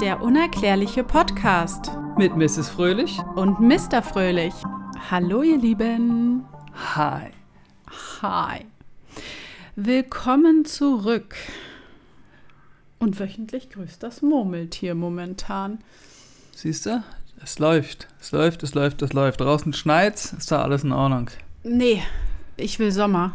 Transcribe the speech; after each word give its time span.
Der 0.00 0.22
unerklärliche 0.22 1.02
Podcast 1.04 1.90
Mit 2.16 2.36
Mrs. 2.36 2.68
Fröhlich. 2.68 3.18
und 3.34 3.60
Mr. 3.60 4.02
Fröhlich. 4.02 4.54
Hallo 5.10 5.42
ihr 5.42 5.58
Lieben. 5.58 6.44
Hi. 6.94 7.30
Hi. 8.22 8.66
Willkommen 9.76 10.64
zurück. 10.64 11.34
Und 12.98 13.18
wöchentlich 13.18 13.70
grüßt 13.70 14.02
das 14.02 14.22
Murmeltier 14.22 14.94
momentan. 14.94 15.78
Siehst 16.54 16.86
du? 16.86 17.02
Es 17.42 17.58
läuft. 17.58 18.08
Es 18.20 18.32
läuft, 18.32 18.62
es 18.62 18.74
läuft, 18.74 19.02
es 19.02 19.12
läuft. 19.12 19.40
Draußen 19.40 19.72
schneit's, 19.72 20.32
ist 20.32 20.50
da 20.50 20.62
alles 20.62 20.84
in 20.84 20.92
Ordnung. 20.92 21.30
Nee, 21.62 22.02
ich 22.56 22.78
will 22.78 22.92
Sommer. 22.92 23.32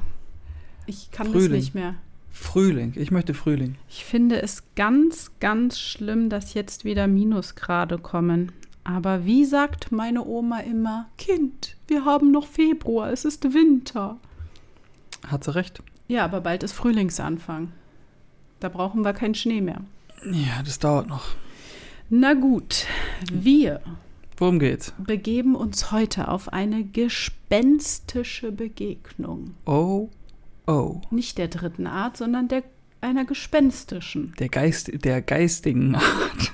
Ich 0.86 1.11
kann 1.11 1.27
das 1.27 1.36
Frühling. 1.36 1.59
nicht 1.59 1.75
mehr. 1.75 1.95
Frühling. 2.34 2.94
Ich 2.96 3.12
möchte 3.12 3.34
Frühling. 3.34 3.76
Ich 3.88 4.04
finde 4.04 4.42
es 4.42 4.64
ganz, 4.76 5.32
ganz 5.40 5.80
schlimm, 5.80 6.30
dass 6.30 6.56
jetzt 6.56 6.84
wieder 6.84 7.08
Minusgrade 7.08 8.00
kommen. 8.00 8.52
Aber 8.84 9.24
wie 9.24 9.46
sagt 9.46 9.91
meine 9.91 10.26
Oma 10.26 10.60
immer, 10.60 11.08
Kind, 11.18 11.77
wir 11.88 12.04
haben 12.04 12.32
noch 12.32 12.48
Februar, 12.48 13.12
es 13.12 13.24
ist 13.24 13.54
Winter. 13.54 14.18
Hat 15.27 15.44
sie 15.44 15.55
recht? 15.55 15.82
Ja, 16.08 16.26
aber 16.26 16.41
bald 16.41 16.64
ist 16.64 16.74
Frühlingsanfang. 16.74 17.72
Da 18.60 18.68
brauchen 18.68 19.04
wir 19.04 19.13
keinen 19.13 19.36
Schnee 19.36 19.62
mehr. 19.62 19.82
Ja, 20.26 20.62
das 20.66 20.80
dauert 20.80 21.08
noch. 21.08 21.27
Na 22.10 22.34
gut, 22.34 22.88
wir 23.32 23.80
Worum 24.38 24.60
geht's? 24.60 24.94
begeben 24.98 25.55
uns 25.55 25.91
heute 25.91 26.27
auf 26.27 26.52
eine 26.52 26.84
gespenstische 26.84 28.52
Begegnung. 28.52 29.54
Oh, 29.66 30.10
oh. 30.67 31.02
Nicht 31.12 31.38
der 31.38 31.48
dritten 31.48 31.88
Art, 31.88 32.17
sondern 32.17 32.48
der 32.48 32.63
einer 33.02 33.26
gespenstischen. 33.26 34.34
Der 34.40 34.49
Geist, 34.49 34.90
der 35.04 35.21
geistigen 35.21 35.95
Art. 35.95 36.54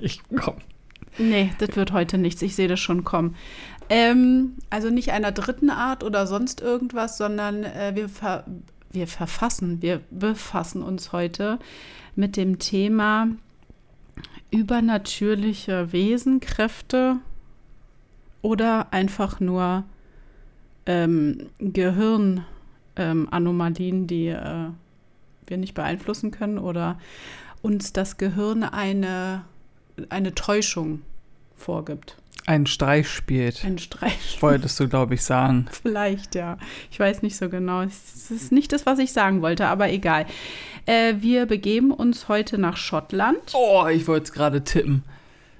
Ich 0.00 0.20
komm. 0.36 0.56
Nee, 1.18 1.52
das 1.58 1.76
wird 1.76 1.92
heute 1.92 2.18
nichts. 2.18 2.42
Ich 2.42 2.56
sehe 2.56 2.68
das 2.68 2.80
schon 2.80 3.04
kommen. 3.04 3.36
Ähm, 3.88 4.54
also 4.70 4.90
nicht 4.90 5.12
einer 5.12 5.32
dritten 5.32 5.70
Art 5.70 6.02
oder 6.02 6.26
sonst 6.26 6.60
irgendwas, 6.60 7.18
sondern 7.18 7.64
äh, 7.64 7.92
wir, 7.94 8.08
ver 8.08 8.44
wir 8.90 9.06
verfassen, 9.06 9.82
wir 9.82 10.00
befassen 10.10 10.82
uns 10.82 11.12
heute 11.12 11.58
mit 12.16 12.36
dem 12.36 12.58
Thema 12.58 13.28
übernatürliche 14.50 15.92
Wesenkräfte 15.92 17.18
oder 18.42 18.92
einfach 18.92 19.40
nur 19.40 19.84
ähm, 20.86 21.50
Gehirnanomalien, 21.58 22.44
ähm, 22.96 23.28
Anomalien, 23.30 24.06
die 24.06 24.28
äh, 24.28 24.68
wir 25.46 25.56
nicht 25.56 25.74
beeinflussen 25.74 26.30
können 26.30 26.58
oder 26.58 26.98
uns 27.62 27.92
das 27.92 28.16
Gehirn 28.16 28.64
eine, 28.64 29.44
eine 30.08 30.34
Täuschung 30.34 31.02
vorgibt. 31.56 32.16
Ein 32.44 32.66
Streich 32.66 33.08
spielt. 33.08 33.64
Ein 33.64 33.78
Streich. 33.78 34.38
Wolltest 34.40 34.80
du, 34.80 34.88
glaube 34.88 35.14
ich, 35.14 35.22
sagen. 35.22 35.66
Vielleicht, 35.70 36.34
ja. 36.34 36.58
Ich 36.90 36.98
weiß 36.98 37.22
nicht 37.22 37.36
so 37.36 37.48
genau. 37.48 37.82
Es 37.82 38.32
ist 38.32 38.50
nicht 38.50 38.72
das, 38.72 38.84
was 38.84 38.98
ich 38.98 39.12
sagen 39.12 39.42
wollte, 39.42 39.66
aber 39.66 39.90
egal. 39.90 40.26
Äh, 40.86 41.14
wir 41.20 41.46
begeben 41.46 41.92
uns 41.92 42.28
heute 42.28 42.58
nach 42.58 42.76
Schottland. 42.76 43.38
Oh, 43.52 43.86
ich 43.86 44.08
wollte 44.08 44.24
es 44.24 44.32
gerade 44.32 44.64
tippen. 44.64 45.04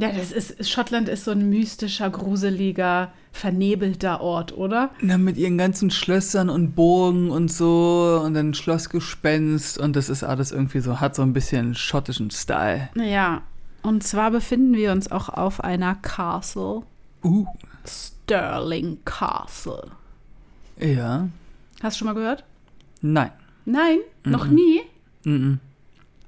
Ja, 0.02 0.10
das 0.12 0.32
ist, 0.32 0.68
Schottland 0.70 1.08
ist 1.08 1.24
so 1.24 1.30
ein 1.30 1.48
mystischer, 1.48 2.10
gruseliger, 2.10 3.12
vernebelter 3.32 4.20
Ort, 4.20 4.52
oder? 4.56 4.90
Na, 5.00 5.16
mit 5.18 5.36
ihren 5.36 5.56
ganzen 5.58 5.90
Schlössern 5.90 6.48
und 6.50 6.74
Burgen 6.74 7.30
und 7.30 7.50
so 7.50 8.20
und 8.24 8.34
dann 8.34 8.52
Schlossgespenst 8.54 9.78
und 9.78 9.96
das 9.96 10.08
ist 10.08 10.22
alles 10.24 10.52
irgendwie 10.52 10.80
so, 10.80 11.00
hat 11.00 11.14
so 11.14 11.22
ein 11.22 11.32
bisschen 11.32 11.74
schottischen 11.74 12.30
Style. 12.30 12.88
Ja. 12.96 13.42
Und 13.82 14.04
zwar 14.04 14.30
befinden 14.30 14.74
wir 14.74 14.92
uns 14.92 15.10
auch 15.10 15.28
auf 15.28 15.62
einer 15.64 15.94
Castle. 15.96 16.82
Uh, 17.24 17.46
Stirling 17.86 18.98
Castle. 19.04 19.90
ja. 20.78 21.28
Hast 21.82 21.96
du 21.96 21.98
schon 21.98 22.06
mal 22.06 22.14
gehört? 22.14 22.44
Nein. 23.00 23.30
Nein, 23.64 23.98
noch 24.24 24.46
Mhm. 24.46 24.54
nie. 24.54 24.80
Mhm. 25.24 25.58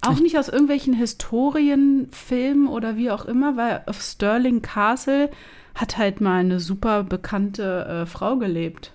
Auch 0.09 0.20
nicht 0.20 0.38
aus 0.38 0.48
irgendwelchen 0.48 0.94
Historienfilmen 0.94 2.69
oder 2.69 2.97
wie 2.97 3.10
auch 3.10 3.25
immer, 3.25 3.56
weil 3.56 3.82
auf 3.87 4.00
Stirling 4.03 4.62
Castle 4.62 5.31
hat 5.75 5.98
halt 5.98 6.20
mal 6.20 6.41
eine 6.41 6.60
super 6.60 7.03
bekannte 7.03 8.03
äh, 8.03 8.06
Frau 8.06 8.37
gelebt. 8.37 8.93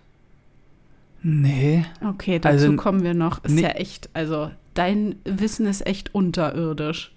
Nee. 1.22 1.86
Okay, 2.06 2.40
dazu 2.40 2.66
Also, 2.66 2.76
kommen 2.76 3.04
wir 3.04 3.14
noch. 3.14 3.44
Ist 3.44 3.52
nee. 3.54 3.62
ja 3.64 3.70
echt, 3.70 4.10
also 4.14 4.52
dein 4.74 5.16
Wissen 5.26 5.66
ist 5.66 5.86
echt 5.86 6.16
unterirdisch. 6.16 7.14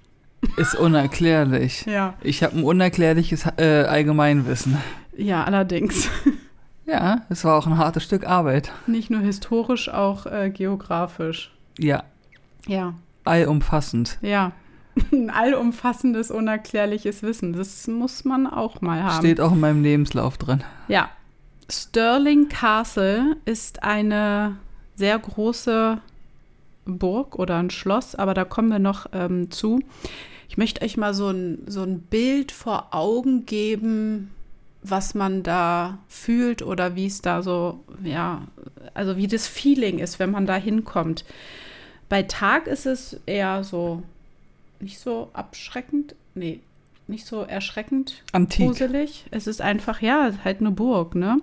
Ist 0.57 0.75
unerklärlich. 0.75 1.87
Ja. 1.87 2.15
Ich 2.23 2.43
habe 2.43 2.57
ein 2.59 2.65
unerklärliches 2.65 3.47
äh, 3.59 3.85
Allgemeinwissen. 3.85 4.77
Ja, 5.17 5.45
allerdings. 5.45 6.09
Ja, 6.85 7.23
es 7.29 7.45
war 7.45 7.57
auch 7.57 7.69
ein 7.69 7.79
hartes 7.79 8.03
Stück 8.03 8.27
Arbeit. 8.27 8.73
Nicht 8.89 9.09
nur 9.09 9.21
historisch, 9.21 9.89
auch 9.89 10.27
äh, 10.27 10.51
geografisch. 10.51 11.53
Ja, 11.79 12.03
Ja, 12.67 12.95
allumfassend. 13.25 14.19
ja. 14.23 14.53
Ein 15.11 15.31
allumfassendes, 15.35 16.31
unerklärliches 16.31 17.23
Wissen. 17.23 17.55
Das 17.55 17.87
muss 17.89 18.27
man 18.27 18.47
auch 18.47 18.83
mal 18.83 19.03
haben. 19.03 19.21
Steht 19.21 19.41
auch 19.41 19.53
in 19.53 19.61
meinem 19.61 19.83
Lebenslauf 19.83 20.37
drin. 20.37 20.63
Ja. 20.87 21.09
Stirling 21.71 22.51
Castle 22.51 23.37
ist 23.47 23.83
eine 23.83 24.57
sehr 24.95 25.19
große 25.19 25.99
Burg 26.85 27.39
oder 27.39 27.59
ein 27.59 27.71
Schloss, 27.71 28.15
aber 28.15 28.35
da 28.35 28.45
kommen 28.45 28.69
wir 28.69 28.79
noch 28.79 29.07
ähm, 29.13 29.51
zu. 29.51 29.81
Ich 30.49 30.59
möchte 30.59 30.85
euch 30.85 30.99
mal 30.99 31.15
so 31.15 31.29
ein, 31.29 31.63
so 31.67 31.83
ein 31.83 32.01
Bild 32.01 32.53
vor 32.53 32.89
Augen 32.91 33.47
geben, 33.47 34.31
was 34.83 35.15
man 35.15 35.43
da 35.43 35.99
fühlt 36.09 36.61
oder 36.61 36.97
wie 36.97 37.07
es 37.07 37.23
da 37.23 37.41
so, 37.41 37.85
ja, 38.03 38.43
also 38.95 39.17
wie 39.17 39.29
das 39.29 39.47
Feeling 39.47 39.99
ist, 39.99 40.19
wenn 40.19 40.31
man 40.31 40.45
da 40.45 40.57
hinkommt. 40.57 41.25
Bei 42.13 42.25
Tag 42.25 42.67
ist 42.67 42.85
es 42.85 43.19
eher 43.25 43.65
so, 43.65 44.03
nicht 44.81 44.99
so 44.99 45.31
abschreckend, 45.33 46.15
nee, 46.35 46.61
nicht 47.07 47.25
so 47.25 47.41
erschreckend, 47.41 48.23
Antik. 48.33 48.67
gruselig. 48.67 49.25
Es 49.31 49.47
ist 49.47 49.63
einfach, 49.63 50.03
ja, 50.03 50.31
halt 50.45 50.61
eine 50.61 50.73
Burg, 50.73 51.15
ne? 51.15 51.39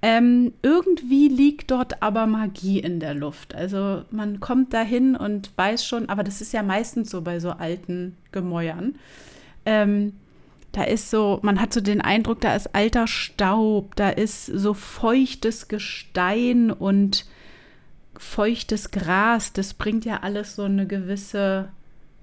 Ähm, 0.00 0.52
irgendwie 0.62 1.26
liegt 1.26 1.72
dort 1.72 2.00
aber 2.00 2.28
Magie 2.28 2.78
in 2.78 3.00
der 3.00 3.14
Luft. 3.14 3.56
Also 3.56 4.04
man 4.12 4.38
kommt 4.38 4.72
dahin 4.72 5.16
und 5.16 5.50
weiß 5.56 5.84
schon, 5.84 6.08
aber 6.08 6.22
das 6.22 6.40
ist 6.40 6.52
ja 6.52 6.62
meistens 6.62 7.10
so 7.10 7.22
bei 7.22 7.40
so 7.40 7.50
alten 7.50 8.16
Gemäuern. 8.30 8.94
Ähm, 9.66 10.12
da 10.70 10.84
ist 10.84 11.10
so, 11.10 11.40
man 11.42 11.60
hat 11.60 11.72
so 11.72 11.80
den 11.80 12.00
Eindruck, 12.00 12.40
da 12.40 12.54
ist 12.54 12.72
alter 12.72 13.08
Staub, 13.08 13.96
da 13.96 14.10
ist 14.10 14.46
so 14.46 14.74
feuchtes 14.74 15.66
Gestein 15.66 16.70
und 16.70 17.26
feuchtes 18.22 18.90
Gras. 18.90 19.52
Das 19.52 19.74
bringt 19.74 20.04
ja 20.04 20.20
alles 20.22 20.56
so 20.56 20.62
eine 20.62 20.86
gewisse 20.86 21.68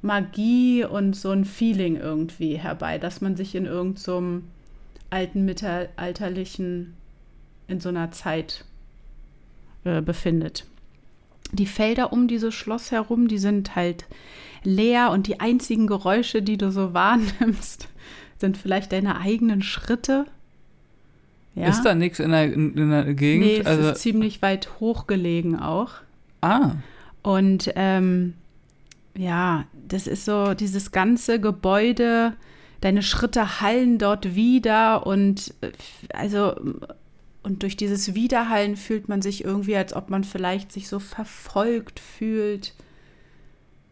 Magie 0.01 0.85
und 0.85 1.15
so 1.15 1.31
ein 1.31 1.45
Feeling 1.45 1.97
irgendwie 1.97 2.57
herbei, 2.57 2.97
dass 2.97 3.21
man 3.21 3.35
sich 3.35 3.53
in 3.53 3.65
irgendeinem 3.65 3.97
so 3.97 4.41
alten 5.09 5.45
mittelalterlichen, 5.45 6.95
in 7.67 7.79
so 7.79 7.89
einer 7.89 8.11
Zeit 8.11 8.65
äh, 9.83 10.01
befindet. 10.01 10.65
Die 11.51 11.65
Felder 11.65 12.13
um 12.13 12.27
dieses 12.27 12.53
Schloss 12.53 12.91
herum, 12.91 13.27
die 13.27 13.39
sind 13.39 13.75
halt 13.75 14.05
leer 14.63 15.11
und 15.11 15.27
die 15.27 15.39
einzigen 15.39 15.87
Geräusche, 15.87 16.41
die 16.41 16.57
du 16.57 16.71
so 16.71 16.93
wahrnimmst, 16.93 17.89
sind 18.37 18.57
vielleicht 18.57 18.93
deine 18.93 19.19
eigenen 19.19 19.61
Schritte. 19.61 20.25
Ja? 21.59 21.69
Ist 21.69 21.83
da 21.83 21.93
nichts 21.93 22.19
in 22.19 22.31
der, 22.31 22.53
in, 22.53 22.89
der 22.89 23.13
Gegend? 23.13 23.45
Nee, 23.45 23.57
es 23.59 23.65
also, 23.65 23.89
ist 23.89 24.01
ziemlich 24.01 24.41
weit 24.41 24.79
hochgelegen 24.79 25.59
auch. 25.59 25.91
ah, 26.41 26.71
Und 27.21 27.71
ähm, 27.75 28.33
ja, 29.17 29.65
das 29.87 30.07
ist 30.07 30.23
so 30.23 30.53
dieses 30.53 30.91
ganze 30.91 31.39
Gebäude, 31.41 32.33
deine 32.79 33.03
Schritte 33.03 33.59
hallen 33.59 33.97
dort 33.97 34.35
wieder 34.35 35.05
und 35.05 35.53
äh, 35.61 35.71
also 36.13 36.55
und 37.41 37.63
durch 37.63 37.77
dieses 37.77 38.13
Widerhallen 38.15 38.75
fühlt 38.75 39.09
man 39.09 39.21
sich 39.21 39.43
irgendwie, 39.43 39.75
als 39.75 39.93
ob 39.93 40.09
man 40.09 40.23
vielleicht 40.23 40.71
sich 40.71 40.87
so 40.87 40.99
verfolgt 40.99 41.99
fühlt. 41.99 42.73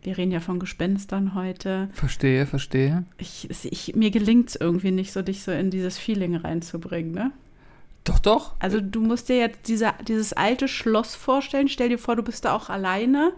Wir 0.04 0.18
reden 0.18 0.32
ja 0.32 0.40
von 0.40 0.60
Gespenstern 0.60 1.34
heute. 1.34 1.90
verstehe, 1.92 2.46
verstehe. 2.46 3.04
Ich, 3.18 3.50
ich, 3.50 3.96
mir 3.96 4.12
gelingt 4.12 4.50
es 4.50 4.56
irgendwie 4.56 4.92
nicht 4.92 5.12
so, 5.12 5.22
dich 5.22 5.44
so 5.44 5.52
in 5.52 5.72
dieses 5.72 5.98
Feeling 5.98 6.36
reinzubringen, 6.36 7.12
ne? 7.12 7.32
Doch, 8.08 8.20
doch. 8.20 8.54
Also 8.60 8.80
du 8.80 9.02
musst 9.02 9.28
dir 9.30 9.38
jetzt 9.38 9.68
diese, 9.68 9.92
dieses 10.08 10.34
alte 10.34 10.68
Schloss 10.68 11.16
vorstellen. 11.16 11.68
Stell 11.68 11.90
dir 11.90 12.00
vor, 12.00 12.16
du 12.16 12.24
bist 12.24 12.46
da 12.46 12.54
auch 12.54 12.70
alleine, 12.70 13.34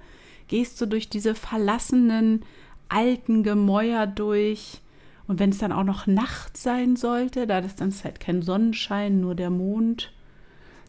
gehst 0.47 0.77
so 0.77 0.85
durch 0.85 1.09
diese 1.09 1.33
verlassenen 1.35 2.43
alten 2.87 3.43
Gemäuer 3.43 4.05
durch. 4.07 4.81
Und 5.27 5.39
wenn 5.39 5.49
es 5.51 5.57
dann 5.59 5.71
auch 5.71 5.83
noch 5.83 6.07
Nacht 6.07 6.57
sein 6.57 6.95
sollte, 6.95 7.47
da 7.47 7.59
ist 7.59 7.81
dann 7.81 7.93
halt 8.03 8.19
kein 8.19 8.41
Sonnenschein, 8.41 9.19
nur 9.19 9.35
der 9.35 9.49
Mond, 9.49 10.11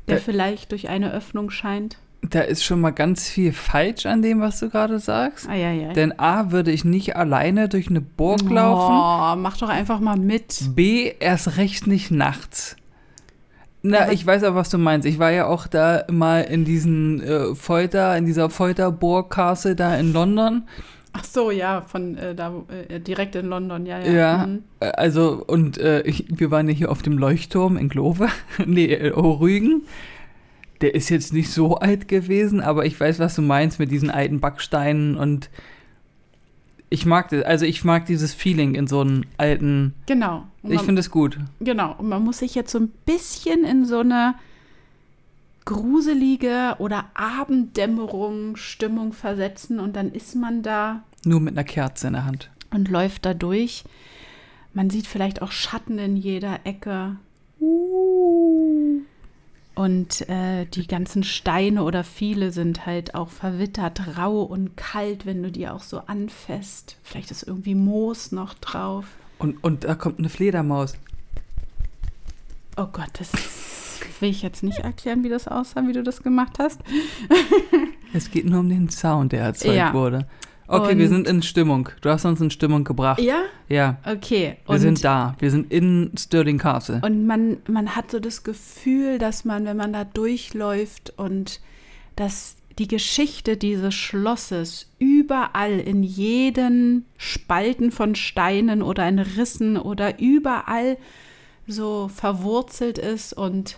der 0.09 0.17
Äh. 0.17 0.21
vielleicht 0.21 0.73
durch 0.73 0.89
eine 0.89 1.13
Öffnung 1.13 1.51
scheint. 1.51 1.99
da 2.23 2.41
ist 2.43 2.63
schon 2.65 2.83
mal 2.83 2.91
ganz 2.91 3.29
viel 3.31 3.53
falsch 3.53 4.05
an 4.05 4.21
dem, 4.21 4.41
was 4.43 4.61
du 4.61 4.69
gerade 4.69 4.99
sagst. 4.99 5.49
Ah, 5.49 5.55
ja, 5.55 5.73
ja. 5.73 5.95
Denn 5.95 6.19
A, 6.19 6.51
würde 6.53 6.71
ich 6.71 6.85
nicht 6.85 7.17
alleine 7.17 7.69
durch 7.71 7.89
eine 7.89 8.03
Burg 8.03 8.43
laufen. 8.43 8.95
Oh, 8.95 9.41
mach 9.43 9.57
doch 9.57 9.71
einfach 9.71 10.01
mal 10.01 10.19
mit. 10.19 10.71
B, 10.75 11.13
erst 11.19 11.57
recht 11.57 11.87
nicht 11.87 12.11
nachts. 12.11 12.77
Na, 13.83 14.13
ich 14.13 14.27
weiß 14.27 14.45
auch, 14.45 14.55
was 14.55 14.69
du 14.69 14.79
meinst. 14.79 15.07
Ich 15.07 15.19
war 15.19 15.31
ja 15.31 15.47
auch 15.47 15.67
da 15.67 16.05
mal 16.11 16.43
in 16.43 16.65
diesen 16.65 17.23
äh, 17.23 17.55
Folter, 17.55 18.17
in 18.17 18.27
dieser 18.27 18.51
Folterburg 18.51 19.31
Castle 19.31 19.75
da 19.75 19.97
in 19.97 20.13
London. 20.13 20.65
Ach 21.13 21.25
so, 21.25 21.51
ja, 21.51 21.83
von 21.87 22.17
äh, 22.19 22.35
da 22.35 22.53
äh, 22.89 23.01
direkt 23.01 23.35
in 23.35 23.47
London, 23.47 23.87
ja, 23.87 23.99
ja. 23.99 24.13
Ja, 24.13 24.47
Mhm. 24.47 24.63
äh, 24.81 24.87
also, 24.91 25.43
und 25.47 25.79
äh, 25.79 26.03
ich, 26.03 26.27
wir 26.29 26.51
waren 26.51 26.69
ja 26.69 26.75
hier 26.75 26.91
auf 26.91 27.03
dem 27.03 27.19
Leuchtturm 27.19 27.77
in 27.77 27.89
Glove, 27.89 28.29
nee, 28.67 28.93
äh, 28.93 29.13
oh, 29.13 29.33
Rügen. 29.33 29.83
Der 30.83 30.95
ist 30.95 31.09
jetzt 31.09 31.33
nicht 31.33 31.51
so 31.51 31.75
alt 31.79 32.07
gewesen, 32.07 32.61
aber 32.61 32.85
ich 32.87 32.99
weiß, 33.01 33.19
was 33.19 33.35
du 33.35 33.43
meinst 33.43 33.81
mit 33.81 33.91
diesen 33.91 34.11
alten 34.11 34.41
Backsteinen 34.41 35.17
und 35.17 35.51
ich 36.91 37.07
mag 37.07 37.29
das, 37.31 37.45
also 37.45 37.65
ich 37.65 37.85
mag 37.85 38.07
dieses 38.07 38.35
Feeling 38.35 38.75
in 38.75 38.87
so 38.87 39.01
einen 39.01 39.25
alten, 39.39 39.95
Genau. 40.07 40.45
Und 40.63 40.71
ich 40.73 40.77
man- 40.77 40.85
finde 40.87 41.01
es 41.01 41.11
gut. 41.11 41.39
Genau, 41.61 41.95
und 41.97 42.09
man 42.09 42.23
muss 42.23 42.39
sich 42.39 42.55
jetzt 42.55 42.73
so 42.73 42.79
ein 42.79 42.89
bisschen 43.07 43.65
in 43.65 43.85
so 43.85 44.01
eine 44.01 44.35
gruselige 45.65 46.77
oder 46.79 47.07
Abenddämmerung 47.15 48.57
Stimmung 48.57 49.13
versetzen 49.13 49.79
und 49.79 49.95
dann 49.95 50.11
ist 50.13 50.35
man 50.35 50.63
da 50.63 51.03
Nur 51.25 51.41
mit 51.41 51.55
einer 51.55 51.65
Kerze 51.65 52.09
in 52.09 52.15
der 52.15 52.25
Hand. 52.25 52.51
und 52.73 52.89
läuft 52.89 53.25
da 53.25 53.35
durch. 53.35 53.85
Man 54.73 54.91
sieht 54.91 55.07
vielleicht 55.07 55.43
auch 55.43 55.53
Schatten 55.53 55.99
in 55.99 56.17
jeder 56.17 56.61
Ecke. 56.65 57.17
Und 59.81 60.29
äh, 60.29 60.67
die 60.67 60.87
ganzen 60.87 61.23
Steine 61.25 61.85
oder 61.85 62.05
viele 62.05 62.53
sind 62.53 62.85
halt 62.85 63.15
auch 63.15 63.31
verwittert, 63.31 64.19
rau 64.19 64.43
und 64.43 64.77
kalt, 64.77 65.25
wenn 65.25 65.43
du 65.43 65.51
die 65.51 65.69
auch 65.69 65.83
so 65.83 66.01
anfasst. 66.01 66.99
Vielleicht 67.03 67.31
ist 67.31 67.45
irgendwie 67.45 67.75
Moos 67.75 68.31
noch 68.31 68.53
drauf. 68.53 69.07
Und, 69.39 69.65
und 69.65 69.85
da 69.85 69.95
kommt 69.95 70.19
eine 70.19 70.29
Fledermaus. 70.29 70.93
Oh 72.77 72.89
Gott, 72.93 73.09
das 73.15 73.33
will 74.21 74.29
ich 74.29 74.43
jetzt 74.43 74.63
nicht 74.63 74.81
erklären, 74.81 75.25
wie 75.25 75.31
das 75.31 75.49
aussah, 75.49 75.83
wie 75.87 75.95
du 75.95 76.03
das 76.03 76.23
gemacht 76.23 76.59
hast. 76.59 76.81
Es 78.13 78.31
geht 78.31 78.45
nur 78.45 78.61
um 78.61 78.69
den 78.69 78.91
Sound, 78.91 79.33
der 79.33 79.45
erzeugt 79.45 79.77
Ja. 79.77 79.95
wurde. 79.95 80.27
Okay, 80.73 80.97
wir 80.97 81.07
Und- 81.07 81.11
sind 81.13 81.27
in 81.29 81.43
Stimmung. 81.43 81.89
Du 82.01 82.11
hast 82.11 82.25
uns 82.25 82.41
in 82.41 82.51
Stimmung 82.51 82.85
gebracht. 82.85 83.21
Ja? 83.21 83.43
Ja, 83.69 83.99
Okay. 84.07 84.57
wir 84.69 84.79
sind 84.79 85.03
da. 85.05 85.35
Wir 85.41 85.51
sind 85.51 85.73
in 85.73 86.13
Stirling 86.17 86.59
Castle. 86.59 87.01
Und 87.05 87.27
man, 87.27 87.57
man 87.69 87.97
hat 87.97 88.11
so 88.13 88.21
das 88.21 88.45
Gefühl, 88.45 89.19
dass 89.19 89.45
man, 89.45 89.65
wenn 89.65 89.77
man 89.77 89.93
da 89.93 90.05
durchläuft 90.05 91.13
und 91.17 91.61
dass 92.15 92.55
die 92.79 92.87
Geschichte 92.89 93.57
dieses 93.57 93.95
Schlosses 93.95 94.87
überall 94.99 95.81
in 95.81 96.03
jeden 96.03 97.05
Spalten 97.19 97.91
von 97.91 98.15
Steinen 98.15 98.81
oder 98.83 99.09
in 99.09 99.19
Rissen 99.19 99.77
oder 99.77 100.21
überall 100.21 100.97
so 101.67 102.09
verwurzelt 102.15 102.97
ist 102.99 103.33
und 103.33 103.77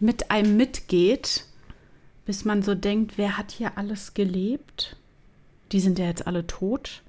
mit 0.00 0.30
einem 0.30 0.56
mitgeht, 0.56 1.44
bis 2.24 2.44
man 2.44 2.62
so 2.62 2.74
denkt, 2.74 3.12
wer 3.16 3.36
hat 3.38 3.50
hier 3.52 3.72
alles 3.76 4.14
gelebt? 4.14 4.96
Die 5.72 5.80
sind 5.80 5.98
ja 5.98 6.06
jetzt 6.06 6.26
alle 6.26 6.46
tot, 6.46 7.02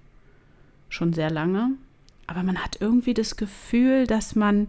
schon 0.90 1.14
sehr 1.14 1.30
lange. 1.30 1.72
Aber 2.26 2.44
man 2.44 2.58
hat 2.64 2.78
irgendwie 2.82 3.14
das 3.14 3.36
Gefühl, 3.38 4.06
dass 4.08 4.36
man 4.36 4.68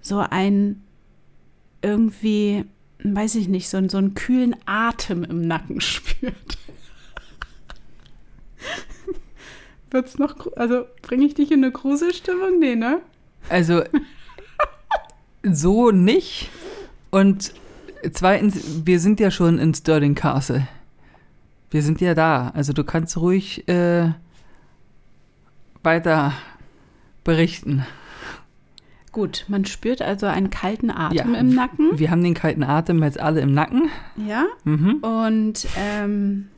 so 0.00 0.18
ein 0.18 0.82
irgendwie, 1.82 2.64
weiß 3.02 3.34
ich 3.36 3.48
nicht, 3.48 3.68
so, 3.68 3.76
einen- 3.76 3.88
so 3.88 3.98
einen 3.98 4.14
kühlen 4.14 4.56
Atem 4.66 5.24
im 5.24 5.42
Nacken 5.46 5.80
spürt. 5.82 6.34
Wird's 9.90 10.18
noch, 10.18 10.52
also 10.56 10.84
bringe 11.02 11.24
ich 11.24 11.34
dich 11.34 11.50
in 11.50 11.64
eine 11.64 11.72
Gruselstimmung? 11.72 12.58
Nee, 12.58 12.74
ne? 12.76 13.00
Also, 13.48 13.82
so 15.42 15.90
nicht. 15.90 16.50
Und 17.10 17.54
zweitens, 18.12 18.84
wir 18.86 19.00
sind 19.00 19.18
ja 19.18 19.30
schon 19.30 19.58
in 19.58 19.72
Stirling 19.74 20.14
Castle. 20.14 20.68
Wir 21.70 21.82
sind 21.82 22.00
ja 22.00 22.14
da. 22.14 22.50
Also, 22.54 22.72
du 22.72 22.84
kannst 22.84 23.16
ruhig 23.16 23.68
äh, 23.68 24.10
weiter 25.82 26.32
berichten. 27.24 27.84
Gut, 29.12 29.44
man 29.48 29.64
spürt 29.64 30.02
also 30.02 30.26
einen 30.26 30.50
kalten 30.50 30.90
Atem 30.90 31.34
Ja, 31.34 31.40
im 31.40 31.54
Nacken. 31.54 31.98
Wir 31.98 32.10
haben 32.10 32.22
den 32.22 32.34
kalten 32.34 32.62
Atem 32.62 33.02
jetzt 33.02 33.18
alle 33.18 33.40
im 33.40 33.52
Nacken. 33.52 33.90
Ja. 34.16 34.44
Mhm. 34.64 34.96
Und 34.96 35.66
ähm, 35.76 36.48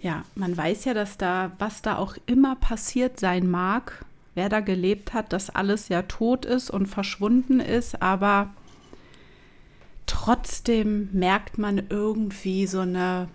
ja, 0.00 0.24
man 0.34 0.56
weiß 0.56 0.84
ja, 0.84 0.94
dass 0.94 1.16
da, 1.16 1.52
was 1.58 1.80
da 1.80 1.96
auch 1.96 2.16
immer 2.26 2.56
passiert 2.56 3.20
sein 3.20 3.48
mag, 3.50 4.04
wer 4.34 4.48
da 4.48 4.60
gelebt 4.60 5.14
hat, 5.14 5.32
dass 5.32 5.48
alles 5.48 5.88
ja 5.88 6.02
tot 6.02 6.44
ist 6.44 6.70
und 6.70 6.86
verschwunden 6.86 7.60
ist, 7.60 8.02
aber 8.02 8.50
trotzdem 10.06 11.08
merkt 11.12 11.56
man 11.56 11.82
irgendwie 11.88 12.66
so 12.66 12.80
eine 12.80 13.28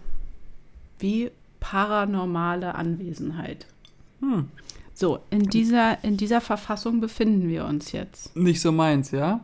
wie 1.00 1.32
paranormale 1.60 2.76
Anwesenheit. 2.76 3.66
Hm. 4.22 4.48
So, 4.94 5.20
in 5.30 5.44
dieser, 5.44 6.04
in 6.04 6.18
dieser 6.18 6.42
Verfassung 6.42 7.02
befinden 7.02 7.48
wir 7.48 7.66
uns 7.66 7.92
jetzt. 7.92 8.36
Nicht 8.36 8.62
so 8.62 8.72
meins, 8.72 9.12
ja? 9.12 9.42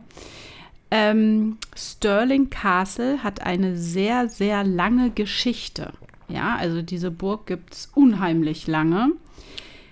Ähm, 0.90 1.58
Stirling 1.76 2.50
Castle 2.50 3.22
hat 3.22 3.40
eine 3.42 3.76
sehr, 3.76 4.28
sehr 4.28 4.64
lange 4.64 5.10
Geschichte. 5.10 5.92
Ja, 6.28 6.56
also 6.56 6.82
diese 6.82 7.10
Burg 7.10 7.46
gibt 7.46 7.74
es 7.74 7.90
unheimlich 7.94 8.66
lange. 8.66 9.12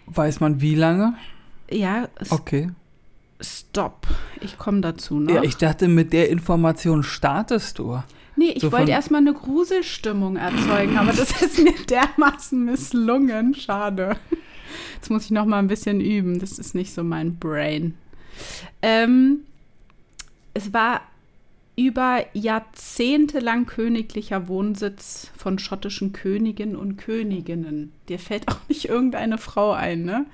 Weiß 0.06 0.40
man 0.40 0.60
wie 0.60 0.74
lange? 0.74 1.14
Ja, 1.70 2.08
Okay. 2.30 2.70
stopp. 3.40 4.06
Ich 4.40 4.58
komme 4.58 4.80
dazu 4.80 5.20
noch. 5.20 5.32
Ja, 5.34 5.42
ich 5.42 5.56
dachte, 5.56 5.88
mit 5.88 6.12
der 6.12 6.30
Information 6.30 7.02
startest 7.02 7.78
du. 7.78 8.02
Nee, 8.42 8.52
ich 8.52 8.62
so 8.62 8.72
wollte 8.72 8.90
erstmal 8.90 9.20
eine 9.20 9.32
Gruselstimmung 9.32 10.36
erzeugen, 10.36 10.96
aber 10.98 11.12
das 11.12 11.42
ist 11.42 11.58
mir 11.58 11.74
dermaßen 11.88 12.64
misslungen. 12.64 13.54
Schade. 13.54 14.16
Jetzt 14.96 15.10
muss 15.10 15.24
ich 15.24 15.30
noch 15.30 15.46
mal 15.46 15.58
ein 15.58 15.68
bisschen 15.68 16.00
üben. 16.00 16.38
Das 16.38 16.58
ist 16.58 16.74
nicht 16.74 16.92
so 16.92 17.04
mein 17.04 17.36
Brain. 17.36 17.94
Ähm, 18.82 19.40
es 20.54 20.72
war 20.72 21.02
über 21.76 22.24
Jahrzehnte 22.34 23.38
lang 23.38 23.66
königlicher 23.66 24.48
Wohnsitz 24.48 25.30
von 25.36 25.58
schottischen 25.58 26.12
Königinnen 26.12 26.76
und 26.76 26.96
Königinnen. 26.96 27.92
Dir 28.08 28.18
fällt 28.18 28.48
auch 28.48 28.58
nicht 28.68 28.88
irgendeine 28.88 29.38
Frau 29.38 29.72
ein, 29.72 30.04
ne? 30.04 30.26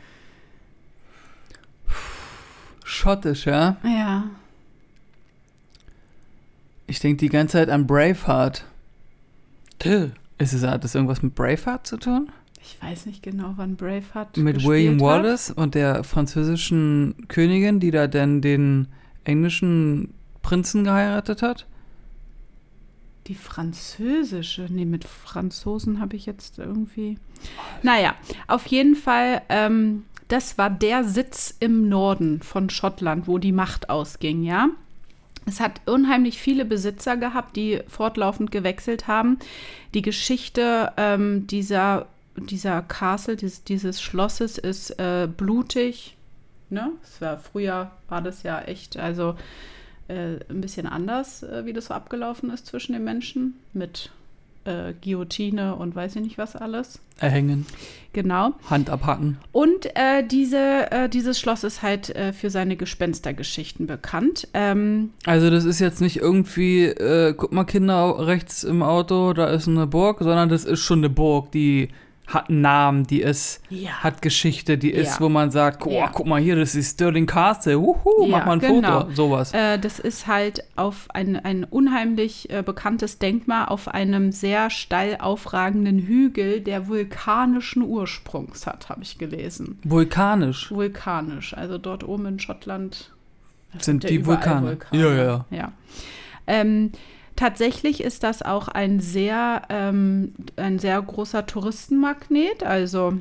Schottisch, 2.85 3.47
ja? 3.47 3.77
Ja. 3.85 4.31
Ich 6.89 7.01
denke 7.01 7.19
die 7.19 7.29
ganze 7.29 7.53
Zeit 7.53 7.69
an 7.69 7.87
Braveheart. 7.87 8.65
Tö. 9.79 10.09
Ist 10.39 10.55
es, 10.55 10.63
hat 10.63 10.85
das 10.85 10.95
irgendwas 10.95 11.23
mit 11.23 11.35
Braveheart 11.35 11.87
zu 11.87 11.99
tun? 11.99 12.31
Ich 12.63 12.83
weiß 12.83 13.07
nicht 13.07 13.23
genau, 13.23 13.53
wann 13.57 13.77
Braveheart 13.77 14.37
Mit 14.39 14.65
William 14.65 14.95
hat. 14.95 15.01
Wallace 15.01 15.51
und 15.51 15.75
der 15.75 16.03
französischen 16.03 17.29
Königin, 17.29 17.79
die 17.79 17.91
da 17.91 18.07
dann 18.07 18.41
den 18.41 18.89
englischen 19.25 20.15
Prinzen 20.43 20.85
geheiratet 20.85 21.43
hat? 21.43 21.67
Die 23.27 23.35
französische, 23.35 24.67
nee, 24.71 24.87
mit 24.87 25.05
Franzosen 25.05 26.01
habe 26.01 26.17
ich 26.17 26.25
jetzt 26.25 26.59
irgendwie. 26.59 27.19
Naja, 27.83 28.15
auf 28.47 28.67
jeden 28.67 28.97
Fall, 28.97 29.43
ähm, 29.51 30.05
das 30.29 30.57
war 30.57 30.71
der 30.71 31.05
Sitz 31.05 31.55
im 31.61 31.91
Norden 31.91 32.41
von 32.41 32.71
Schottland, 32.71 33.29
wo 33.29 33.37
die 33.37 33.53
Macht 33.53 33.91
ausging, 33.91 34.43
ja. 34.43 34.71
Es 35.49 35.61
hat 35.61 35.81
unheimlich 35.87 36.39
viele 36.39 36.65
Besitzer 36.65 37.17
gehabt, 37.17 37.57
die 37.57 37.81
fortlaufend 37.89 38.51
gewechselt 38.51 39.09
haben. 39.09 39.39
Die 39.95 40.03
Geschichte 40.03 40.93
ähm, 40.99 41.47
dieser, 41.47 42.07
dieser 42.37 42.83
Castle, 42.83 43.37
dieses, 43.37 43.65
dieses 43.65 44.03
Schlosses 44.03 44.59
ist 44.59 44.91
äh, 44.99 45.27
blutig. 45.27 46.17
Ne? 46.69 46.93
Es 47.03 47.21
war, 47.23 47.39
früher 47.39 47.91
war 48.09 48.21
das 48.21 48.43
ja 48.43 48.61
echt, 48.61 48.99
also 48.99 49.37
äh, 50.09 50.37
ein 50.51 50.61
bisschen 50.61 50.87
anders, 50.87 51.43
äh, 51.43 51.65
wie 51.65 51.73
das 51.73 51.87
so 51.87 51.95
abgelaufen 51.95 52.51
ist 52.51 52.67
zwischen 52.67 52.93
den 52.93 53.05
Menschen 53.05 53.59
mit 53.73 54.11
äh, 54.69 54.95
Guillotine 55.03 55.75
und 55.77 55.97
weiß 55.97 56.17
ich 56.17 56.23
nicht 56.23 56.39
was 56.39 56.55
alles. 56.55 57.01
Erhängen, 57.19 57.67
Genau. 58.13 58.53
Hand 58.69 58.91
abhacken. 58.91 59.39
Und 59.53 59.87
äh, 59.95 60.27
diese, 60.27 60.91
äh, 60.91 61.09
dieses 61.09 61.39
Schloss 61.39 61.63
ist 61.65 61.83
halt 61.83 62.15
äh, 62.17 62.33
für 62.33 62.51
seine 62.51 62.77
Gespenstergeschichten 62.77 63.87
bekannt. 63.87 64.49
Ähm, 64.55 65.11
Also 65.27 65.51
das 65.51 65.65
ist 65.65 65.79
jetzt 65.79 66.01
nicht 66.01 66.17
irgendwie, 66.17 66.85
äh, 66.85 67.35
guck 67.37 67.53
mal 67.53 67.65
Kinder 67.65 68.27
rechts 68.27 68.65
im 68.65 68.83
Auto, 68.83 69.33
da 69.33 69.49
ist 69.49 69.69
eine 69.69 69.87
Burg, 69.87 70.19
sondern 70.21 70.49
das 70.49 70.65
ist 70.65 70.81
schon 70.81 70.99
eine 71.01 71.11
Burg, 71.11 71.53
die 71.53 71.91
hat 72.29 72.51
einen 72.51 72.61
Namen, 72.61 73.07
die 73.07 73.23
ist, 73.23 73.63
Ja. 73.71 73.91
hat 74.03 74.21
Geschichte, 74.23 74.77
die 74.77 74.91
ist, 74.93 75.15
Ja. 75.15 75.21
wo 75.21 75.29
man 75.31 75.51
sagt, 75.51 75.85
oh, 75.87 75.91
Ja. 75.91 76.09
guck 76.13 76.27
mal 76.27 76.39
hier, 76.41 76.57
das 76.57 76.75
ist 76.75 76.93
Stirling 76.93 77.25
Castle, 77.27 77.81
huhu, 77.81 78.27
Ja, 78.27 78.29
mach 78.39 78.47
mal 78.47 78.53
ein 78.53 78.59
genau. 78.61 79.01
Foto, 79.01 79.13
sowas. 79.15 79.53
Äh, 79.55 79.79
das 79.79 79.99
ist 79.99 80.27
halt 80.27 80.63
auf 80.77 81.07
ein, 81.15 81.37
ein 81.37 81.65
unheimlich 81.65 82.51
äh, 82.51 82.63
bekanntes 82.63 83.19
Denkmal 83.19 83.65
auf 83.67 83.89
einem 83.89 84.31
sehr 84.31 84.69
steil 84.69 85.17
aufragenden 85.21 85.99
Hügel, 86.01 86.61
der 86.61 86.87
vulkanischen 86.87 87.83
Ursprungs 87.83 88.67
hat, 88.67 88.91
habe 88.91 89.03
ich 89.03 89.17
gelesen. 89.17 89.79
Vulkanisch. 89.85 90.71
Vulkanisch, 90.71 91.55
also 91.55 91.79
dort 91.79 92.05
oben 92.05 92.27
in 92.27 92.39
Schottland 92.39 93.11
Sind 93.79 94.09
die 94.09 94.27
Vulkane. 94.27 94.67
Vulkane. 94.67 95.03
Ja, 95.03 95.15
ja. 95.15 95.45
ja. 95.51 95.73
Ähm, 96.47 96.93
tatsächlich 97.39 98.03
ist 98.03 98.25
das 98.25 98.43
auch 98.43 98.67
ein 98.67 98.99
sehr, 98.99 99.63
ähm, 99.69 100.35
ein 100.57 100.81
sehr 100.81 101.01
großer 101.01 101.47
Touristenmagnet. 101.47 102.65
Also 102.65 103.15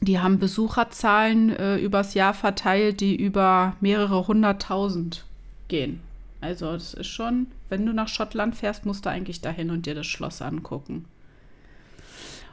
die 0.00 0.20
haben 0.20 0.38
Besucherzahlen 0.38 1.50
äh, 1.50 1.76
übers 1.78 2.14
Jahr 2.14 2.32
verteilt, 2.32 3.00
die 3.00 3.16
über 3.16 3.74
mehrere 3.80 4.28
hunderttausend 4.28 5.24
gehen. 5.66 6.00
Also 6.40 6.72
das 6.72 6.94
ist 6.94 7.08
schon, 7.08 7.48
wenn 7.68 7.84
du 7.84 7.92
nach 7.92 8.06
Schottland 8.06 8.54
fährst, 8.54 8.86
musst 8.86 9.04
du 9.04 9.10
eigentlich 9.10 9.40
dahin 9.40 9.70
und 9.70 9.84
dir 9.84 9.96
das 9.96 10.06
Schloss 10.06 10.40
angucken. 10.42 11.06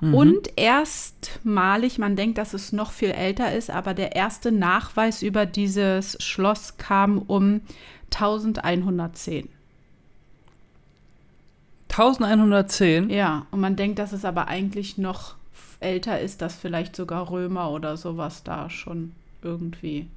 Mhm. 0.02 0.14
Und 0.16 0.50
erstmalig, 0.56 2.00
man 2.00 2.16
denkt, 2.16 2.40
dass 2.40 2.56
es 2.56 2.74
noch 2.74 2.92
viel 2.92 3.12
älter 3.12 3.54
ist, 3.56 3.70
aber 3.70 3.94
der 3.94 4.16
erste 4.16 4.52
Nachweis 4.52 5.22
über 5.22 5.46
dieses 5.46 6.18
Schloss 6.24 6.78
kam 6.78 7.20
um 7.20 7.62
1110. 8.12 9.50
1110? 11.98 13.10
Ja, 13.10 13.48
und 13.52 13.60
man 13.60 13.76
denkt, 13.76 14.00
dass 14.00 14.14
es 14.14 14.26
aber 14.26 14.48
eigentlich 14.48 14.98
noch 14.98 15.36
älter 15.80 16.20
ist, 16.20 16.42
dass 16.42 16.56
vielleicht 16.56 16.96
sogar 16.96 17.30
Römer 17.30 17.72
oder 17.72 17.98
sowas 17.98 18.44
da 18.44 18.70
schon 18.70 19.14
irgendwie 19.42 20.08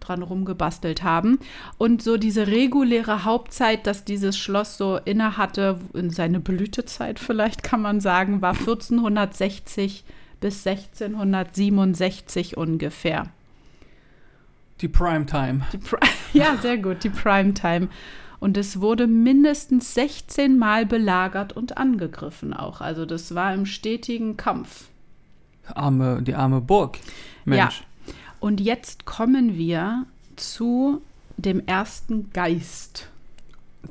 dran 0.00 0.22
rumgebastelt 0.22 1.02
haben. 1.02 1.38
Und 1.78 2.02
so 2.02 2.16
diese 2.16 2.46
reguläre 2.46 3.24
Hauptzeit, 3.24 3.86
dass 3.86 4.04
dieses 4.04 4.36
Schloss 4.36 4.76
so 4.76 4.98
inne 5.04 5.36
hatte, 5.36 5.78
in 5.94 6.10
seine 6.10 6.40
Blütezeit 6.40 7.18
vielleicht 7.18 7.62
kann 7.62 7.82
man 7.82 8.00
sagen, 8.00 8.42
war 8.42 8.54
1460 8.54 10.04
bis 10.40 10.66
1667 10.66 12.56
ungefähr. 12.56 13.28
Die 14.80 14.88
Primetime. 14.88 15.62
Pri 15.88 15.98
ja, 16.32 16.56
sehr 16.56 16.78
gut, 16.78 17.04
die 17.04 17.10
Primetime. 17.10 17.88
Und 18.42 18.56
es 18.56 18.80
wurde 18.80 19.06
mindestens 19.06 19.94
16 19.94 20.58
Mal 20.58 20.84
belagert 20.84 21.52
und 21.52 21.78
angegriffen 21.78 22.52
auch. 22.52 22.80
Also 22.80 23.06
das 23.06 23.36
war 23.36 23.54
im 23.54 23.66
stetigen 23.66 24.36
Kampf. 24.36 24.88
Arme, 25.72 26.22
die 26.22 26.34
arme 26.34 26.60
Burg. 26.60 26.98
Mensch. 27.44 27.84
Und 28.40 28.60
jetzt 28.60 29.04
kommen 29.04 29.56
wir 29.56 30.06
zu 30.34 31.02
dem 31.36 31.64
ersten 31.68 32.32
Geist. 32.32 33.10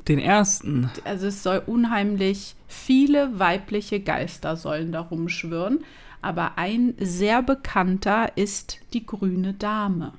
Den 0.06 0.18
ersten. 0.18 0.90
Also 1.04 1.28
es 1.28 1.42
soll 1.42 1.62
unheimlich 1.64 2.54
viele 2.68 3.38
weibliche 3.38 4.00
Geister 4.00 4.56
sollen 4.56 4.92
da 4.92 5.00
rumschwirren. 5.00 5.82
Aber 6.20 6.58
ein 6.58 6.92
sehr 7.00 7.42
bekannter 7.42 8.36
ist 8.36 8.80
die 8.92 9.06
grüne 9.06 9.54
Dame. 9.54 10.12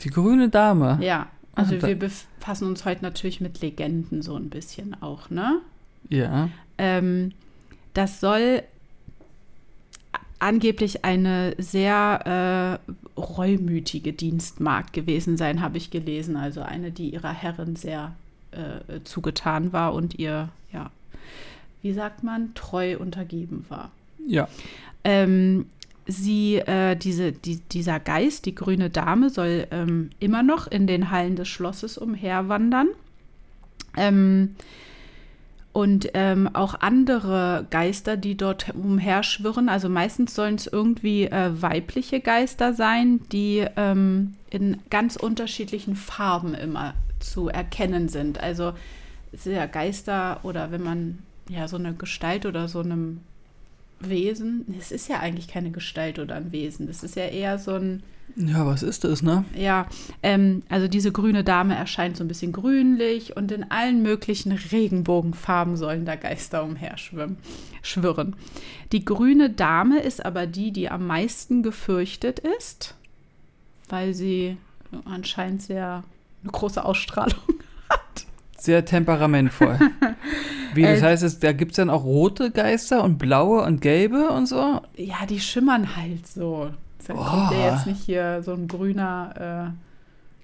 Die 0.00 0.08
grüne 0.08 0.48
Dame. 0.48 0.98
Ja, 1.02 1.26
also 1.54 1.82
wir 1.82 1.98
befassen 1.98 2.68
uns 2.68 2.84
heute 2.84 3.02
natürlich 3.02 3.40
mit 3.40 3.60
Legenden 3.60 4.22
so 4.22 4.36
ein 4.36 4.50
bisschen 4.50 5.00
auch, 5.02 5.30
ne? 5.30 5.60
Ja. 6.08 6.50
Ähm, 6.78 7.32
das 7.92 8.20
soll 8.20 8.62
angeblich 10.38 11.04
eine 11.04 11.54
sehr 11.58 12.80
äh, 12.86 13.20
reumütige 13.20 14.12
Dienstmagd 14.12 14.92
gewesen 14.92 15.36
sein, 15.36 15.62
habe 15.62 15.78
ich 15.78 15.90
gelesen. 15.90 16.36
Also 16.36 16.60
eine, 16.60 16.90
die 16.90 17.10
ihrer 17.10 17.32
Herrin 17.32 17.76
sehr 17.76 18.14
äh, 18.50 19.00
zugetan 19.04 19.72
war 19.72 19.94
und 19.94 20.18
ihr, 20.18 20.50
ja, 20.72 20.90
wie 21.82 21.92
sagt 21.92 22.22
man, 22.22 22.52
treu 22.54 22.98
untergeben 22.98 23.64
war. 23.68 23.90
Ja. 24.26 24.48
Ähm, 25.02 25.66
sie, 26.06 26.56
äh, 26.56 26.96
diese, 26.96 27.32
die, 27.32 27.60
dieser 27.60 28.00
Geist, 28.00 28.46
die 28.46 28.54
grüne 28.54 28.90
Dame, 28.90 29.30
soll 29.30 29.66
ähm, 29.70 30.10
immer 30.20 30.42
noch 30.42 30.66
in 30.66 30.86
den 30.86 31.10
Hallen 31.10 31.36
des 31.36 31.48
Schlosses 31.48 31.98
umherwandern. 31.98 32.88
Ähm, 33.96 34.56
und 35.72 36.10
ähm, 36.14 36.48
auch 36.52 36.76
andere 36.80 37.66
Geister, 37.70 38.16
die 38.16 38.36
dort 38.36 38.72
umherschwirren. 38.74 39.68
Also 39.68 39.88
meistens 39.88 40.34
sollen 40.34 40.54
es 40.54 40.68
irgendwie 40.68 41.24
äh, 41.24 41.50
weibliche 41.60 42.20
Geister 42.20 42.74
sein, 42.74 43.20
die 43.32 43.66
ähm, 43.76 44.34
in 44.50 44.78
ganz 44.88 45.16
unterschiedlichen 45.16 45.96
Farben 45.96 46.54
immer 46.54 46.94
zu 47.18 47.48
erkennen 47.48 48.08
sind. 48.08 48.40
Also 48.40 48.74
ja 49.44 49.66
Geister 49.66 50.40
oder 50.44 50.70
wenn 50.70 50.82
man 50.82 51.18
ja 51.48 51.66
so 51.66 51.76
eine 51.76 51.92
Gestalt 51.92 52.46
oder 52.46 52.68
so 52.68 52.78
einem 52.78 53.20
Wesen, 54.00 54.74
es 54.78 54.92
ist 54.92 55.08
ja 55.08 55.20
eigentlich 55.20 55.48
keine 55.48 55.70
Gestalt 55.70 56.18
oder 56.18 56.34
ein 56.34 56.52
Wesen, 56.52 56.86
das 56.86 57.02
ist 57.02 57.16
ja 57.16 57.24
eher 57.24 57.58
so 57.58 57.72
ein, 57.74 58.02
Ja, 58.36 58.66
was 58.66 58.82
ist 58.82 59.04
das, 59.04 59.22
ne? 59.22 59.44
ja, 59.56 59.86
ähm, 60.22 60.62
also 60.68 60.88
diese 60.88 61.12
grüne 61.12 61.44
Dame 61.44 61.74
erscheint 61.74 62.16
so 62.16 62.24
ein 62.24 62.28
bisschen 62.28 62.52
grünlich 62.52 63.36
und 63.36 63.52
in 63.52 63.70
allen 63.70 64.02
möglichen 64.02 64.52
Regenbogenfarben 64.52 65.76
sollen 65.76 66.04
da 66.04 66.16
Geister 66.16 66.64
umherschwimmen, 66.64 67.36
schwirren. 67.82 68.36
Die 68.92 69.04
grüne 69.04 69.50
Dame 69.50 70.00
ist 70.00 70.24
aber 70.24 70.46
die, 70.46 70.72
die 70.72 70.90
am 70.90 71.06
meisten 71.06 71.62
gefürchtet 71.62 72.40
ist, 72.58 72.94
weil 73.88 74.14
sie 74.14 74.56
anscheinend 75.04 75.62
sehr 75.62 76.04
eine 76.42 76.52
große 76.52 76.84
Ausstrahlung 76.84 77.38
Sehr 78.64 78.82
temperamentvoll. 78.86 79.78
Wie, 80.74 80.82
das 80.82 81.00
Äh, 81.00 81.04
heißt, 81.04 81.22
es, 81.22 81.38
da 81.38 81.52
gibt 81.52 81.72
es 81.72 81.76
dann 81.76 81.90
auch 81.90 82.04
rote 82.04 82.50
Geister 82.50 83.02
und 83.04 83.18
blaue 83.18 83.62
und 83.62 83.80
gelbe 83.80 84.28
und 84.30 84.46
so? 84.46 84.80
Ja, 84.96 85.26
die 85.28 85.40
schimmern 85.40 85.96
halt 85.96 86.26
so. 86.26 86.70
Dann 87.06 87.16
kommt 87.16 87.50
ja 87.52 87.70
jetzt 87.74 87.86
nicht 87.86 88.02
hier 88.04 88.42
so 88.42 88.52
ein 88.52 88.66
grüner. 88.68 89.72
Äh, 89.72 89.78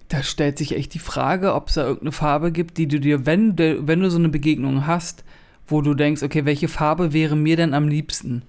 Da 0.08 0.22
stellt 0.22 0.58
sich 0.58 0.74
echt 0.76 0.92
die 0.94 0.98
Frage, 0.98 1.54
ob 1.54 1.68
es 1.68 1.74
da 1.74 1.82
irgendeine 1.82 2.12
Farbe 2.12 2.50
gibt, 2.52 2.78
die 2.78 2.88
du 2.88 2.98
dir, 3.00 3.26
wenn, 3.26 3.56
du- 3.56 3.86
wenn 3.86 4.00
du 4.00 4.10
so 4.10 4.18
eine 4.18 4.28
Begegnung 4.28 4.86
hast, 4.86 5.24
wo 5.68 5.80
du 5.82 5.94
denkst, 5.94 6.22
okay, 6.22 6.44
welche 6.44 6.66
Farbe 6.68 7.12
wäre 7.12 7.36
mir 7.36 7.56
denn 7.56 7.74
am 7.74 7.86
liebsten? 7.88 8.42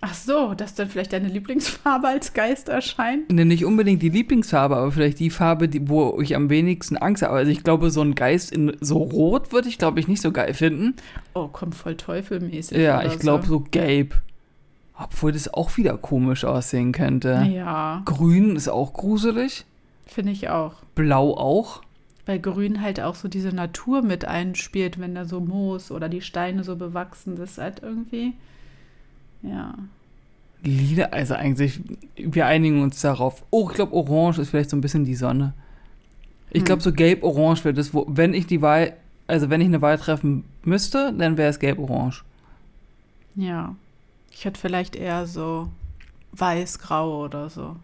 Ach 0.00 0.14
so, 0.14 0.54
dass 0.54 0.74
dann 0.74 0.88
vielleicht 0.88 1.12
deine 1.12 1.28
Lieblingsfarbe 1.28 2.08
als 2.08 2.32
Geist 2.34 2.68
erscheint. 2.68 3.30
Ne, 3.32 3.44
Nicht 3.44 3.64
unbedingt 3.64 4.02
die 4.02 4.08
Lieblingsfarbe, 4.10 4.76
aber 4.76 4.92
vielleicht 4.92 5.18
die 5.18 5.30
Farbe, 5.30 5.68
die, 5.68 5.88
wo 5.88 6.20
ich 6.20 6.36
am 6.36 6.50
wenigsten 6.50 6.96
Angst 6.96 7.22
habe. 7.22 7.34
Also 7.34 7.50
ich 7.50 7.64
glaube, 7.64 7.90
so 7.90 8.02
ein 8.02 8.14
Geist 8.14 8.52
in 8.52 8.76
so 8.80 8.98
rot 8.98 9.52
würde 9.52 9.68
ich, 9.68 9.78
glaube 9.78 10.00
ich, 10.00 10.08
nicht 10.08 10.22
so 10.22 10.32
geil 10.32 10.54
finden. 10.54 10.94
Oh, 11.34 11.48
kommt 11.48 11.74
voll 11.74 11.96
teufelmäßig. 11.96 12.78
Ja, 12.78 13.02
ich 13.04 13.18
glaube 13.18 13.46
so 13.46 13.60
gelb. 13.60 14.20
Obwohl 14.98 15.32
das 15.32 15.52
auch 15.52 15.76
wieder 15.76 15.98
komisch 15.98 16.44
aussehen 16.44 16.92
könnte. 16.92 17.46
Ja, 17.52 18.00
Grün 18.06 18.56
ist 18.56 18.68
auch 18.68 18.94
gruselig. 18.94 19.66
finde 20.06 20.32
ich 20.32 20.48
auch. 20.48 20.74
Blau 20.94 21.36
auch. 21.36 21.82
Weil 22.24 22.40
Grün 22.40 22.80
halt 22.80 23.00
auch 23.00 23.14
so 23.14 23.28
diese 23.28 23.50
Natur 23.50 24.02
mit 24.02 24.24
einspielt, 24.24 24.98
wenn 24.98 25.14
da 25.14 25.26
so 25.26 25.40
Moos 25.40 25.90
oder 25.90 26.08
die 26.08 26.22
Steine 26.22 26.64
so 26.64 26.76
bewachsen. 26.76 27.36
Das 27.36 27.52
ist 27.52 27.58
halt 27.58 27.82
irgendwie. 27.82 28.32
Ja. 29.42 29.74
Lila, 30.62 31.06
also 31.06 31.34
eigentlich, 31.34 31.80
wir 32.16 32.46
einigen 32.46 32.82
uns 32.82 33.00
darauf. 33.00 33.44
Oh, 33.50 33.68
ich 33.70 33.76
glaube, 33.76 33.94
Orange 33.94 34.40
ist 34.40 34.50
vielleicht 34.50 34.70
so 34.70 34.76
ein 34.76 34.80
bisschen 34.80 35.04
die 35.04 35.14
Sonne. 35.14 35.54
Ich 36.50 36.64
glaube, 36.64 36.82
so 36.82 36.92
gelb-orange 36.92 37.64
wäre 37.64 37.74
das, 37.74 37.92
wo, 37.92 38.06
wenn 38.08 38.32
ich 38.32 38.46
die 38.46 38.62
Wahl, 38.62 38.94
also 39.26 39.50
wenn 39.50 39.60
ich 39.60 39.66
eine 39.66 39.82
Wahl 39.82 39.98
treffen 39.98 40.44
müsste, 40.62 41.12
dann 41.12 41.36
wäre 41.36 41.50
es 41.50 41.58
gelb-orange. 41.58 42.24
Ja. 43.34 43.74
Ich 44.30 44.44
hätte 44.44 44.60
vielleicht 44.60 44.96
eher 44.96 45.26
so 45.26 45.68
weiß-grau 46.32 47.24
oder 47.24 47.50
so. 47.50 47.76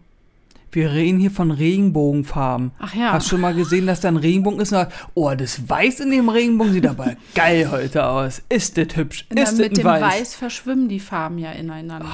Wir 0.73 0.91
reden 0.91 1.19
hier 1.19 1.29
von 1.29 1.51
Regenbogenfarben. 1.51 2.71
Ach 2.79 2.95
ja. 2.95 3.13
Hast 3.13 3.29
schon 3.29 3.41
mal 3.41 3.53
gesehen, 3.53 3.85
dass 3.85 4.01
da 4.01 4.07
ein 4.07 4.17
Regenbogen 4.17 4.59
ist? 4.59 4.73
Und, 4.73 4.87
oh, 5.13 5.31
das 5.35 5.69
Weiß 5.69 5.99
in 5.99 6.09
dem 6.09 6.29
Regenbogen 6.29 6.73
sieht 6.73 6.87
aber 6.87 7.15
geil 7.35 7.69
heute 7.69 8.07
aus. 8.07 8.41
Ist 8.49 8.77
das 8.77 8.87
hübsch? 8.95 9.27
Ist 9.29 9.37
das 9.37 9.57
mit 9.57 9.77
dem 9.77 9.85
Weiß? 9.85 10.01
Weiß 10.01 10.35
verschwimmen 10.35 10.89
die 10.89 10.99
Farben 10.99 11.37
ja 11.37 11.51
ineinander. 11.51 12.09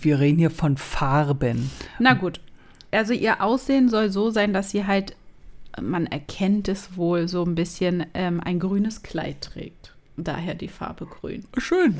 Wir 0.00 0.20
reden 0.20 0.38
hier 0.38 0.50
von 0.50 0.78
Farben. 0.78 1.70
Na 1.98 2.14
gut. 2.14 2.40
Also 2.90 3.12
ihr 3.12 3.42
Aussehen 3.42 3.90
soll 3.90 4.10
so 4.10 4.30
sein, 4.30 4.54
dass 4.54 4.70
sie 4.70 4.86
halt, 4.86 5.14
man 5.80 6.06
erkennt 6.06 6.68
es 6.68 6.96
wohl 6.96 7.28
so 7.28 7.44
ein 7.44 7.54
bisschen, 7.54 8.06
ähm, 8.14 8.40
ein 8.42 8.58
grünes 8.58 9.02
Kleid 9.02 9.42
trägt. 9.42 9.94
Daher 10.16 10.54
die 10.54 10.68
Farbe 10.68 11.04
grün. 11.06 11.44
Schön. 11.58 11.98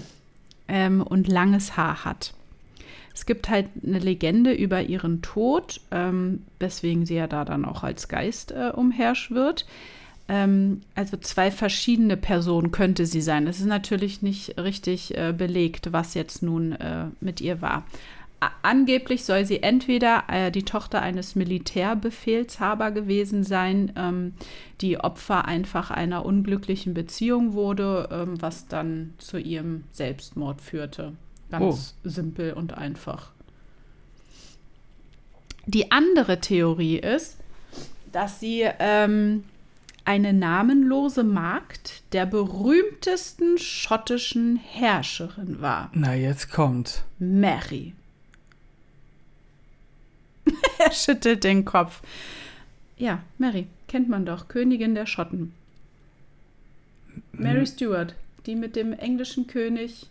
Ähm, 0.69 1.03
und 1.03 1.29
langes 1.29 1.77
Haar 1.77 2.07
hat. 2.07 2.33
Es 3.15 3.27
gibt 3.27 3.49
halt 3.49 3.67
eine 3.85 3.99
Legende 3.99 4.53
über 4.53 4.83
ihren 4.83 5.23
Tod, 5.23 5.81
ähm, 5.91 6.43
weswegen 6.59 7.07
sie 7.07 7.17
ja 7.17 7.27
da 7.27 7.45
dann 7.45 7.65
auch 7.65 7.83
als 7.83 8.09
Geist 8.09 8.53
äh, 8.53 8.71
umherschwirrt. 8.75 9.67
Ähm, 10.29 10.83
also 10.95 11.17
zwei 11.17 11.51
verschiedene 11.51 12.17
Personen 12.17 12.71
könnte 12.71 13.07
sie 13.07 13.21
sein. 13.21 13.47
Es 13.47 13.61
ist 13.61 13.67
natürlich 13.67 14.23
nicht 14.23 14.59
richtig 14.59 15.17
äh, 15.17 15.35
belegt, 15.37 15.93
was 15.93 16.15
jetzt 16.15 16.43
nun 16.43 16.73
äh, 16.73 17.07
mit 17.21 17.41
ihr 17.41 17.61
war. 17.61 17.85
A 18.41 18.51
angeblich 18.63 19.25
soll 19.25 19.45
sie 19.45 19.63
entweder 19.63 20.25
äh, 20.27 20.51
die 20.51 20.65
Tochter 20.65 21.01
eines 21.01 21.37
Militärbefehlshaber 21.37 22.91
gewesen 22.91 23.45
sein, 23.45 23.93
ähm, 23.97 24.35
die 24.81 24.99
Opfer 24.99 25.45
einfach 25.45 25.93
einer 25.93 26.25
unglücklichen 26.25 26.93
Beziehung 26.93 27.53
wurde, 27.53 28.09
ähm, 28.11 28.43
was 28.43 28.67
dann 28.67 29.15
zu 29.19 29.39
ihrem 29.39 29.85
Selbstmord 29.93 30.61
führte. 30.61 31.13
Ganz 31.53 31.95
oh. 32.03 32.09
simpel 32.09 32.55
und 32.55 32.73
einfach. 32.73 33.31
Die 35.67 35.93
andere 35.93 36.41
Theorie 36.41 36.97
ist, 36.99 37.37
dass 38.11 38.41
sie 38.41 38.67
ähm, 38.79 39.45
eine 40.07 40.33
namenlose 40.33 41.25
Magd 41.25 42.03
der 42.15 42.25
berühmtesten 42.25 43.59
schottischen 43.59 44.57
Herrscherin 44.57 45.61
war. 45.61 45.91
Na, 45.93 46.15
jetzt 46.15 46.51
kommt. 46.51 47.05
Mary. 47.19 47.93
er 50.79 50.93
schüttelt 50.93 51.45
den 51.45 51.67
Kopf. 51.67 52.01
Ja, 52.97 53.23
Mary, 53.37 53.67
kennt 53.89 54.09
man 54.09 54.25
doch, 54.25 54.49
Königin 54.49 54.95
der 54.95 55.07
Schotten. 55.07 55.53
Mary 57.33 57.67
hm. 57.67 57.67
Stuart, 57.67 58.15
die 58.47 58.57
mit 58.57 58.75
dem 58.75 58.95
englischen 58.95 59.47
König, 59.47 60.07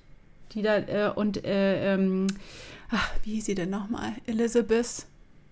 die 0.51 0.61
da, 0.61 0.77
äh, 0.77 1.11
und, 1.13 1.43
äh, 1.45 1.93
ähm, 1.93 2.27
ach, 2.89 3.11
wie 3.23 3.35
hieß 3.35 3.45
sie 3.45 3.55
denn 3.55 3.69
nochmal? 3.69 4.13
Elizabeth. 4.25 5.05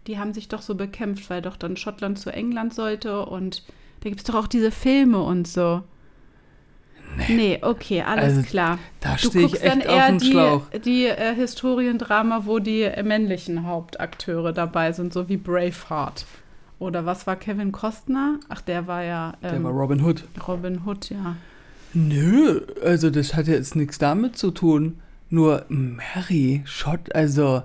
Die 0.07 0.17
haben 0.17 0.33
sich 0.33 0.47
doch 0.47 0.61
so 0.61 0.75
bekämpft, 0.75 1.29
weil 1.29 1.41
doch 1.41 1.55
dann 1.55 1.77
Schottland 1.77 2.17
zu 2.17 2.31
England 2.31 2.73
sollte 2.73 3.25
und 3.25 3.63
da 4.01 4.09
gibt 4.09 4.21
es 4.21 4.25
doch 4.25 4.35
auch 4.35 4.47
diese 4.47 4.71
Filme 4.71 5.21
und 5.21 5.47
so. 5.47 5.83
Nee, 7.17 7.35
nee 7.35 7.59
okay, 7.61 8.01
alles 8.01 8.37
also, 8.37 8.41
klar. 8.43 8.79
Da 9.01 9.17
stehe 9.17 9.45
ich 9.45 9.55
echt 9.55 9.65
dann 9.65 9.81
eher 9.81 10.13
auf 10.13 10.17
die, 10.17 10.31
Schlauch. 10.31 10.61
die 10.85 11.05
äh, 11.05 11.35
Historiendrama, 11.35 12.45
wo 12.45 12.59
die 12.59 12.83
äh, 12.83 13.03
männlichen 13.03 13.65
Hauptakteure 13.65 14.53
dabei 14.53 14.91
sind, 14.91 15.11
so 15.11 15.27
wie 15.27 15.37
Braveheart. 15.37 16.25
Oder 16.77 17.05
was 17.05 17.27
war 17.27 17.35
Kevin 17.35 17.71
Costner? 17.71 18.39
Ach, 18.47 18.61
der 18.61 18.87
war 18.87 19.03
ja. 19.03 19.33
Ähm, 19.43 19.49
der 19.51 19.63
war 19.65 19.71
Robin 19.71 20.03
Hood. 20.03 20.23
Robin 20.47 20.81
Hood, 20.85 21.09
ja. 21.09 21.35
Nö, 21.93 22.61
also 22.83 23.09
das 23.09 23.33
hat 23.33 23.47
jetzt 23.47 23.75
nichts 23.75 23.97
damit 23.97 24.37
zu 24.37 24.51
tun. 24.51 24.99
Nur 25.29 25.65
Mary 25.69 26.61
Schott, 26.65 27.13
also, 27.15 27.61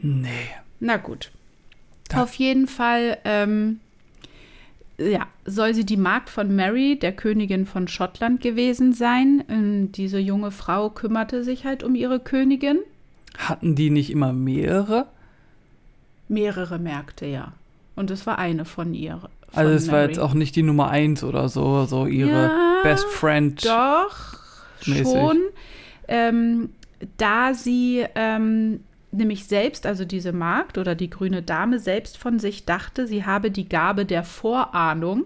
nee. 0.00 0.28
Na 0.80 0.96
gut. 0.96 1.30
Da. 2.08 2.22
Auf 2.22 2.34
jeden 2.34 2.66
Fall 2.66 3.18
ähm, 3.24 3.80
ja, 4.98 5.26
soll 5.44 5.74
sie 5.74 5.84
die 5.84 5.96
Magd 5.96 6.30
von 6.30 6.54
Mary, 6.54 6.98
der 6.98 7.12
Königin 7.12 7.66
von 7.66 7.88
Schottland 7.88 8.40
gewesen 8.40 8.92
sein. 8.92 9.42
Und 9.48 9.92
diese 9.92 10.18
junge 10.18 10.50
Frau 10.50 10.90
kümmerte 10.90 11.42
sich 11.42 11.64
halt 11.64 11.82
um 11.82 11.94
ihre 11.94 12.20
Königin. 12.20 12.78
Hatten 13.36 13.74
die 13.74 13.90
nicht 13.90 14.10
immer 14.10 14.32
mehrere? 14.32 15.06
Mehrere 16.28 16.78
Märkte, 16.78 17.26
ja. 17.26 17.52
Und 17.96 18.10
es 18.10 18.26
war 18.26 18.38
eine 18.38 18.64
von 18.64 18.94
ihr. 18.94 19.20
Also 19.54 19.72
es 19.72 19.90
war 19.90 20.02
jetzt 20.02 20.18
auch 20.18 20.34
nicht 20.34 20.56
die 20.56 20.62
Nummer 20.62 20.90
eins 20.90 21.24
oder 21.24 21.48
so, 21.48 21.84
so 21.84 22.06
ihre 22.06 22.30
ja, 22.30 22.80
Best 22.82 23.06
Friend. 23.06 23.64
Doch, 23.64 24.38
mäßig. 24.86 25.06
schon. 25.06 25.38
Ähm, 26.08 26.70
da 27.16 27.54
sie 27.54 28.04
ähm, 28.14 28.80
nämlich 29.12 29.46
selbst, 29.46 29.86
also 29.86 30.04
diese 30.04 30.32
Magd 30.32 30.78
oder 30.78 30.94
die 30.94 31.10
grüne 31.10 31.42
Dame 31.42 31.78
selbst 31.78 32.18
von 32.18 32.38
sich 32.38 32.64
dachte, 32.64 33.06
sie 33.06 33.24
habe 33.24 33.50
die 33.50 33.68
Gabe 33.68 34.04
der 34.04 34.24
Vorahnung 34.24 35.24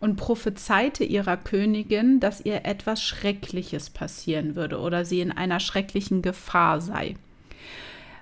und 0.00 0.16
prophezeite 0.16 1.04
ihrer 1.04 1.36
Königin, 1.36 2.20
dass 2.20 2.44
ihr 2.44 2.64
etwas 2.64 3.02
Schreckliches 3.02 3.90
passieren 3.90 4.56
würde 4.56 4.78
oder 4.78 5.04
sie 5.04 5.20
in 5.20 5.32
einer 5.32 5.60
schrecklichen 5.60 6.22
Gefahr 6.22 6.80
sei. 6.80 7.16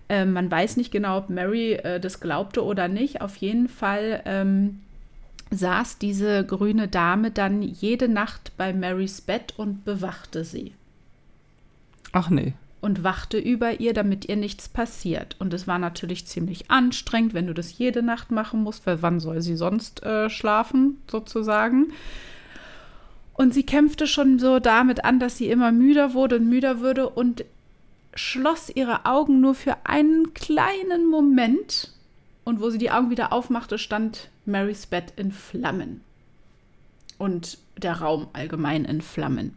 Äh, 0.09 0.25
man 0.25 0.51
weiß 0.51 0.77
nicht 0.77 0.91
genau, 0.91 1.19
ob 1.19 1.31
Mary 1.31 1.75
äh, 1.75 2.01
das 2.01 2.21
glaubte 2.21 2.65
oder 2.65 2.89
nicht. 2.89 3.21
Auf 3.21 3.37
jeden 3.37 3.69
Fall 3.69 4.23
ähm, 4.25 4.81
saß 5.51 5.99
diese 5.99 6.45
grüne 6.45 6.89
Dame 6.89 7.31
dann 7.31 7.63
jede 7.63 8.09
Nacht 8.09 8.53
bei 8.57 8.73
Marys 8.73 9.21
Bett 9.21 9.55
und 9.57 9.85
bewachte 9.85 10.45
sie. 10.45 10.73
Ach 12.13 12.31
nee 12.31 12.55
und 12.81 13.03
wachte 13.03 13.39
über 13.39 13.81
ihr, 13.81 13.93
damit 13.93 14.29
ihr 14.29 14.37
nichts 14.37 14.69
passiert. 14.69 15.37
Und 15.39 15.53
es 15.53 15.67
war 15.67 15.79
natürlich 15.79 16.27
ziemlich 16.27 16.71
anstrengend, 16.71 17.35
wenn 17.35 17.47
du 17.47 17.55
das 17.55 17.77
jede 17.77 18.03
Nacht 18.03 18.31
machen 18.31 18.63
musst, 18.63 18.87
weil 18.87 19.03
wann 19.03 19.21
soll 19.21 19.43
sie 19.43 19.57
sonst 19.57 20.03
äh, 20.05 20.31
schlafen, 20.31 20.99
sozusagen. 21.11 21.93
Und 23.35 23.55
sie 23.55 23.65
kämpfte 23.65 24.07
schon 24.07 24.39
so 24.39 24.59
damit 24.59 25.05
an, 25.05 25.19
dass 25.21 25.37
sie 25.37 25.49
immer 25.49 25.73
müder 25.73 26.15
wurde 26.15 26.37
und 26.37 26.49
müder 26.49 26.81
würde 26.81 27.09
und 27.09 27.45
schloss 28.15 28.71
ihre 28.71 29.07
Augen 29.07 29.41
nur 29.41 29.55
für 29.55 29.77
einen 29.85 30.35
kleinen 30.35 31.09
Moment. 31.11 31.93
Und 32.49 32.63
wo 32.63 32.71
sie 32.71 32.79
die 32.79 32.91
Augen 32.91 33.11
wieder 33.11 33.35
aufmachte, 33.35 33.77
stand 33.77 34.31
Marys 34.47 34.87
Bett 34.87 35.13
in 35.17 35.33
Flammen. 35.33 36.01
Und 37.19 37.59
der 37.77 38.01
Raum 38.01 38.29
allgemein 38.33 38.87
in 38.87 39.03
Flammen. 39.03 39.55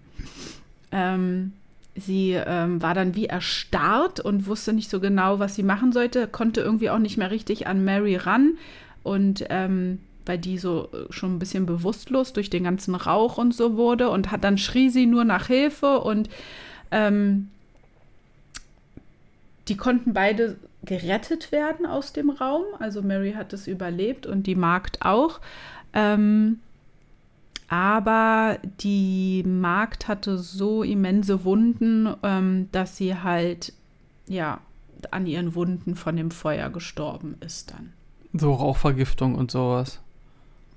Ähm, 0.92 1.54
sie 1.96 2.32
ähm, 2.34 2.82
war 2.82 2.94
dann 2.94 3.16
wie 3.16 3.28
erstarrt 3.28 4.20
und 4.20 4.46
wusste 4.46 4.74
nicht 4.74 4.90
so 4.90 5.00
genau, 5.00 5.40
was 5.40 5.56
sie 5.56 5.64
machen 5.64 5.94
sollte, 5.94 6.28
konnte 6.28 6.60
irgendwie 6.60 6.90
auch 6.90 7.00
nicht 7.00 7.16
mehr 7.16 7.32
richtig 7.32 7.66
an 7.66 7.86
Mary 7.86 8.18
ran 8.18 8.58
und 9.04 9.46
ähm, 9.50 10.00
weil 10.26 10.38
die 10.38 10.58
so 10.58 10.90
äh, 10.92 11.14
schon 11.14 11.36
ein 11.36 11.40
bisschen 11.40 11.66
bewusstlos 11.66 12.34
durch 12.34 12.50
den 12.50 12.66
ganzen 12.66 12.96
Rauch 12.96 13.38
und 13.38 13.56
so 13.56 13.78
wurde 13.78 14.10
und 14.10 14.32
hat 14.32 14.44
dann 14.44 14.58
schrie 14.58 14.90
sie 14.90 15.06
nur 15.06 15.24
nach 15.24 15.48
Hilfe 15.48 16.02
und 16.02 16.30
ähm, 16.92 17.48
die 19.70 19.78
konnten 19.78 20.12
beide 20.12 20.58
gerettet 20.84 21.52
werden 21.52 21.86
aus 21.86 22.14
dem 22.14 22.30
Raum. 22.30 22.64
Also 22.80 23.02
Mary 23.02 23.34
hat 23.34 23.54
es 23.54 23.68
überlebt 23.68 24.26
und 24.26 24.48
die 24.48 24.56
Magd 24.56 25.02
auch. 25.02 25.40
Ähm, 25.94 26.60
aber 27.68 28.60
die 28.82 29.44
Magd 29.46 30.08
hatte 30.08 30.38
so 30.38 30.84
immense 30.84 31.46
Wunden, 31.46 32.14
ähm, 32.24 32.68
dass 32.72 32.98
sie 32.98 33.16
halt, 33.16 33.74
ja, 34.28 34.60
an 35.10 35.26
ihren 35.26 35.56
Wunden 35.56 35.96
von 35.96 36.16
dem 36.16 36.32
Feuer 36.32 36.70
gestorben 36.70 37.38
ist 37.40 37.72
dann. 37.72 37.94
So 38.34 38.54
Rauchvergiftung 38.54 39.36
und 39.36 39.52
sowas. 39.52 40.00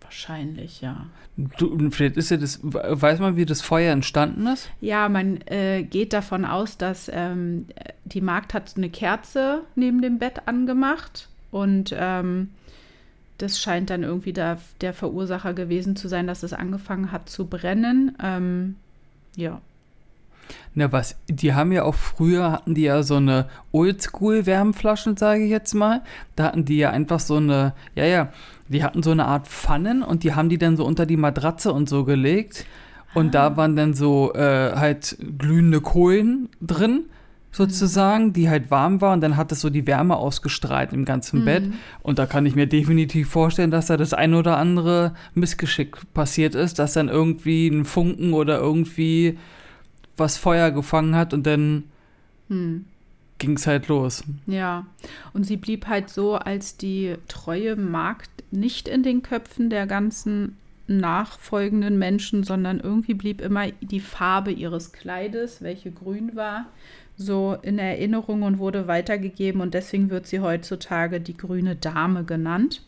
Wahrscheinlich, 0.05 0.81
ja. 0.81 1.07
Du, 1.37 1.91
vielleicht 1.91 2.17
ist 2.17 2.31
ja 2.31 2.37
das, 2.37 2.61
weiß 2.63 3.19
man, 3.19 3.37
wie 3.37 3.45
das 3.45 3.61
Feuer 3.61 3.93
entstanden 3.93 4.47
ist? 4.47 4.71
Ja, 4.81 5.09
man 5.09 5.41
äh, 5.47 5.83
geht 5.83 6.13
davon 6.13 6.45
aus, 6.45 6.79
dass 6.79 7.11
ähm, 7.13 7.67
die 8.05 8.21
Magd 8.21 8.55
hat 8.55 8.75
eine 8.77 8.91
Kerze 8.91 9.63
neben 9.75 10.01
dem 10.01 10.19
Bett 10.19 10.47
angemacht 10.47 11.29
und 11.51 11.95
ähm, 11.99 12.51
das 13.39 13.61
scheint 13.61 13.91
dann 13.91 14.05
irgendwie 14.05 14.33
der, 14.33 14.61
der 14.81 14.93
Verursacher 14.93 15.55
gewesen 15.55 15.97
zu 15.97 16.09
sein, 16.09 16.27
dass 16.27 16.45
es 16.45 16.53
angefangen 16.53 17.11
hat 17.11 17.29
zu 17.29 17.47
brennen. 17.47 18.17
Ähm, 18.23 18.77
ja. 19.37 19.61
Na 20.75 20.91
was, 20.91 21.17
die 21.29 21.55
haben 21.55 21.73
ja 21.73 21.85
auch 21.85 21.95
früher, 21.95 22.51
hatten 22.51 22.75
die 22.75 22.83
ja 22.83 23.03
so 23.03 23.17
eine 23.17 23.49
Oldschool-Wärmflaschen, 23.73 25.17
sage 25.17 25.45
ich 25.45 25.51
jetzt 25.51 25.75
mal. 25.75 26.03
Da 26.37 26.45
hatten 26.45 26.65
die 26.65 26.79
ja 26.79 26.91
einfach 26.91 27.21
so 27.21 27.37
eine, 27.37 27.75
ja, 27.95 28.05
ja, 28.05 28.33
die 28.69 28.83
hatten 28.83 29.03
so 29.03 29.13
eine 29.13 29.27
Art 29.27 29.47
Pfannen 29.47 30.03
und 30.03 30.25
die 30.25 30.35
haben 30.35 30.49
die 30.49 30.59
dann 30.59 30.77
so 30.77 30.85
unter 30.85 31.07
die 31.07 31.17
Matratze 31.17 31.73
und 31.73 31.89
so 31.89 32.05
gelegt. 32.05 32.67
Und 33.15 33.29
ah. 33.29 33.31
da 33.51 33.57
waren 33.57 33.77
dann 33.77 33.95
so 33.95 34.35
äh, 34.35 34.73
halt 34.75 35.17
glühende 35.39 35.81
Kohlen 35.81 36.49
drin 36.61 37.05
sozusagen, 37.55 38.33
die 38.33 38.51
halt 38.51 38.73
warm 38.73 39.01
war 39.01 39.13
und 39.13 39.21
dann 39.21 39.37
hat 39.37 39.53
es 39.53 39.61
so 39.61 39.71
die 39.71 39.87
Wärme 39.87 40.17
ausgestrahlt 40.17 40.93
im 40.93 41.05
ganzen 41.05 41.43
mhm. 41.43 41.45
Bett. 41.45 41.63
Und 42.03 42.19
da 42.19 42.27
kann 42.27 42.47
ich 42.47 42.57
mir 42.57 42.67
definitiv 42.67 43.29
vorstellen, 43.29 43.71
dass 43.71 43.87
da 43.87 43.97
das 43.97 44.13
ein 44.13 44.35
oder 44.35 44.57
andere 44.57 45.15
Missgeschick 45.35 46.13
passiert 46.15 46.57
ist, 46.57 46.81
dass 46.81 46.95
dann 46.95 47.09
irgendwie 47.09 47.69
ein 47.69 47.85
Funken 47.85 48.33
oder 48.33 48.59
irgendwie 48.59 49.39
was 50.17 50.37
Feuer 50.37 50.71
gefangen 50.71 51.15
hat 51.15 51.35
und 51.35 51.47
dann 51.47 51.85
mhm. 52.49 52.87
ging 53.39 53.57
es 53.57 53.67
halt 53.67 53.89
los. 53.89 54.25
Ja, 54.47 54.87
und 55.33 55.45
sie 55.45 55.57
blieb 55.57 55.87
halt 55.87 56.11
so 56.11 56.37
als 56.37 56.77
die 56.77 57.17
treue 57.29 57.77
Magd 57.77 58.31
nicht 58.51 58.89
in 58.89 59.03
den 59.03 59.23
Köpfen 59.23 59.71
der 59.71 59.87
ganzen 59.87 60.57
nachfolgenden 60.87 61.99
Menschen, 61.99 62.45
sondern 62.45 62.79
irgendwie 62.81 63.15
blieb 63.15 63.41
immer 63.41 63.71
die 63.81 64.01
Farbe 64.01 64.53
ihres 64.53 64.93
Kleides, 64.93 65.63
welche 65.63 65.91
grün 65.91 66.37
war, 66.37 66.67
so 67.17 67.57
in 67.63 67.79
Erinnerung 67.79 68.43
und 68.43 68.59
wurde 68.59 68.87
weitergegeben 68.87 69.61
und 69.61 69.75
deswegen 69.75 70.11
wird 70.11 70.27
sie 70.27 70.41
heutzutage 70.41 71.21
die 71.21 71.37
grüne 71.37 71.77
Dame 71.77 72.25
genannt. 72.25 72.83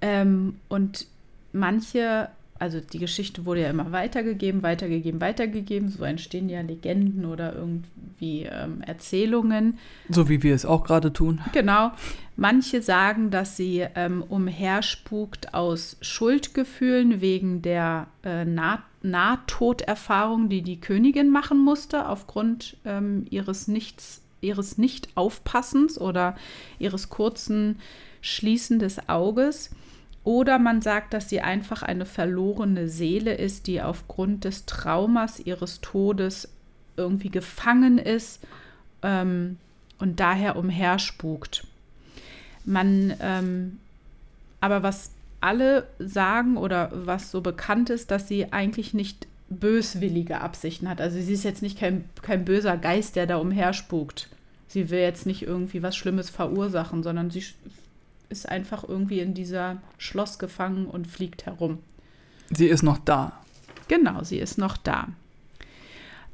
Ähm, 0.00 0.56
und 0.68 1.06
manche, 1.52 2.28
also 2.64 2.80
die 2.80 2.98
Geschichte 2.98 3.44
wurde 3.44 3.60
ja 3.60 3.68
immer 3.68 3.92
weitergegeben, 3.92 4.62
weitergegeben, 4.62 5.20
weitergegeben. 5.20 5.90
So 5.90 6.02
entstehen 6.02 6.48
ja 6.48 6.62
Legenden 6.62 7.26
oder 7.26 7.54
irgendwie 7.54 8.48
ähm, 8.50 8.80
Erzählungen. 8.80 9.78
So 10.08 10.30
wie 10.30 10.42
wir 10.42 10.54
es 10.54 10.64
auch 10.64 10.82
gerade 10.82 11.12
tun. 11.12 11.42
Genau. 11.52 11.92
Manche 12.36 12.80
sagen, 12.80 13.30
dass 13.30 13.58
sie 13.58 13.84
ähm, 13.94 14.22
umherspukt 14.22 15.52
aus 15.52 15.98
Schuldgefühlen 16.00 17.20
wegen 17.20 17.60
der 17.60 18.06
äh, 18.24 18.46
nah 18.46 18.82
Nahtoderfahrung, 19.02 20.48
die 20.48 20.62
die 20.62 20.80
Königin 20.80 21.28
machen 21.28 21.58
musste, 21.58 22.08
aufgrund 22.08 22.78
ähm, 22.86 23.26
ihres 23.28 23.68
Nichts, 23.68 24.22
ihres 24.40 24.78
Nicht-Aufpassens 24.78 26.00
oder 26.00 26.34
ihres 26.78 27.10
kurzen 27.10 27.78
Schließen 28.22 28.78
des 28.78 29.06
Auges. 29.10 29.68
Oder 30.24 30.58
man 30.58 30.80
sagt, 30.80 31.12
dass 31.12 31.28
sie 31.28 31.42
einfach 31.42 31.82
eine 31.82 32.06
verlorene 32.06 32.88
Seele 32.88 33.34
ist, 33.34 33.66
die 33.66 33.82
aufgrund 33.82 34.44
des 34.44 34.64
Traumas 34.64 35.38
ihres 35.38 35.82
Todes 35.82 36.48
irgendwie 36.96 37.28
gefangen 37.28 37.98
ist 37.98 38.40
ähm, 39.02 39.58
und 39.98 40.20
daher 40.20 40.56
umherspukt. 40.56 41.66
Man, 42.64 43.14
ähm, 43.20 43.78
aber 44.60 44.82
was 44.82 45.10
alle 45.42 45.86
sagen 45.98 46.56
oder 46.56 46.90
was 46.94 47.30
so 47.30 47.42
bekannt 47.42 47.90
ist, 47.90 48.10
dass 48.10 48.26
sie 48.26 48.50
eigentlich 48.50 48.94
nicht 48.94 49.26
böswillige 49.50 50.40
Absichten 50.40 50.88
hat. 50.88 51.02
Also 51.02 51.20
sie 51.20 51.34
ist 51.34 51.44
jetzt 51.44 51.60
nicht 51.60 51.78
kein, 51.78 52.08
kein 52.22 52.46
böser 52.46 52.78
Geist, 52.78 53.16
der 53.16 53.26
da 53.26 53.36
umherspukt. 53.36 54.30
Sie 54.68 54.88
will 54.88 55.00
jetzt 55.00 55.26
nicht 55.26 55.42
irgendwie 55.42 55.82
was 55.82 55.96
Schlimmes 55.96 56.30
verursachen, 56.30 57.02
sondern 57.02 57.30
sie 57.30 57.44
ist 58.28 58.48
einfach 58.48 58.88
irgendwie 58.88 59.20
in 59.20 59.34
dieser 59.34 59.78
Schloss 59.98 60.38
gefangen 60.38 60.86
und 60.86 61.06
fliegt 61.06 61.46
herum. 61.46 61.78
Sie 62.50 62.66
ist 62.66 62.82
noch 62.82 62.98
da. 62.98 63.40
Genau, 63.88 64.22
sie 64.24 64.38
ist 64.38 64.58
noch 64.58 64.76
da. 64.76 65.08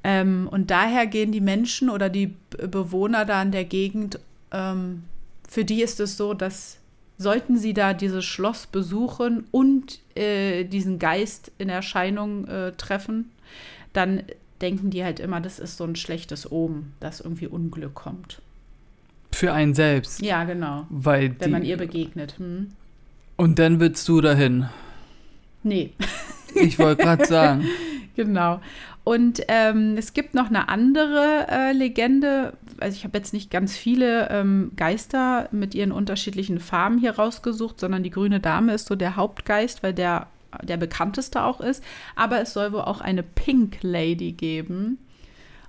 Ähm, 0.03 0.49
und 0.51 0.71
daher 0.71 1.07
gehen 1.07 1.33
die 1.33 1.41
Menschen 1.41 1.91
oder 1.91 2.09
die 2.09 2.35
Bewohner 2.51 3.25
da 3.25 3.43
in 3.43 3.53
der 3.53 3.65
Gegend, 3.65 4.19
ähm, 4.51 5.05
für 5.49 5.65
die 5.65 5.83
ist 5.83 6.01
es 6.01 6.17
so, 6.17 6.33
dass 6.33 6.79
sollten 7.21 7.59
sie 7.59 7.75
da 7.75 7.93
dieses 7.93 8.25
Schloss 8.25 8.67
besuchen 8.67 9.45
und 9.51 10.01
äh, 10.17 10.65
diesen 10.65 10.99
Geist 10.99 11.53
in 11.59 11.69
Erscheinung 11.69 12.49
äh, 12.49 12.73
treffen, 12.73 13.31
dann 13.93 14.23
denken 14.63 14.89
die 14.89 15.05
halt 15.05 15.21
immer, 15.21 15.41
das 15.43 15.59
ist 15.59 15.77
so 15.77 15.85
ein 15.85 15.97
schlechtes 15.97 16.51
Omen, 16.51 16.95
dass 16.99 17.21
irgendwie 17.21 17.47
Unglück 17.47 17.95
kommt. 17.95 18.41
Für 19.41 19.55
einen 19.55 19.73
selbst. 19.73 20.21
Ja, 20.21 20.45
genau. 20.45 20.85
Weil 20.91 21.35
Wenn 21.39 21.51
man 21.51 21.65
ihr 21.65 21.79
begegnet. 21.79 22.35
Hm. 22.39 22.73
Und 23.37 23.59
dann 23.59 23.81
willst 23.81 24.07
du 24.07 24.21
dahin. 24.21 24.69
Nee. 25.63 25.95
Ich 26.53 26.81
wollte 26.81 27.05
gerade 27.05 27.25
sagen. 27.27 27.65
genau. 28.17 28.61
Und 29.05 29.41
ähm, 29.47 29.95
es 29.97 30.15
gibt 30.15 30.35
noch 30.35 30.49
eine 30.49 30.69
andere 30.69 31.47
äh, 31.49 31.73
Legende. 31.73 32.55
Also 32.81 32.97
ich 32.97 33.05
habe 33.05 33.17
jetzt 33.17 33.33
nicht 33.33 33.53
ganz 33.53 33.77
viele 33.77 34.29
ähm, 34.31 34.73
Geister 34.75 35.49
mit 35.53 35.77
ihren 35.77 35.93
unterschiedlichen 35.93 36.59
Farben 36.59 36.99
hier 36.99 37.13
rausgesucht, 37.13 37.79
sondern 37.79 38.03
die 38.03 38.11
grüne 38.11 38.41
Dame 38.41 38.75
ist 38.75 38.89
so 38.89 38.97
der 38.97 39.15
Hauptgeist, 39.15 39.85
weil 39.85 39.95
der 39.95 40.27
der 40.61 40.77
bekannteste 40.77 41.45
auch 41.45 41.61
ist. 41.61 41.85
Aber 42.17 42.41
es 42.41 42.53
soll 42.53 42.73
wohl 42.73 42.83
auch 42.83 43.01
eine 43.01 43.23
Pink 43.23 43.79
Lady 43.83 44.33
geben. 44.33 44.99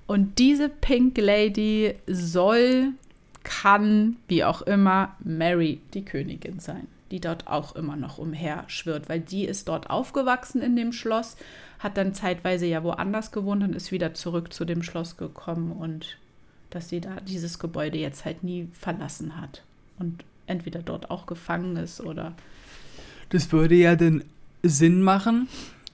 Und 0.07 0.39
diese 0.39 0.67
Pink 0.67 1.15
Lady 1.19 1.93
soll 2.07 2.93
kann, 3.43 4.17
wie 4.27 4.43
auch 4.43 4.61
immer, 4.61 5.15
Mary 5.23 5.81
die 5.93 6.05
Königin 6.05 6.59
sein, 6.59 6.87
die 7.09 7.19
dort 7.19 7.47
auch 7.47 7.75
immer 7.75 7.95
noch 7.95 8.17
umher 8.17 8.63
schwirrt, 8.67 9.09
weil 9.09 9.19
die 9.19 9.45
ist 9.45 9.67
dort 9.67 9.89
aufgewachsen 9.89 10.61
in 10.61 10.75
dem 10.75 10.93
Schloss, 10.93 11.37
hat 11.79 11.97
dann 11.97 12.13
zeitweise 12.13 12.65
ja 12.65 12.83
woanders 12.83 13.31
gewohnt 13.31 13.63
und 13.63 13.75
ist 13.75 13.91
wieder 13.91 14.13
zurück 14.13 14.53
zu 14.53 14.65
dem 14.65 14.83
Schloss 14.83 15.17
gekommen 15.17 15.71
und 15.71 16.17
dass 16.69 16.89
sie 16.89 17.01
da 17.01 17.19
dieses 17.27 17.59
Gebäude 17.59 17.97
jetzt 17.97 18.25
halt 18.25 18.43
nie 18.43 18.67
verlassen 18.73 19.39
hat 19.39 19.63
und 19.99 20.23
entweder 20.47 20.81
dort 20.81 21.09
auch 21.09 21.25
gefangen 21.25 21.77
ist 21.77 22.01
oder. 22.01 22.33
Das 23.29 23.51
würde 23.51 23.75
ja 23.75 23.95
den 23.95 24.23
Sinn 24.63 25.01
machen, 25.01 25.47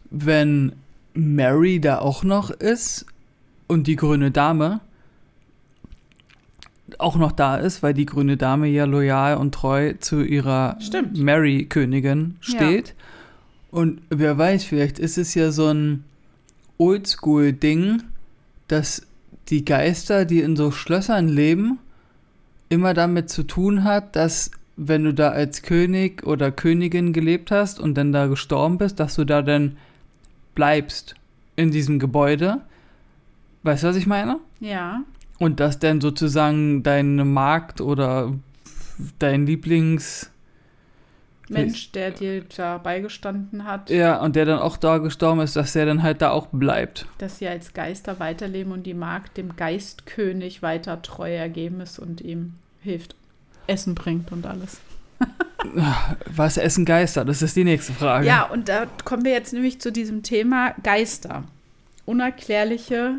wenn 0.09 0.73
Mary 1.13 1.79
da 1.79 1.99
auch 1.99 2.23
noch 2.23 2.49
ist 2.49 3.05
und 3.67 3.87
die 3.87 3.95
grüne 3.95 4.31
Dame, 4.31 4.81
auch 6.97 7.15
noch 7.17 7.31
da 7.31 7.57
ist, 7.57 7.83
weil 7.83 7.93
die 7.93 8.05
grüne 8.05 8.37
Dame 8.37 8.67
ja 8.67 8.85
loyal 8.85 9.37
und 9.37 9.53
treu 9.53 9.93
zu 9.99 10.23
ihrer 10.23 10.77
Mary-Königin 11.13 12.37
steht. 12.39 12.89
Ja. 12.89 12.93
Und 13.71 14.01
wer 14.09 14.37
weiß, 14.37 14.63
vielleicht 14.63 14.97
ist 14.99 15.17
es 15.17 15.33
ja 15.35 15.51
so 15.51 15.67
ein 15.67 16.03
Oldschool-Ding, 16.77 18.03
dass 18.67 19.05
die 19.49 19.65
Geister, 19.65 20.25
die 20.25 20.41
in 20.41 20.55
so 20.55 20.71
Schlössern 20.71 21.27
leben, 21.27 21.79
immer 22.69 22.93
damit 22.93 23.29
zu 23.29 23.43
tun 23.43 23.83
hat, 23.83 24.15
dass 24.15 24.51
wenn 24.75 25.03
du 25.03 25.13
da 25.13 25.29
als 25.29 25.63
König 25.63 26.25
oder 26.25 26.51
Königin 26.51 27.11
gelebt 27.11 27.51
hast 27.51 27.79
und 27.79 27.95
dann 27.95 28.11
da 28.11 28.27
gestorben 28.27 28.77
bist, 28.77 28.99
dass 28.99 29.15
du 29.15 29.25
da 29.25 29.41
dann 29.41 29.77
bleibst 30.53 31.15
in 31.55 31.71
diesem 31.71 31.99
Gebäude. 31.99 32.61
Weißt 33.63 33.83
du, 33.83 33.87
was 33.87 33.95
ich 33.95 34.05
meine? 34.05 34.39
Ja. 34.59 35.01
Und 35.39 35.59
dass 35.59 35.79
dann 35.79 36.01
sozusagen 36.01 36.83
dein 36.83 37.31
Markt 37.33 37.81
oder 37.81 38.33
dein 39.19 39.45
Lieblings... 39.45 40.31
Mensch, 41.49 41.93
der 41.93 42.11
dir 42.11 42.43
da 42.57 42.77
beigestanden 42.77 43.63
hat. 43.63 43.89
Ja, 43.89 44.19
und 44.19 44.35
der 44.35 44.43
dann 44.43 44.59
auch 44.59 44.75
da 44.75 44.97
gestorben 44.97 45.39
ist, 45.39 45.55
dass 45.55 45.71
der 45.73 45.85
dann 45.85 46.03
halt 46.03 46.21
da 46.21 46.31
auch 46.31 46.47
bleibt. 46.47 47.05
Dass 47.19 47.37
sie 47.37 47.47
als 47.47 47.73
Geister 47.73 48.19
weiterleben 48.19 48.73
und 48.73 48.83
die 48.83 48.93
Magd 48.93 49.37
dem 49.37 49.55
Geistkönig 49.55 50.61
weiter 50.61 51.01
treu 51.01 51.33
ergeben 51.33 51.79
ist 51.79 51.99
und 51.99 52.19
ihm 52.19 52.55
hilft, 52.81 53.15
Essen 53.65 53.95
bringt 53.95 54.33
und 54.33 54.45
alles. 54.45 54.81
Was 56.25 56.57
essen 56.57 56.85
Geister? 56.85 57.25
Das 57.25 57.41
ist 57.41 57.55
die 57.55 57.63
nächste 57.63 57.93
Frage. 57.93 58.27
Ja, 58.27 58.43
und 58.45 58.69
da 58.69 58.85
kommen 59.03 59.25
wir 59.25 59.31
jetzt 59.31 59.53
nämlich 59.53 59.79
zu 59.79 59.91
diesem 59.91 60.23
Thema 60.23 60.73
Geister. 60.83 61.43
Unerklärliche 62.05 63.15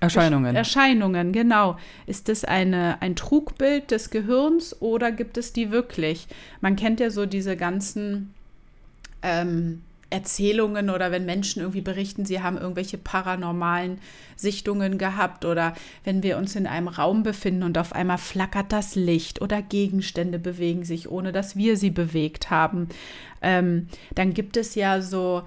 Erscheinungen. 0.00 0.56
Erscheinungen, 0.56 1.32
genau. 1.32 1.76
Ist 2.06 2.28
das 2.28 2.44
eine, 2.44 3.00
ein 3.00 3.16
Trugbild 3.16 3.90
des 3.90 4.10
Gehirns 4.10 4.80
oder 4.80 5.12
gibt 5.12 5.38
es 5.38 5.52
die 5.52 5.70
wirklich? 5.70 6.26
Man 6.60 6.76
kennt 6.76 7.00
ja 7.00 7.10
so 7.10 7.26
diese 7.26 7.56
ganzen 7.56 8.34
ähm, 9.22 9.82
Erzählungen 10.10 10.90
oder 10.90 11.10
wenn 11.10 11.24
Menschen 11.24 11.60
irgendwie 11.60 11.80
berichten, 11.80 12.24
sie 12.24 12.40
haben 12.40 12.56
irgendwelche 12.56 12.98
paranormalen 12.98 13.98
Sichtungen 14.36 14.96
gehabt 14.96 15.44
oder 15.44 15.74
wenn 16.04 16.22
wir 16.22 16.38
uns 16.38 16.54
in 16.54 16.66
einem 16.66 16.88
Raum 16.88 17.24
befinden 17.24 17.64
und 17.64 17.78
auf 17.78 17.92
einmal 17.92 18.18
flackert 18.18 18.72
das 18.72 18.94
Licht 18.94 19.42
oder 19.42 19.60
Gegenstände 19.60 20.38
bewegen 20.38 20.84
sich, 20.84 21.10
ohne 21.10 21.32
dass 21.32 21.56
wir 21.56 21.76
sie 21.76 21.90
bewegt 21.90 22.50
haben. 22.50 22.88
Ähm, 23.42 23.88
dann 24.14 24.34
gibt 24.34 24.56
es 24.56 24.76
ja 24.76 25.00
so 25.02 25.42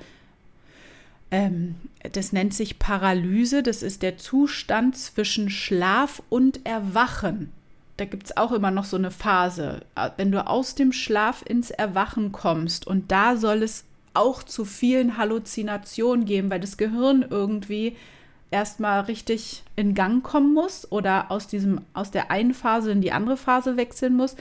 ähm, 1.31 1.75
das 2.13 2.31
nennt 2.31 2.53
sich 2.53 2.79
Paralyse. 2.79 3.63
Das 3.63 3.83
ist 3.83 4.01
der 4.01 4.17
Zustand 4.17 4.97
zwischen 4.97 5.49
Schlaf 5.49 6.21
und 6.29 6.65
Erwachen. 6.65 7.51
Da 7.97 8.05
gibt 8.05 8.27
es 8.27 8.37
auch 8.37 8.51
immer 8.51 8.71
noch 8.71 8.85
so 8.85 8.95
eine 8.95 9.11
Phase. 9.11 9.81
Wenn 10.17 10.31
du 10.31 10.45
aus 10.45 10.75
dem 10.75 10.93
Schlaf 10.93 11.43
ins 11.47 11.71
Erwachen 11.71 12.31
kommst 12.31 12.85
und 12.85 13.11
da 13.11 13.35
soll 13.35 13.63
es 13.63 13.85
auch 14.13 14.43
zu 14.43 14.65
vielen 14.65 15.17
Halluzinationen 15.17 16.25
geben, 16.25 16.49
weil 16.49 16.59
das 16.59 16.77
Gehirn 16.77 17.25
irgendwie 17.27 17.95
erstmal 18.51 19.01
richtig 19.01 19.63
in 19.75 19.93
Gang 19.93 20.23
kommen 20.23 20.53
muss 20.53 20.91
oder 20.91 21.31
aus 21.31 21.47
diesem 21.47 21.81
aus 21.93 22.11
der 22.11 22.31
einen 22.31 22.53
Phase 22.53 22.91
in 22.91 23.01
die 23.01 23.11
andere 23.11 23.37
Phase 23.37 23.77
wechseln 23.77 24.15
muss. 24.15 24.35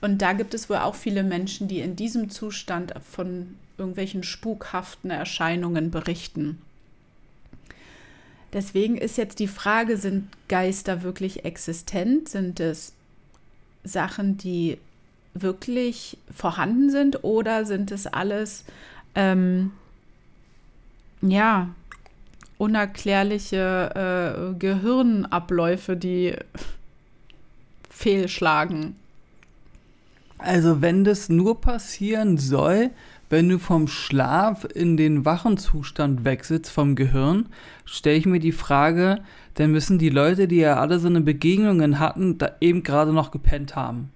Und 0.00 0.18
da 0.18 0.32
gibt 0.32 0.52
es 0.52 0.68
wohl 0.68 0.76
auch 0.76 0.94
viele 0.94 1.22
Menschen, 1.22 1.66
die 1.66 1.78
in 1.78 1.96
diesem 1.96 2.28
Zustand 2.28 2.92
von 3.10 3.54
irgendwelchen 3.78 4.22
spukhaften 4.22 5.10
Erscheinungen 5.10 5.90
berichten. 5.90 6.60
Deswegen 8.52 8.96
ist 8.96 9.18
jetzt 9.18 9.40
die 9.40 9.48
Frage, 9.48 9.96
sind 9.96 10.28
Geister 10.48 11.02
wirklich 11.02 11.44
existent? 11.44 12.28
Sind 12.28 12.60
es 12.60 12.92
Sachen, 13.82 14.36
die 14.36 14.78
wirklich 15.34 16.18
vorhanden 16.32 16.90
sind 16.90 17.24
oder 17.24 17.64
sind 17.64 17.90
es 17.90 18.06
alles, 18.06 18.64
ähm, 19.16 19.72
ja, 21.20 21.70
unerklärliche 22.56 24.52
äh, 24.54 24.58
Gehirnabläufe, 24.58 25.96
die 25.96 26.36
fehlschlagen? 27.90 28.94
Also 30.38 30.80
wenn 30.80 31.04
das 31.04 31.28
nur 31.28 31.60
passieren 31.60 32.38
soll, 32.38 32.90
wenn 33.30 33.48
du 33.48 33.58
vom 33.58 33.88
Schlaf 33.88 34.66
in 34.74 34.96
den 34.96 35.24
wachen 35.24 35.56
Zustand 35.56 36.24
wechselst 36.24 36.70
vom 36.70 36.94
Gehirn, 36.94 37.46
stelle 37.84 38.16
ich 38.16 38.26
mir 38.26 38.40
die 38.40 38.52
Frage, 38.52 39.22
dann 39.54 39.70
müssen 39.70 39.98
die 39.98 40.10
Leute, 40.10 40.48
die 40.48 40.56
ja 40.56 40.76
alle 40.76 40.98
so 40.98 41.08
eine 41.08 41.20
Begegnungen 41.20 41.98
hatten, 41.98 42.38
da 42.38 42.52
eben 42.60 42.82
gerade 42.82 43.12
noch 43.12 43.30
gepennt 43.30 43.76
haben. 43.76 44.10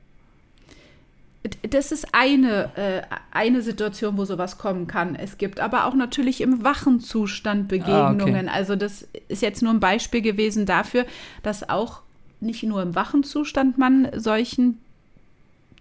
Das 1.71 1.93
ist 1.93 2.09
eine, 2.13 2.77
äh, 2.77 3.03
eine 3.31 3.63
Situation, 3.63 4.19
wo 4.19 4.25
sowas 4.25 4.59
kommen 4.59 4.87
kann. 4.87 5.15
Es 5.15 5.39
gibt 5.39 5.61
aber 5.61 5.87
auch 5.87 5.95
natürlich 5.95 6.41
im 6.41 6.65
wachen 6.65 7.01
Zustand 7.01 7.69
Begegnungen. 7.69 8.49
Ah, 8.49 8.53
okay. 8.53 8.59
Also 8.59 8.77
das 8.77 9.07
ist 9.29 9.43
jetzt 9.43 9.63
nur 9.63 9.73
ein 9.73 9.81
Beispiel 9.81 10.21
gewesen 10.21 10.67
dafür, 10.67 11.07
dass 11.43 11.69
auch 11.69 12.03
nicht 12.41 12.65
nur 12.65 12.83
im 12.83 12.95
wachen 12.95 13.23
Zustand 13.23 13.79
man 13.79 14.09
solchen 14.15 14.79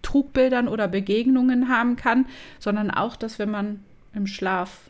Trugbildern 0.08 0.68
oder 0.68 0.88
Begegnungen 0.88 1.68
haben 1.68 1.96
kann, 1.96 2.26
sondern 2.58 2.90
auch, 2.90 3.14
dass 3.14 3.38
wenn 3.38 3.50
man 3.50 3.80
im 4.14 4.26
Schlaf 4.26 4.80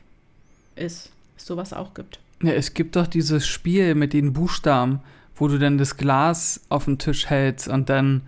ist, 0.77 1.11
es 1.37 1.45
sowas 1.45 1.73
auch 1.73 1.95
gibt. 1.95 2.21
Ja, 2.43 2.53
es 2.53 2.73
gibt 2.73 2.95
doch 2.95 3.09
dieses 3.09 3.49
Spiel 3.49 3.97
mit 3.97 4.13
den 4.13 4.33
Buchstaben, 4.33 5.01
wo 5.35 5.49
du 5.49 5.59
dann 5.59 5.77
das 5.77 5.97
Glas 5.97 6.61
auf 6.69 6.85
den 6.85 6.99
Tisch 6.99 7.27
hältst 7.27 7.67
und 7.67 7.89
dann 7.89 8.23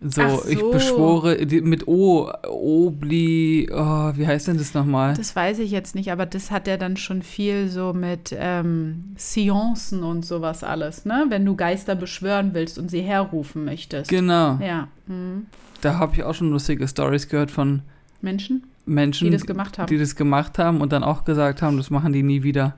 so, 0.00 0.28
so. 0.28 0.48
ich 0.48 0.60
beschwore 0.70 1.36
mit 1.62 1.88
O, 1.88 2.30
Obli, 2.46 3.68
oh, 3.72 4.12
wie 4.14 4.26
heißt 4.26 4.48
denn 4.48 4.58
das 4.58 4.74
nochmal? 4.74 5.14
Das 5.14 5.34
weiß 5.34 5.58
ich 5.60 5.70
jetzt 5.70 5.94
nicht, 5.94 6.12
aber 6.12 6.26
das 6.26 6.50
hat 6.50 6.68
ja 6.68 6.76
dann 6.76 6.96
schon 6.96 7.22
viel 7.22 7.68
so 7.68 7.92
mit 7.92 8.34
ähm, 8.38 9.14
Seancen 9.16 10.04
und 10.04 10.24
sowas 10.24 10.62
alles, 10.62 11.06
ne? 11.06 11.26
Wenn 11.28 11.44
du 11.46 11.56
Geister 11.56 11.94
beschwören 11.96 12.50
willst 12.52 12.78
und 12.78 12.90
sie 12.90 13.00
herrufen 13.00 13.64
möchtest. 13.64 14.10
Genau, 14.10 14.58
ja. 14.62 14.88
Mhm. 15.06 15.46
Da 15.84 15.98
habe 15.98 16.14
ich 16.14 16.22
auch 16.24 16.34
schon 16.34 16.50
lustige 16.50 16.86
Stories 16.88 17.28
gehört 17.28 17.50
von 17.50 17.82
Menschen, 18.22 18.64
Menschen, 18.86 19.26
die 19.26 19.30
das 19.36 19.46
gemacht 19.46 19.78
haben. 19.78 19.86
die 19.88 19.98
das 19.98 20.16
gemacht 20.16 20.58
haben 20.58 20.80
und 20.80 20.92
dann 20.92 21.02
auch 21.04 21.24
gesagt 21.24 21.62
haben, 21.62 21.76
das 21.76 21.90
machen 21.90 22.12
die 22.12 22.22
nie 22.22 22.42
wieder. 22.42 22.74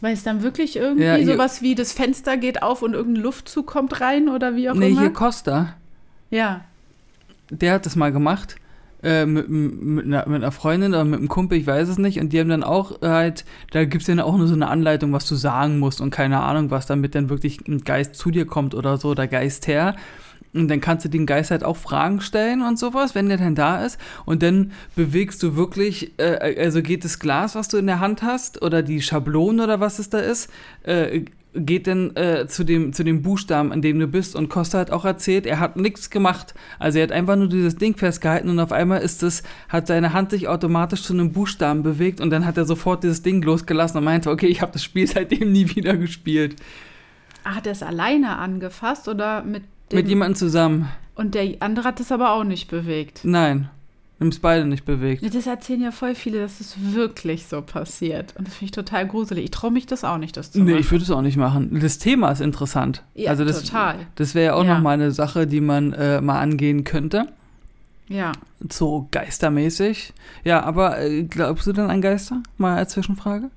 Weil 0.00 0.12
es 0.14 0.22
dann 0.22 0.42
wirklich 0.42 0.76
irgendwie 0.76 1.04
Ja, 1.04 1.14
hier- 1.16 1.26
sowas 1.26 1.60
wie 1.62 1.74
das 1.74 1.92
Fenster 1.92 2.36
geht 2.36 2.62
auf 2.62 2.82
und 2.82 2.94
irgendein 2.94 3.22
Luftzug 3.24 3.66
kommt 3.66 4.00
rein 4.00 4.28
oder 4.28 4.54
wie 4.56 4.70
auch 4.70 4.74
Nee, 4.74 4.90
immer. 4.90 5.00
hier 5.00 5.12
Costa, 5.12 5.74
ja. 6.30 6.60
der 7.50 7.74
hat 7.74 7.86
das 7.86 7.96
mal 7.96 8.12
gemacht. 8.12 8.56
Äh, 9.00 9.26
mit, 9.26 9.48
mit, 9.48 10.06
einer, 10.06 10.28
mit 10.28 10.42
einer 10.42 10.50
Freundin 10.50 10.90
oder 10.92 11.04
mit 11.04 11.20
einem 11.20 11.28
Kumpel, 11.28 11.56
ich 11.56 11.68
weiß 11.68 11.88
es 11.88 11.98
nicht. 11.98 12.18
Und 12.20 12.32
die 12.32 12.40
haben 12.40 12.48
dann 12.48 12.64
auch 12.64 13.00
halt, 13.00 13.44
da 13.70 13.84
gibt 13.84 14.02
es 14.02 14.06
dann 14.08 14.18
auch 14.18 14.36
nur 14.36 14.48
so 14.48 14.54
eine 14.54 14.66
Anleitung, 14.66 15.12
was 15.12 15.24
du 15.28 15.36
sagen 15.36 15.78
musst 15.78 16.00
und 16.00 16.10
keine 16.10 16.40
Ahnung 16.40 16.72
was, 16.72 16.86
damit 16.86 17.14
dann 17.14 17.28
wirklich 17.28 17.60
ein 17.68 17.84
Geist 17.84 18.16
zu 18.16 18.32
dir 18.32 18.44
kommt 18.44 18.74
oder 18.74 18.96
so, 18.96 19.14
der 19.14 19.28
Geist 19.28 19.68
her. 19.68 19.94
Und 20.60 20.68
dann 20.68 20.80
kannst 20.80 21.04
du 21.04 21.08
den 21.08 21.26
Geist 21.26 21.50
halt 21.50 21.64
auch 21.64 21.76
Fragen 21.76 22.20
stellen 22.20 22.62
und 22.62 22.78
sowas, 22.78 23.14
wenn 23.14 23.28
der 23.28 23.38
dann 23.38 23.54
da 23.54 23.84
ist. 23.84 23.98
Und 24.24 24.42
dann 24.42 24.72
bewegst 24.96 25.42
du 25.42 25.56
wirklich, 25.56 26.18
äh, 26.18 26.56
also 26.60 26.82
geht 26.82 27.04
das 27.04 27.18
Glas, 27.18 27.54
was 27.54 27.68
du 27.68 27.76
in 27.76 27.86
der 27.86 28.00
Hand 28.00 28.22
hast, 28.22 28.62
oder 28.62 28.82
die 28.82 29.02
Schablone 29.02 29.62
oder 29.64 29.80
was 29.80 29.98
es 29.98 30.10
da 30.10 30.18
ist, 30.18 30.50
äh, 30.84 31.24
geht 31.54 31.86
dann 31.86 32.14
äh, 32.16 32.46
zu, 32.46 32.64
dem, 32.64 32.92
zu 32.92 33.04
dem 33.04 33.22
Buchstaben, 33.22 33.72
an 33.72 33.82
dem 33.82 33.98
du 33.98 34.06
bist. 34.06 34.36
Und 34.36 34.48
Costa 34.48 34.78
hat 34.78 34.90
auch 34.90 35.04
erzählt, 35.04 35.46
er 35.46 35.60
hat 35.60 35.76
nichts 35.76 36.10
gemacht. 36.10 36.54
Also 36.78 36.98
er 36.98 37.04
hat 37.04 37.12
einfach 37.12 37.36
nur 37.36 37.48
dieses 37.48 37.76
Ding 37.76 37.96
festgehalten 37.96 38.48
und 38.48 38.60
auf 38.60 38.72
einmal 38.72 39.00
ist 39.00 39.22
es, 39.22 39.42
hat 39.68 39.86
seine 39.86 40.12
Hand 40.12 40.30
sich 40.30 40.48
automatisch 40.48 41.02
zu 41.02 41.12
einem 41.12 41.32
Buchstaben 41.32 41.82
bewegt 41.82 42.20
und 42.20 42.30
dann 42.30 42.46
hat 42.46 42.56
er 42.56 42.64
sofort 42.64 43.02
dieses 43.02 43.22
Ding 43.22 43.42
losgelassen 43.42 43.98
und 43.98 44.04
meinte, 44.04 44.30
okay, 44.30 44.46
ich 44.46 44.60
habe 44.60 44.72
das 44.72 44.84
Spiel 44.84 45.06
seitdem 45.06 45.52
nie 45.52 45.74
wieder 45.74 45.96
gespielt. 45.96 46.56
Hat 47.44 47.66
er 47.66 47.72
es 47.72 47.82
alleine 47.82 48.36
angefasst 48.36 49.08
oder 49.08 49.42
mit 49.42 49.62
dem, 49.90 49.96
Mit 49.96 50.08
jemandem 50.08 50.36
zusammen. 50.36 50.88
Und 51.14 51.34
der 51.34 51.56
andere 51.60 51.86
hat 51.88 52.00
es 52.00 52.12
aber 52.12 52.32
auch 52.32 52.44
nicht 52.44 52.68
bewegt. 52.68 53.20
Nein. 53.24 53.68
Nimm 54.20 54.30
es 54.30 54.40
beide 54.40 54.64
nicht 54.66 54.84
bewegt. 54.84 55.22
Das 55.32 55.46
erzählen 55.46 55.80
ja 55.80 55.90
voll 55.92 56.16
viele, 56.16 56.40
dass 56.40 56.58
es 56.60 56.74
wirklich 56.92 57.46
so 57.46 57.62
passiert. 57.62 58.34
Und 58.36 58.48
das 58.48 58.54
finde 58.54 58.64
ich 58.66 58.70
total 58.72 59.06
gruselig. 59.06 59.44
Ich 59.44 59.50
traue 59.52 59.70
mich 59.70 59.86
das 59.86 60.02
auch 60.02 60.18
nicht, 60.18 60.36
das 60.36 60.50
zu 60.50 60.58
Nee, 60.58 60.72
machen. 60.72 60.80
ich 60.80 60.90
würde 60.90 61.04
es 61.04 61.10
auch 61.12 61.22
nicht 61.22 61.36
machen. 61.36 61.78
Das 61.80 61.98
Thema 61.98 62.32
ist 62.32 62.40
interessant. 62.40 63.04
Ja, 63.14 63.30
also 63.30 63.44
das, 63.44 63.62
total. 63.62 63.94
Das 64.16 64.34
wäre 64.34 64.46
ja 64.46 64.54
auch 64.54 64.64
Ja. 64.64 64.74
noch 64.74 64.82
mal 64.82 64.90
eine 64.94 65.12
Sache, 65.12 65.46
die 65.46 65.60
man 65.60 65.92
äh, 65.92 66.20
mal 66.20 66.40
angehen 66.40 66.82
könnte. 66.82 67.26
Ja. 68.08 68.32
So 68.68 69.06
geistermäßig. 69.12 70.12
Ja, 70.42 70.64
aber 70.64 70.98
äh, 71.00 71.22
glaubst 71.22 71.68
du 71.68 71.72
denn 71.72 71.88
an 71.88 72.00
Geister? 72.00 72.42
Mal 72.56 72.76
als 72.78 72.92
Zwischenfrage. 72.94 73.50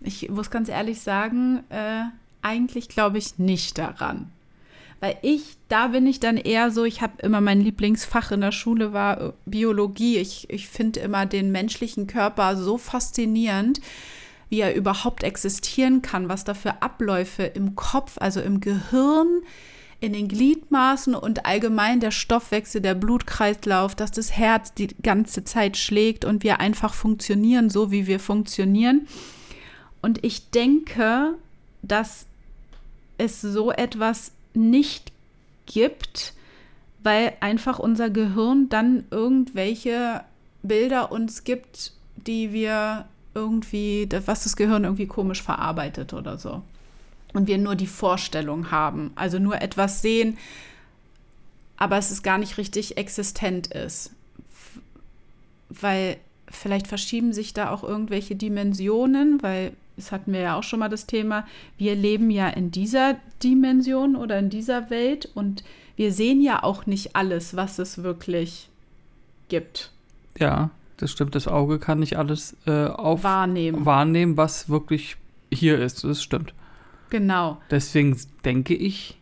Ich 0.00 0.28
muss 0.30 0.50
ganz 0.50 0.68
ehrlich 0.68 1.00
sagen, 1.00 1.60
äh, 1.68 2.04
eigentlich 2.46 2.88
glaube 2.88 3.18
ich 3.18 3.38
nicht 3.38 3.76
daran. 3.78 4.30
Weil 5.00 5.18
ich, 5.20 5.56
da 5.68 5.88
bin 5.88 6.06
ich 6.06 6.20
dann 6.20 6.38
eher 6.38 6.70
so, 6.70 6.84
ich 6.84 7.02
habe 7.02 7.20
immer 7.22 7.42
mein 7.42 7.60
Lieblingsfach 7.60 8.30
in 8.30 8.40
der 8.40 8.52
Schule 8.52 8.92
war 8.94 9.20
äh, 9.20 9.32
Biologie. 9.44 10.16
Ich, 10.16 10.48
ich 10.48 10.68
finde 10.68 11.00
immer 11.00 11.26
den 11.26 11.52
menschlichen 11.52 12.06
Körper 12.06 12.56
so 12.56 12.78
faszinierend, 12.78 13.80
wie 14.48 14.60
er 14.60 14.74
überhaupt 14.74 15.22
existieren 15.22 16.00
kann, 16.00 16.28
was 16.28 16.44
da 16.44 16.54
für 16.54 16.80
Abläufe 16.82 17.42
im 17.42 17.74
Kopf, 17.74 18.16
also 18.18 18.40
im 18.40 18.60
Gehirn, 18.60 19.42
in 20.00 20.12
den 20.12 20.28
Gliedmaßen 20.28 21.14
und 21.14 21.46
allgemein 21.46 22.00
der 22.00 22.10
Stoffwechsel, 22.10 22.80
der 22.80 22.94
Blutkreislauf, 22.94 23.94
dass 23.94 24.12
das 24.12 24.32
Herz 24.32 24.72
die 24.72 24.88
ganze 25.02 25.44
Zeit 25.44 25.76
schlägt 25.76 26.24
und 26.24 26.42
wir 26.42 26.60
einfach 26.60 26.94
funktionieren, 26.94 27.70
so 27.70 27.90
wie 27.90 28.06
wir 28.06 28.20
funktionieren. 28.20 29.08
Und 30.00 30.24
ich 30.24 30.50
denke, 30.50 31.34
dass 31.82 32.26
es 33.18 33.40
so 33.40 33.72
etwas 33.72 34.32
nicht 34.54 35.12
gibt, 35.66 36.34
weil 37.02 37.34
einfach 37.40 37.78
unser 37.78 38.10
Gehirn 38.10 38.68
dann 38.68 39.04
irgendwelche 39.10 40.22
Bilder 40.62 41.12
uns 41.12 41.44
gibt, 41.44 41.92
die 42.16 42.52
wir 42.52 43.06
irgendwie, 43.34 44.08
was 44.24 44.44
das 44.44 44.56
Gehirn 44.56 44.84
irgendwie 44.84 45.06
komisch 45.06 45.42
verarbeitet 45.42 46.14
oder 46.14 46.38
so. 46.38 46.62
Und 47.34 47.46
wir 47.46 47.58
nur 47.58 47.74
die 47.76 47.86
Vorstellung 47.86 48.70
haben, 48.70 49.12
also 49.14 49.38
nur 49.38 49.60
etwas 49.60 50.00
sehen, 50.00 50.38
aber 51.76 51.98
es 51.98 52.10
ist 52.10 52.22
gar 52.22 52.38
nicht 52.38 52.56
richtig 52.56 52.96
existent 52.96 53.66
ist. 53.66 54.12
Weil 55.68 56.16
vielleicht 56.48 56.86
verschieben 56.86 57.32
sich 57.32 57.52
da 57.52 57.70
auch 57.70 57.84
irgendwelche 57.84 58.36
Dimensionen, 58.36 59.42
weil 59.42 59.72
das 59.96 60.12
hatten 60.12 60.32
wir 60.32 60.40
ja 60.40 60.58
auch 60.58 60.62
schon 60.62 60.78
mal 60.78 60.88
das 60.88 61.06
Thema, 61.06 61.46
wir 61.78 61.94
leben 61.94 62.30
ja 62.30 62.48
in 62.48 62.70
dieser 62.70 63.16
Dimension 63.42 64.16
oder 64.16 64.38
in 64.38 64.50
dieser 64.50 64.90
Welt 64.90 65.28
und 65.34 65.64
wir 65.96 66.12
sehen 66.12 66.40
ja 66.42 66.62
auch 66.62 66.86
nicht 66.86 67.16
alles, 67.16 67.56
was 67.56 67.78
es 67.78 68.02
wirklich 68.02 68.68
gibt. 69.48 69.92
Ja, 70.38 70.70
das 70.98 71.10
stimmt. 71.10 71.34
Das 71.34 71.48
Auge 71.48 71.78
kann 71.78 72.00
nicht 72.00 72.16
alles 72.16 72.56
äh, 72.66 72.86
auf 72.86 73.24
Wahrnehmen. 73.24 73.84
wahrnehmen, 73.84 74.36
was 74.36 74.68
wirklich 74.68 75.16
hier 75.52 75.78
ist. 75.78 76.04
Das 76.04 76.22
stimmt. 76.22 76.52
Genau. 77.10 77.58
Deswegen 77.70 78.16
denke 78.44 78.74
ich, 78.74 79.16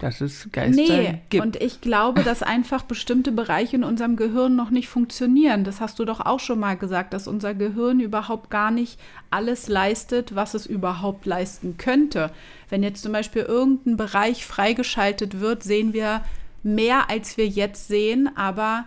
dass 0.00 0.20
es 0.20 0.48
Geister 0.50 0.80
Nee, 0.82 1.20
gibt. 1.28 1.44
und 1.44 1.56
ich 1.56 1.80
glaube, 1.80 2.22
dass 2.24 2.42
einfach 2.42 2.82
bestimmte 2.82 3.32
Bereiche 3.32 3.76
in 3.76 3.84
unserem 3.84 4.16
Gehirn 4.16 4.56
noch 4.56 4.70
nicht 4.70 4.88
funktionieren. 4.88 5.62
Das 5.62 5.80
hast 5.80 5.98
du 5.98 6.04
doch 6.04 6.20
auch 6.20 6.40
schon 6.40 6.58
mal 6.58 6.76
gesagt, 6.76 7.12
dass 7.14 7.28
unser 7.28 7.54
Gehirn 7.54 8.00
überhaupt 8.00 8.50
gar 8.50 8.70
nicht 8.70 8.98
alles 9.30 9.68
leistet, 9.68 10.34
was 10.34 10.54
es 10.54 10.66
überhaupt 10.66 11.26
leisten 11.26 11.76
könnte. 11.76 12.32
Wenn 12.70 12.82
jetzt 12.82 13.02
zum 13.02 13.12
Beispiel 13.12 13.42
irgendein 13.42 13.96
Bereich 13.96 14.44
freigeschaltet 14.46 15.38
wird, 15.40 15.62
sehen 15.62 15.92
wir 15.92 16.24
mehr, 16.62 17.08
als 17.10 17.36
wir 17.36 17.46
jetzt 17.46 17.88
sehen, 17.88 18.30
aber 18.36 18.86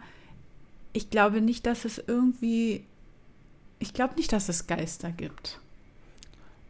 ich 0.94 1.10
glaube 1.10 1.42
nicht, 1.42 1.66
dass 1.66 1.86
es 1.86 2.04
irgendwie, 2.06 2.84
ich 3.80 3.94
glaube 3.94 4.16
nicht, 4.16 4.32
dass 4.34 4.50
es 4.50 4.68
Geister 4.68 5.12
gibt. 5.12 5.60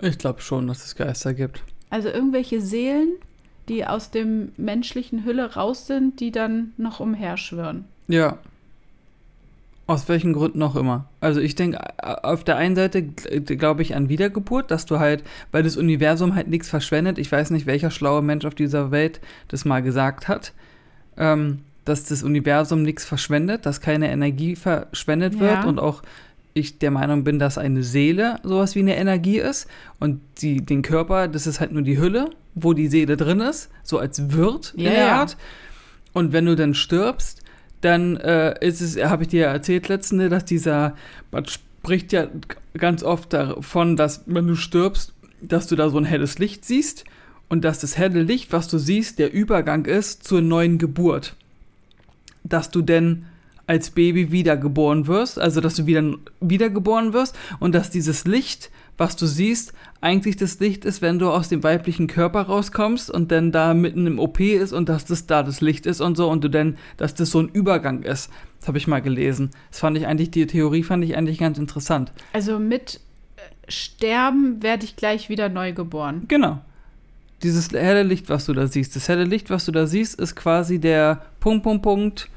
ich 0.02 0.18
glaube 0.18 0.42
schon, 0.42 0.68
dass 0.68 0.86
es 0.86 0.96
Geister 0.96 1.34
gibt. 1.34 1.64
Also 1.90 2.10
irgendwelche 2.10 2.60
Seelen, 2.62 3.10
die 3.70 3.86
aus 3.86 4.12
dem 4.12 4.52
menschlichen 4.58 5.24
Hülle 5.26 5.54
raus 5.56 5.88
sind, 5.88 6.20
die 6.20 6.32
dann 6.32 6.74
noch 6.78 7.00
umherschwirren. 7.00 7.86
Ja. 8.08 8.38
Aus 9.86 10.08
welchen 10.08 10.32
Gründen 10.32 10.62
auch 10.64 10.78
immer. 10.78 11.06
Also 11.20 11.42
ich 11.42 11.56
denke, 11.56 11.78
auf 12.24 12.46
der 12.46 12.56
einen 12.56 12.76
Seite 12.76 13.04
glaube 13.04 13.82
ich 13.82 13.96
an 13.96 14.08
Wiedergeburt, 14.08 14.72
dass 14.72 14.86
du 14.86 15.00
halt, 15.00 15.24
weil 15.52 15.64
das 15.64 15.76
Universum 15.76 16.36
halt 16.36 16.48
nichts 16.48 16.70
verschwendet, 16.70 17.18
ich 17.18 17.30
weiß 17.32 17.50
nicht, 17.50 17.66
welcher 17.66 17.92
schlaue 17.92 18.22
Mensch 18.22 18.46
auf 18.46 18.56
dieser 18.56 18.92
Welt 18.92 19.20
das 19.50 19.66
mal 19.66 19.82
gesagt 19.82 20.30
hat, 20.30 20.54
ähm, 21.18 21.60
dass 21.84 22.06
das 22.06 22.24
Universum 22.24 22.82
nichts 22.82 23.04
verschwendet, 23.04 23.66
dass 23.66 23.82
keine 23.82 24.10
Energie 24.10 24.56
verschwendet 24.56 25.40
wird 25.40 25.64
Ja. 25.64 25.66
und 25.66 25.80
auch 25.80 26.02
ich 26.54 26.80
der 26.80 26.92
Meinung 26.92 27.26
bin, 27.26 27.38
dass 27.40 27.58
eine 27.58 27.84
Seele 27.84 28.38
sowas 28.44 28.76
wie 28.76 28.80
eine 28.80 28.96
Energie 28.96 29.40
ist 29.40 29.68
und 30.00 30.22
die, 30.42 30.62
den 30.66 30.82
Körper, 30.82 31.28
das 31.28 31.46
ist 31.46 31.60
halt 31.60 31.74
nur 31.74 31.82
die 31.82 31.98
Hülle, 32.00 32.30
wo 32.56 32.74
die 32.74 32.88
Seele 32.88 33.18
drin 33.18 33.40
ist, 33.40 33.70
so 33.84 33.98
als 34.00 34.34
Wirt 34.34 34.74
Ja, 34.76 34.90
in 34.90 34.96
der. 34.96 35.16
Art. 35.16 35.38
Und 36.14 36.32
wenn 36.32 36.46
du 36.46 36.56
dann 36.56 36.74
stirbst, 36.74 37.42
dann 37.82 38.18
äh, 38.18 38.56
ist 38.66 38.82
es, 38.82 39.04
habe 39.04 39.24
ich 39.24 39.30
dir 39.30 39.42
ja 39.42 39.52
erzählt 39.52 39.90
letztende, 39.90 40.30
dass 40.30 40.46
dieser, 40.46 40.96
man 41.32 41.46
spricht 41.46 42.14
ja 42.14 42.28
ganz 42.78 43.04
oft 43.04 43.34
davon, 43.34 43.96
dass 43.96 44.24
wenn 44.26 44.48
du 44.48 44.56
stirbst, 44.56 45.14
dass 45.42 45.68
du 45.68 45.76
da 45.76 45.90
so 45.90 45.98
ein 45.98 46.06
helles 46.06 46.40
Licht 46.40 46.64
siehst 46.64 47.04
und 47.50 47.64
dass 47.66 47.80
das 47.80 47.98
helle 47.98 48.24
Licht, 48.24 48.54
was 48.54 48.68
du 48.68 48.78
siehst, 48.78 49.20
der 49.20 49.34
Übergang 49.34 49.86
ist 49.86 50.24
zur 50.24 50.42
neuen 50.42 50.78
Geburt. 50.78 51.36
Dass 52.44 52.72
du 52.72 52.82
denn 52.82 53.26
als 53.68 53.92
Baby 53.92 54.32
wiedergeboren 54.32 55.08
wirst, 55.08 55.40
also 55.40 55.62
dass 55.62 55.76
du 55.76 55.86
wieder 55.86 56.04
wiedergeboren 56.42 57.14
wirst 57.14 57.36
und 57.60 57.74
dass 57.74 57.90
dieses 57.90 58.26
Licht, 58.26 58.72
was 58.98 59.16
du 59.16 59.26
siehst, 59.26 59.74
eigentlich 60.02 60.36
das 60.36 60.60
Licht 60.60 60.86
ist, 60.86 61.02
wenn 61.02 61.18
du 61.18 61.30
aus 61.30 61.50
dem 61.50 61.64
weiblichen 61.64 62.08
Körper 62.08 62.42
rauskommst 62.42 63.10
und 63.10 63.32
dann 63.32 63.52
da 63.52 63.74
mitten 63.74 64.06
im 64.06 64.20
OP 64.20 64.40
ist 64.40 64.74
und 64.74 64.90
dass 64.90 65.06
das 65.06 65.26
da 65.28 65.44
das 65.44 65.62
Licht 65.62 65.86
ist 65.86 66.02
und 66.02 66.18
so 66.18 66.30
und 66.30 66.44
du 66.44 66.50
dann, 66.50 66.78
dass 66.98 67.16
das 67.16 67.32
so 67.32 67.40
ein 67.40 67.50
Übergang 67.50 68.04
ist. 68.04 68.30
Das 68.60 68.68
habe 68.68 68.78
ich 68.78 68.88
mal 68.88 69.02
gelesen. 69.02 69.52
Das 69.72 69.80
fand 69.80 69.98
ich 69.98 70.08
eigentlich, 70.08 70.32
die 70.32 70.46
Theorie 70.46 70.84
fand 70.84 71.04
ich 71.04 71.18
eigentlich 71.18 71.40
ganz 71.40 71.58
interessant. 71.58 72.12
Also 72.34 72.60
mit 72.60 73.00
äh, 73.38 73.72
Sterben 73.72 74.62
werde 74.62 74.86
ich 74.86 74.96
gleich 74.96 75.30
wieder 75.30 75.50
neu 75.50 75.74
geboren. 75.74 76.26
Genau. 76.28 76.60
Dieses 77.42 77.72
helle 77.72 78.04
Licht, 78.04 78.30
was 78.30 78.46
du 78.46 78.54
da 78.54 78.68
siehst, 78.68 78.96
das 78.96 79.10
helle 79.10 79.26
Licht, 79.26 79.50
was 79.50 79.66
du 79.66 79.72
da 79.72 79.86
siehst, 79.86 80.20
ist 80.20 80.36
quasi 80.36 80.80
der 80.80 81.24
Punkt, 81.42 81.64
Punkt, 81.64 81.84
Punkt, 81.84 82.30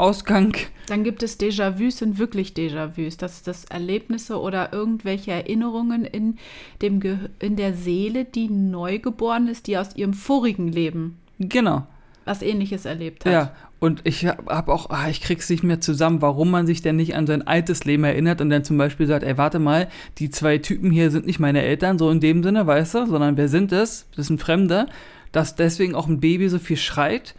Ausgang. 0.00 0.56
Dann 0.88 1.04
gibt 1.04 1.22
es 1.22 1.38
Déjà-vus, 1.38 1.98
sind 1.98 2.18
wirklich 2.18 2.52
Déjà-vus. 2.54 3.16
Das 3.18 3.42
das 3.42 3.64
Erlebnisse 3.66 4.40
oder 4.40 4.72
irgendwelche 4.72 5.30
Erinnerungen 5.32 6.04
in, 6.04 6.38
dem 6.82 7.00
Ge 7.00 7.18
in 7.38 7.56
der 7.56 7.74
Seele, 7.74 8.24
die 8.24 8.48
neu 8.48 8.98
geboren 8.98 9.46
ist, 9.48 9.66
die 9.66 9.76
aus 9.78 9.94
ihrem 9.94 10.14
vorigen 10.14 10.68
Leben 10.72 11.18
Genau. 11.38 11.86
was 12.24 12.42
ähnliches 12.42 12.84
erlebt 12.84 13.24
hat. 13.24 13.32
Ja, 13.32 13.54
und 13.78 14.00
ich 14.04 14.26
habe 14.26 14.72
auch, 14.72 14.90
ah, 14.90 15.08
ich 15.08 15.20
krieg's 15.20 15.48
nicht 15.48 15.62
mehr 15.62 15.80
zusammen, 15.80 16.20
warum 16.22 16.50
man 16.50 16.66
sich 16.66 16.82
denn 16.82 16.96
nicht 16.96 17.14
an 17.14 17.26
sein 17.26 17.46
altes 17.46 17.84
Leben 17.84 18.04
erinnert 18.04 18.40
und 18.40 18.50
dann 18.50 18.64
zum 18.64 18.76
Beispiel 18.78 19.06
sagt, 19.06 19.24
ey, 19.24 19.38
warte 19.38 19.58
mal, 19.58 19.88
die 20.18 20.30
zwei 20.30 20.58
Typen 20.58 20.90
hier 20.90 21.10
sind 21.10 21.26
nicht 21.26 21.38
meine 21.38 21.62
Eltern, 21.62 21.98
so 21.98 22.10
in 22.10 22.20
dem 22.20 22.42
Sinne, 22.42 22.66
weißt 22.66 22.94
du, 22.94 23.06
sondern 23.06 23.36
wer 23.36 23.48
sind 23.48 23.72
es? 23.72 24.06
Das 24.16 24.26
sind 24.26 24.40
Fremde, 24.40 24.86
dass 25.32 25.56
deswegen 25.56 25.94
auch 25.94 26.08
ein 26.08 26.20
Baby 26.20 26.48
so 26.48 26.58
viel 26.58 26.76
schreit, 26.76 27.34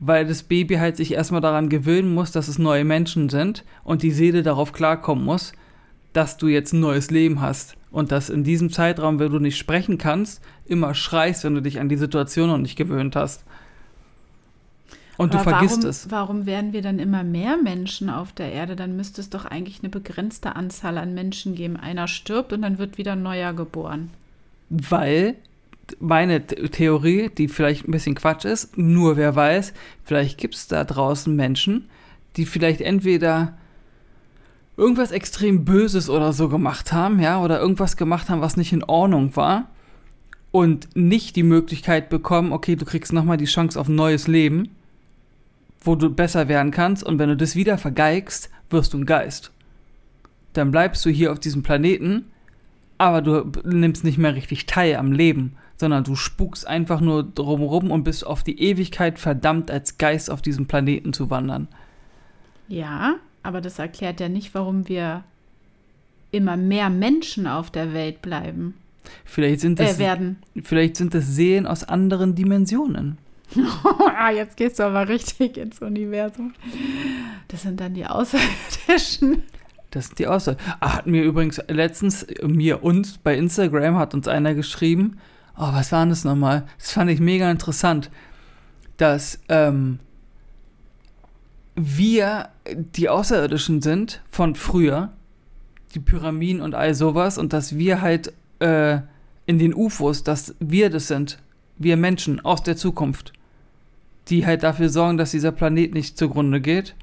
weil 0.00 0.26
das 0.26 0.42
Baby 0.42 0.76
halt 0.76 0.96
sich 0.96 1.12
erstmal 1.12 1.40
daran 1.40 1.68
gewöhnen 1.68 2.14
muss, 2.14 2.30
dass 2.30 2.48
es 2.48 2.58
neue 2.58 2.84
Menschen 2.84 3.28
sind 3.28 3.64
und 3.84 4.02
die 4.02 4.12
Seele 4.12 4.42
darauf 4.42 4.72
klarkommen 4.72 5.24
muss, 5.24 5.52
dass 6.12 6.36
du 6.36 6.46
jetzt 6.46 6.72
ein 6.72 6.80
neues 6.80 7.10
Leben 7.10 7.40
hast. 7.40 7.76
Und 7.90 8.12
dass 8.12 8.28
in 8.28 8.44
diesem 8.44 8.70
Zeitraum, 8.70 9.18
wenn 9.18 9.32
du 9.32 9.38
nicht 9.38 9.56
sprechen 9.56 9.96
kannst, 9.98 10.42
immer 10.66 10.94
schreist, 10.94 11.44
wenn 11.44 11.54
du 11.54 11.62
dich 11.62 11.80
an 11.80 11.88
die 11.88 11.96
Situation 11.96 12.48
noch 12.48 12.58
nicht 12.58 12.76
gewöhnt 12.76 13.16
hast. 13.16 13.44
Und 15.16 15.34
du 15.34 15.38
Aber 15.38 15.50
vergisst 15.50 15.78
warum, 15.78 15.90
es. 15.90 16.10
Warum 16.10 16.46
werden 16.46 16.72
wir 16.72 16.82
dann 16.82 16.98
immer 16.98 17.24
mehr 17.24 17.56
Menschen 17.56 18.08
auf 18.08 18.30
der 18.32 18.52
Erde? 18.52 18.76
Dann 18.76 18.94
müsste 18.94 19.20
es 19.20 19.30
doch 19.30 19.46
eigentlich 19.46 19.80
eine 19.80 19.88
begrenzte 19.88 20.54
Anzahl 20.54 20.96
an 20.98 21.14
Menschen 21.14 21.54
geben. 21.54 21.76
Einer 21.76 22.06
stirbt 22.06 22.52
und 22.52 22.62
dann 22.62 22.78
wird 22.78 22.98
wieder 22.98 23.12
ein 23.12 23.22
neuer 23.22 23.52
geboren. 23.52 24.10
Weil 24.68 25.34
meine 26.00 26.42
The- 26.48 26.68
Theorie, 26.68 27.30
die 27.36 27.48
vielleicht 27.48 27.86
ein 27.88 27.92
bisschen 27.92 28.14
Quatsch 28.14 28.44
ist, 28.44 28.76
nur 28.76 29.16
wer 29.16 29.34
weiß, 29.34 29.72
vielleicht 30.04 30.38
gibt 30.38 30.54
es 30.54 30.68
da 30.68 30.84
draußen 30.84 31.34
Menschen, 31.34 31.88
die 32.36 32.46
vielleicht 32.46 32.80
entweder 32.80 33.56
irgendwas 34.76 35.10
extrem 35.10 35.64
Böses 35.64 36.08
oder 36.08 36.32
so 36.32 36.48
gemacht 36.48 36.92
haben, 36.92 37.20
ja, 37.20 37.40
oder 37.42 37.60
irgendwas 37.60 37.96
gemacht 37.96 38.28
haben, 38.28 38.40
was 38.40 38.56
nicht 38.56 38.72
in 38.72 38.84
Ordnung 38.84 39.34
war 39.34 39.70
und 40.50 40.94
nicht 40.94 41.36
die 41.36 41.42
Möglichkeit 41.42 42.08
bekommen, 42.10 42.52
okay, 42.52 42.76
du 42.76 42.84
kriegst 42.84 43.12
nochmal 43.12 43.36
die 43.36 43.44
Chance 43.46 43.78
auf 43.78 43.88
ein 43.88 43.96
neues 43.96 44.28
Leben, 44.28 44.68
wo 45.80 45.94
du 45.94 46.10
besser 46.10 46.48
werden 46.48 46.70
kannst 46.70 47.02
und 47.02 47.18
wenn 47.18 47.28
du 47.28 47.36
das 47.36 47.56
wieder 47.56 47.78
vergeigst, 47.78 48.50
wirst 48.70 48.92
du 48.92 48.98
ein 48.98 49.06
Geist. 49.06 49.52
Dann 50.52 50.70
bleibst 50.70 51.04
du 51.04 51.10
hier 51.10 51.32
auf 51.32 51.40
diesem 51.40 51.62
Planeten, 51.62 52.26
aber 52.98 53.22
du 53.22 53.50
nimmst 53.64 54.04
nicht 54.04 54.18
mehr 54.18 54.34
richtig 54.34 54.66
teil 54.66 54.96
am 54.96 55.12
Leben, 55.12 55.56
sondern 55.78 56.04
du 56.04 56.16
spukst 56.16 56.66
einfach 56.66 57.00
nur 57.00 57.22
drumherum 57.22 57.90
und 57.90 58.04
bist 58.04 58.26
auf 58.26 58.42
die 58.42 58.60
Ewigkeit 58.60 59.18
verdammt, 59.18 59.70
als 59.70 59.96
Geist 59.98 60.30
auf 60.30 60.42
diesem 60.42 60.66
Planeten 60.66 61.12
zu 61.12 61.30
wandern. 61.30 61.68
Ja, 62.68 63.14
aber 63.42 63.60
das 63.60 63.78
erklärt 63.78 64.20
ja 64.20 64.28
nicht, 64.28 64.54
warum 64.54 64.88
wir 64.88 65.24
immer 66.30 66.56
mehr 66.56 66.90
Menschen 66.90 67.46
auf 67.46 67.70
der 67.70 67.94
Welt 67.94 68.20
bleiben. 68.20 68.74
Vielleicht 69.24 69.60
sind 69.60 69.80
es, 69.80 69.96
Äh, 69.96 69.98
werden. 70.00 70.36
vielleicht 70.62 70.96
sind 70.96 71.14
es 71.14 71.26
Seelen 71.34 71.66
aus 71.66 71.84
anderen 71.84 72.34
Dimensionen. 72.34 73.16
ah, 74.18 74.30
jetzt 74.30 74.58
gehst 74.58 74.78
du 74.78 74.82
aber 74.82 75.08
richtig 75.08 75.56
ins 75.56 75.80
Universum. 75.80 76.52
Das 77.48 77.62
sind 77.62 77.80
dann 77.80 77.94
die 77.94 78.04
Außerirdischen. 78.04 79.42
Das 79.90 80.08
sind 80.08 80.18
die 80.18 80.26
Aussage. 80.26 80.58
Ah, 80.80 80.96
hat 80.96 81.06
mir 81.06 81.22
übrigens 81.22 81.58
letztens, 81.68 82.26
mir 82.42 82.82
uns 82.84 83.16
bei 83.16 83.34
Instagram 83.38 83.96
hat 83.96 84.12
uns 84.12 84.28
einer 84.28 84.52
geschrieben, 84.52 85.16
oh, 85.58 85.72
was 85.72 85.92
war 85.92 86.00
denn 86.00 86.10
das 86.10 86.24
nochmal? 86.24 86.64
Das 86.78 86.92
fand 86.92 87.10
ich 87.10 87.20
mega 87.20 87.50
interessant, 87.50 88.10
dass 88.96 89.40
ähm, 89.48 89.98
wir 91.74 92.48
die 92.74 93.08
Außerirdischen 93.08 93.82
sind 93.82 94.22
von 94.30 94.54
früher, 94.54 95.12
die 95.94 96.00
Pyramiden 96.00 96.62
und 96.62 96.74
all 96.74 96.94
sowas, 96.94 97.38
und 97.38 97.52
dass 97.52 97.76
wir 97.76 98.00
halt 98.00 98.32
äh, 98.60 98.98
in 99.46 99.58
den 99.58 99.74
UFOs, 99.74 100.24
dass 100.24 100.54
wir 100.60 100.90
das 100.90 101.08
sind, 101.08 101.38
wir 101.76 101.96
Menschen 101.96 102.44
aus 102.44 102.62
der 102.62 102.76
Zukunft, 102.76 103.32
die 104.28 104.44
halt 104.44 104.62
dafür 104.62 104.88
sorgen, 104.88 105.16
dass 105.16 105.30
dieser 105.30 105.52
Planet 105.52 105.94
nicht 105.94 106.18
zugrunde 106.18 106.60
geht. 106.60 106.94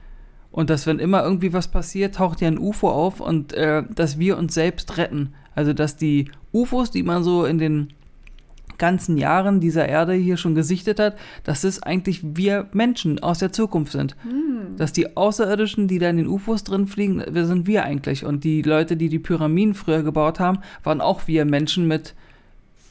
Und 0.52 0.70
dass, 0.70 0.88
wenn 0.88 1.00
immer 1.00 1.22
irgendwie 1.22 1.52
was 1.52 1.68
passiert, 1.68 2.16
taucht 2.16 2.40
ja 2.40 2.48
ein 2.48 2.58
UFO 2.58 2.90
auf 2.90 3.20
und 3.20 3.52
äh, 3.52 3.84
dass 3.94 4.20
wir 4.20 4.38
uns 4.38 4.54
selbst 4.54 4.96
retten. 4.96 5.34
Also, 5.54 5.74
dass 5.74 5.98
die 5.98 6.32
UFOs, 6.54 6.92
die 6.92 7.04
man 7.04 7.24
so 7.26 7.46
in 7.46 7.58
den 7.58 7.94
ganzen 8.78 9.18
Jahren 9.18 9.60
dieser 9.60 9.88
Erde 9.88 10.14
hier 10.14 10.38
schon 10.38 10.56
gesichtet 10.56 11.00
hat, 11.00 11.16
dass 11.44 11.64
es 11.64 11.82
eigentlich 11.84 12.22
wir 12.24 12.68
Menschen 12.74 13.20
aus 13.20 13.40
der 13.40 13.52
Zukunft 13.52 13.92
sind. 13.94 14.16
Dass 14.78 14.92
die 14.94 15.16
Außerirdischen, 15.16 15.88
die 15.88 16.00
da 16.00 16.10
in 16.10 16.18
den 16.18 16.28
UFOs 16.28 16.64
drin 16.64 16.88
fliegen, 16.88 17.24
wir 17.30 17.46
sind 17.46 17.68
wir 17.68 17.84
eigentlich. 17.86 18.26
Und 18.26 18.44
die 18.44 18.62
Leute, 18.62 18.98
die 18.98 19.10
die 19.10 19.20
Pyramiden 19.20 19.74
früher 19.74 20.04
gebaut 20.04 20.40
haben, 20.40 20.60
waren 20.84 21.02
auch 21.02 21.28
wir 21.28 21.46
Menschen 21.46 21.88
mit 21.88 22.14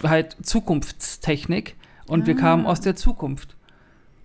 halt 0.02 0.36
Zukunftstechnik. 0.42 1.76
Und 2.06 2.26
wir 2.26 2.34
Ah. 2.36 2.40
kamen 2.40 2.66
aus 2.66 2.80
der 2.80 2.96
Zukunft. 2.96 3.56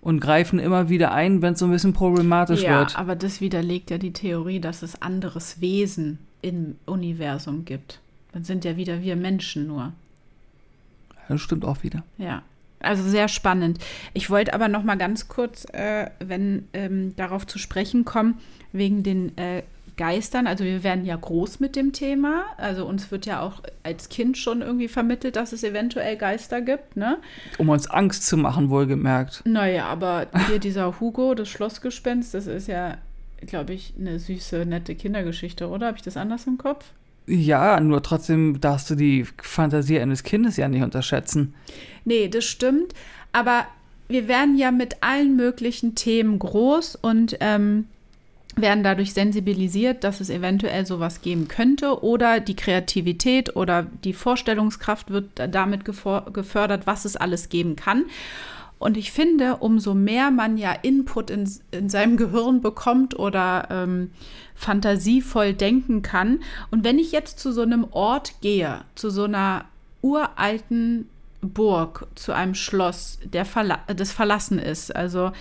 Und 0.02 0.20
greifen 0.20 0.58
immer 0.58 0.88
wieder 0.88 1.12
ein, 1.12 1.42
wenn 1.42 1.52
es 1.52 1.58
so 1.58 1.66
ein 1.66 1.70
bisschen 1.72 1.92
problematisch 1.92 2.62
Ja, 2.62 2.78
wird. 2.80 2.98
aber 2.98 3.16
das 3.16 3.40
widerlegt 3.42 3.90
ja 3.90 3.98
die 3.98 4.12
Theorie, 4.14 4.58
dass 4.60 4.82
es 4.82 5.00
anderes 5.02 5.60
Wesen 5.60 6.18
im 6.40 6.76
Universum 6.86 7.66
gibt. 7.66 8.00
Dann 8.32 8.44
sind 8.44 8.64
ja 8.64 8.76
wieder 8.78 9.02
wir 9.02 9.16
Menschen 9.16 9.66
nur. 9.66 9.92
Das 11.30 11.40
stimmt 11.40 11.64
auch 11.64 11.82
wieder. 11.82 12.02
Ja, 12.18 12.42
also 12.80 13.02
sehr 13.02 13.28
spannend. 13.28 13.78
Ich 14.14 14.30
wollte 14.30 14.54
aber 14.54 14.68
noch 14.68 14.82
mal 14.82 14.96
ganz 14.96 15.28
kurz, 15.28 15.64
äh, 15.72 16.10
wenn 16.18 16.68
ähm, 16.72 17.14
darauf 17.16 17.46
zu 17.46 17.58
sprechen 17.58 18.04
kommen, 18.04 18.38
wegen 18.72 19.02
den 19.02 19.36
äh, 19.38 19.62
Geistern. 19.96 20.46
Also 20.46 20.64
wir 20.64 20.82
werden 20.82 21.04
ja 21.04 21.14
groß 21.14 21.60
mit 21.60 21.76
dem 21.76 21.92
Thema. 21.92 22.44
Also 22.56 22.86
uns 22.86 23.10
wird 23.10 23.26
ja 23.26 23.42
auch 23.42 23.62
als 23.82 24.08
Kind 24.08 24.38
schon 24.38 24.62
irgendwie 24.62 24.88
vermittelt, 24.88 25.36
dass 25.36 25.52
es 25.52 25.62
eventuell 25.62 26.16
Geister 26.16 26.62
gibt, 26.62 26.96
ne? 26.96 27.18
Um 27.58 27.68
uns 27.68 27.86
Angst 27.88 28.26
zu 28.26 28.38
machen, 28.38 28.70
wohlgemerkt. 28.70 29.42
Naja, 29.44 29.86
aber 29.86 30.28
hier 30.48 30.58
dieser 30.58 31.00
Hugo, 31.00 31.34
das 31.34 31.50
Schlossgespenst, 31.50 32.32
das 32.32 32.46
ist 32.46 32.66
ja, 32.66 32.96
glaube 33.44 33.74
ich, 33.74 33.92
eine 33.98 34.18
süße, 34.18 34.64
nette 34.64 34.94
Kindergeschichte, 34.94 35.68
oder? 35.68 35.88
Habe 35.88 35.98
ich 35.98 36.02
das 36.02 36.16
anders 36.16 36.46
im 36.46 36.56
Kopf? 36.56 36.86
Ja, 37.30 37.78
nur 37.78 38.02
trotzdem 38.02 38.60
darfst 38.60 38.90
du 38.90 38.96
die 38.96 39.24
Fantasie 39.40 40.00
eines 40.00 40.24
Kindes 40.24 40.56
ja 40.56 40.68
nicht 40.68 40.82
unterschätzen. 40.82 41.54
Nee, 42.04 42.26
das 42.26 42.44
stimmt. 42.44 42.92
Aber 43.30 43.66
wir 44.08 44.26
werden 44.26 44.58
ja 44.58 44.72
mit 44.72 44.96
allen 45.02 45.36
möglichen 45.36 45.94
Themen 45.94 46.40
groß 46.40 46.96
und 46.96 47.36
ähm, 47.38 47.86
werden 48.56 48.82
dadurch 48.82 49.12
sensibilisiert, 49.12 50.02
dass 50.02 50.20
es 50.20 50.28
eventuell 50.28 50.86
sowas 50.86 51.22
geben 51.22 51.46
könnte 51.46 52.02
oder 52.02 52.40
die 52.40 52.56
Kreativität 52.56 53.54
oder 53.54 53.86
die 54.02 54.12
Vorstellungskraft 54.12 55.10
wird 55.10 55.26
damit 55.36 55.84
gefördert, 55.84 56.88
was 56.88 57.04
es 57.04 57.16
alles 57.16 57.48
geben 57.48 57.76
kann. 57.76 58.06
Und 58.80 58.96
ich 58.96 59.12
finde, 59.12 59.58
umso 59.58 59.94
mehr 59.94 60.32
man 60.32 60.56
ja 60.56 60.72
Input 60.72 61.30
in, 61.30 61.48
in 61.70 61.88
seinem 61.88 62.16
Gehirn 62.16 62.60
bekommt 62.60 63.16
oder 63.16 63.68
ähm, 63.70 64.10
fantasievoll 64.60 65.54
denken 65.54 66.02
kann. 66.02 66.40
Und 66.70 66.84
wenn 66.84 66.98
ich 66.98 67.12
jetzt 67.12 67.38
zu 67.38 67.50
so 67.50 67.62
einem 67.62 67.86
Ort 67.90 68.34
gehe, 68.42 68.82
zu 68.94 69.08
so 69.10 69.24
einer 69.24 69.64
uralten 70.02 71.08
Burg, 71.40 72.06
zu 72.14 72.32
einem 72.32 72.54
Schloss, 72.54 73.18
der 73.24 73.46
verla 73.46 73.78
das 73.86 74.12
verlassen 74.12 74.58
ist, 74.58 74.94
also 74.94 75.32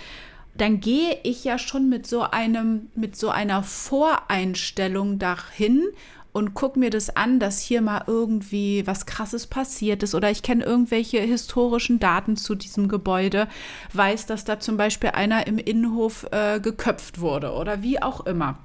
dann 0.56 0.80
gehe 0.80 1.18
ich 1.24 1.44
ja 1.44 1.58
schon 1.58 1.90
mit 1.90 2.08
so 2.08 2.22
einem, 2.22 2.88
mit 2.96 3.16
so 3.16 3.30
einer 3.30 3.62
Voreinstellung 3.62 5.20
dahin 5.20 5.84
und 6.32 6.54
gucke 6.54 6.80
mir 6.80 6.90
das 6.90 7.16
an, 7.16 7.40
dass 7.40 7.60
hier 7.60 7.82
mal 7.82 8.04
irgendwie 8.08 8.88
was 8.88 9.06
Krasses 9.06 9.48
passiert 9.48 10.04
ist 10.04 10.16
oder 10.16 10.32
ich 10.32 10.44
kenne 10.44 10.64
irgendwelche 10.64 11.20
historischen 11.20 12.00
Daten 12.00 12.38
zu 12.38 12.56
diesem 12.56 12.88
Gebäude, 12.88 13.48
weiß, 13.94 14.28
dass 14.28 14.46
da 14.46 14.60
zum 14.60 14.78
Beispiel 14.78 15.10
einer 15.10 15.48
im 15.48 15.58
Innenhof 15.58 16.26
äh, 16.32 16.60
geköpft 16.62 17.20
wurde 17.20 17.52
oder 17.52 17.82
wie 17.84 18.02
auch 18.02 18.26
immer. 18.26 18.58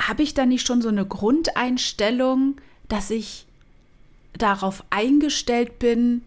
Habe 0.00 0.22
ich 0.22 0.34
da 0.34 0.46
nicht 0.46 0.66
schon 0.66 0.82
so 0.82 0.88
eine 0.88 1.06
Grundeinstellung, 1.06 2.56
dass 2.88 3.10
ich 3.10 3.46
darauf 4.32 4.84
eingestellt 4.90 5.78
bin, 5.78 6.22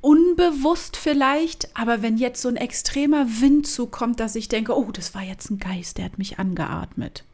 unbewusst 0.00 0.96
vielleicht, 0.96 1.76
aber 1.76 2.02
wenn 2.02 2.18
jetzt 2.18 2.40
so 2.40 2.48
ein 2.48 2.56
extremer 2.56 3.26
Wind 3.40 3.66
zukommt, 3.66 4.20
dass 4.20 4.36
ich 4.36 4.48
denke, 4.48 4.76
oh, 4.76 4.90
das 4.92 5.14
war 5.14 5.22
jetzt 5.22 5.50
ein 5.50 5.58
Geist, 5.58 5.98
der 5.98 6.04
hat 6.04 6.18
mich 6.18 6.38
angeatmet. 6.38 7.24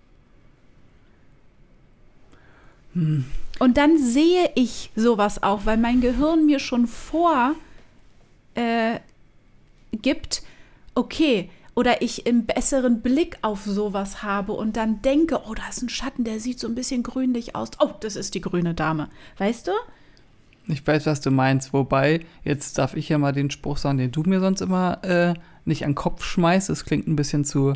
Hm. 2.95 3.25
Und 3.59 3.77
dann 3.77 3.99
sehe 3.99 4.51
ich 4.55 4.91
sowas 4.97 5.43
auch, 5.43 5.67
weil 5.67 5.77
mein 5.77 6.01
Gehirn 6.01 6.47
mir 6.47 6.59
schon 6.59 6.87
vor 6.87 7.55
äh, 8.55 8.99
gibt, 9.93 10.43
okay, 10.95 11.51
oder 11.75 12.03
ich 12.03 12.27
im 12.27 12.47
besseren 12.47 13.01
Blick 13.03 13.39
auf 13.43 13.63
sowas 13.65 14.23
habe 14.23 14.53
und 14.53 14.77
dann 14.77 15.03
denke, 15.03 15.41
oh, 15.49 15.55
da 15.55 15.63
ist 15.69 15.83
ein 15.83 15.89
Schatten, 15.89 16.25
der 16.25 16.39
sieht 16.41 16.61
so 16.61 16.69
ein 16.69 16.75
bisschen 16.75 17.03
grünlich 17.03 17.57
aus. 17.57 17.71
Oh, 17.81 17.91
das 18.01 18.17
ist 18.17 18.35
die 18.35 18.41
grüne 18.41 18.75
Dame. 18.75 19.09
Weißt 19.39 19.67
du? 19.67 19.73
Ich 20.67 20.87
weiß, 20.87 21.07
was 21.07 21.21
du 21.21 21.31
meinst. 21.31 21.73
Wobei, 21.73 22.21
jetzt 22.45 22.79
darf 22.79 22.95
ich 22.95 23.09
ja 23.09 23.19
mal 23.19 23.33
den 23.33 23.51
Spruch 23.51 23.77
sagen, 23.77 23.99
den 23.99 24.13
du 24.13 24.23
mir 24.23 24.41
sonst 24.41 24.61
immer 24.61 25.03
äh, 25.05 25.35
nicht 25.65 25.85
an 25.85 25.91
den 25.91 25.97
Kopf 25.97 26.25
schmeißt. 26.25 26.69
Das 26.71 26.85
klingt 26.85 27.07
ein 27.07 27.17
bisschen 27.17 27.45
zu 27.45 27.75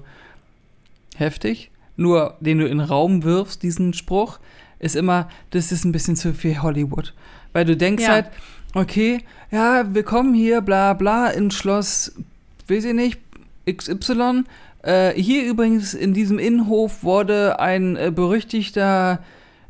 heftig. 1.16 1.70
Nur, 1.96 2.36
den 2.40 2.59
du 2.59 2.64
in 2.66 2.78
den 2.78 2.86
Raum 2.86 3.24
wirfst, 3.24 3.62
diesen 3.62 3.92
Spruch, 3.92 4.38
ist 4.78 4.94
immer, 4.96 5.28
das 5.51 5.72
ist 5.72 5.84
ein 5.84 5.92
bisschen 5.92 6.16
zu 6.16 6.32
viel 6.32 6.62
Hollywood. 6.62 7.12
Weil 7.53 7.64
du 7.64 7.76
denkst 7.76 8.05
Ja. 8.05 8.11
halt, 8.11 8.30
okay, 8.74 9.24
ja, 9.51 9.92
wir 9.92 10.05
kommen 10.05 10.32
hier, 10.34 10.61
bla 10.61 10.94
bla, 10.94 11.28
ins 11.28 11.55
Schloss, 11.55 12.12
weiß 12.68 12.84
ich 12.84 12.94
nicht, 12.94 13.18
XY. 13.73 14.45
Äh, 14.83 15.12
hier 15.14 15.45
übrigens 15.45 15.95
in 15.95 16.14
diesem 16.14 16.39
Innenhof 16.39 17.03
wurde 17.03 17.61
ein 17.61 17.97
äh, 17.97 18.12
berüchtigter 18.14 19.21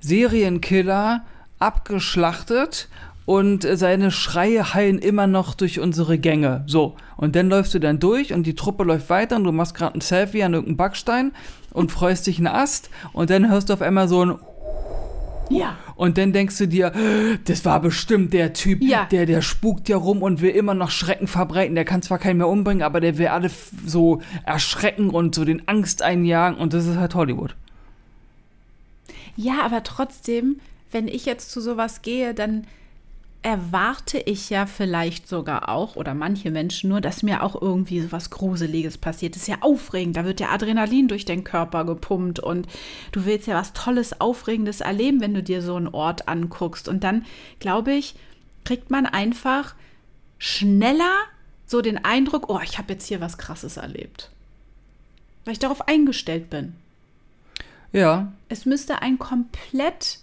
Serienkiller 0.00 1.24
abgeschlachtet 1.58 2.88
und 3.28 3.64
äh, 3.64 3.76
seine 3.76 4.10
Schreie 4.10 4.72
hallen 4.72 4.98
immer 4.98 5.26
noch 5.26 5.54
durch 5.54 5.80
unsere 5.80 6.18
Gänge. 6.18 6.64
So, 6.66 6.96
und 7.16 7.36
dann 7.36 7.50
läufst 7.50 7.74
du 7.74 7.78
dann 7.78 7.98
durch 7.98 8.32
und 8.32 8.46
die 8.46 8.54
Truppe 8.54 8.84
läuft 8.84 9.10
weiter 9.10 9.36
und 9.36 9.44
du 9.44 9.52
machst 9.52 9.74
gerade 9.74 9.96
ein 9.96 10.00
Selfie 10.00 10.42
an 10.42 10.54
irgendeinem 10.54 10.78
Backstein 10.78 11.32
und 11.72 11.92
freust 11.92 12.26
dich 12.26 12.38
einen 12.38 12.46
Ast 12.46 12.88
und 13.12 13.28
dann 13.28 13.50
hörst 13.50 13.68
du 13.68 13.74
auf 13.74 13.82
einmal 13.82 14.08
so 14.08 14.24
ein 14.24 14.38
Ja. 15.50 15.76
und 15.96 16.18
dann 16.18 16.32
denkst 16.32 16.58
du 16.58 16.66
dir, 16.68 16.92
das 17.44 17.64
war 17.64 17.80
bestimmt 17.80 18.32
der 18.32 18.52
Typ, 18.52 18.82
Ja. 18.82 19.06
der, 19.10 19.26
der 19.26 19.42
spukt 19.42 19.88
ja 19.88 19.96
rum 19.96 20.22
und 20.22 20.40
will 20.40 20.50
immer 20.50 20.74
noch 20.74 20.90
Schrecken 20.90 21.26
verbreiten. 21.26 21.74
Der 21.74 21.84
kann 21.84 22.02
zwar 22.02 22.18
keinen 22.18 22.36
mehr 22.38 22.48
umbringen, 22.48 22.82
aber 22.82 23.00
der 23.00 23.18
will 23.18 23.28
alle 23.28 23.50
so 23.86 24.20
erschrecken 24.44 25.10
und 25.10 25.34
so 25.34 25.44
den 25.44 25.66
Angst 25.68 26.02
einjagen 26.02 26.58
und 26.58 26.72
das 26.74 26.86
ist 26.86 26.96
halt 26.96 27.14
Hollywood. 27.14 27.54
Ja, 29.36 29.62
aber 29.62 29.82
trotzdem, 29.84 30.60
wenn 30.90 31.08
ich 31.08 31.24
jetzt 31.26 31.50
zu 31.50 31.60
sowas 31.60 32.02
gehe, 32.02 32.34
dann 32.34 32.66
erwarte 33.42 34.18
ich 34.18 34.50
ja 34.50 34.66
vielleicht 34.66 35.28
sogar 35.28 35.68
auch, 35.68 35.96
oder 35.96 36.14
manche 36.14 36.50
Menschen 36.50 36.90
nur, 36.90 37.00
dass 37.00 37.22
mir 37.22 37.42
auch 37.42 37.60
irgendwie 37.60 38.00
sowas 38.00 38.30
Gruseliges 38.30 38.98
passiert. 38.98 39.34
Das 39.34 39.42
ist 39.42 39.48
ja 39.48 39.58
aufregend, 39.60 40.16
da 40.16 40.24
wird 40.24 40.40
ja 40.40 40.50
Adrenalin 40.50 41.08
durch 41.08 41.24
den 41.24 41.44
Körper 41.44 41.84
gepumpt 41.84 42.40
und 42.40 42.66
du 43.12 43.24
willst 43.24 43.46
ja 43.46 43.54
was 43.54 43.72
Tolles, 43.72 44.20
Aufregendes 44.20 44.80
erleben, 44.80 45.20
wenn 45.20 45.34
du 45.34 45.42
dir 45.42 45.62
so 45.62 45.76
einen 45.76 45.88
Ort 45.88 46.26
anguckst. 46.28 46.88
Und 46.88 47.04
dann, 47.04 47.24
glaube 47.60 47.92
ich, 47.92 48.16
kriegt 48.64 48.90
man 48.90 49.06
einfach 49.06 49.74
schneller 50.38 51.14
so 51.66 51.80
den 51.80 52.04
Eindruck, 52.04 52.48
oh, 52.48 52.60
ich 52.62 52.78
habe 52.78 52.94
jetzt 52.94 53.06
hier 53.06 53.20
was 53.20 53.38
Krasses 53.38 53.76
erlebt. 53.76 54.30
Weil 55.44 55.52
ich 55.52 55.58
darauf 55.58 55.86
eingestellt 55.86 56.50
bin. 56.50 56.74
Ja, 57.92 58.32
Es 58.48 58.66
müsste 58.66 59.00
ein 59.00 59.18
komplett 59.18 60.18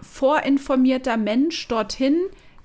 unvorinformierter 0.00 1.16
Mensch 1.16 1.68
dorthin, 1.68 2.16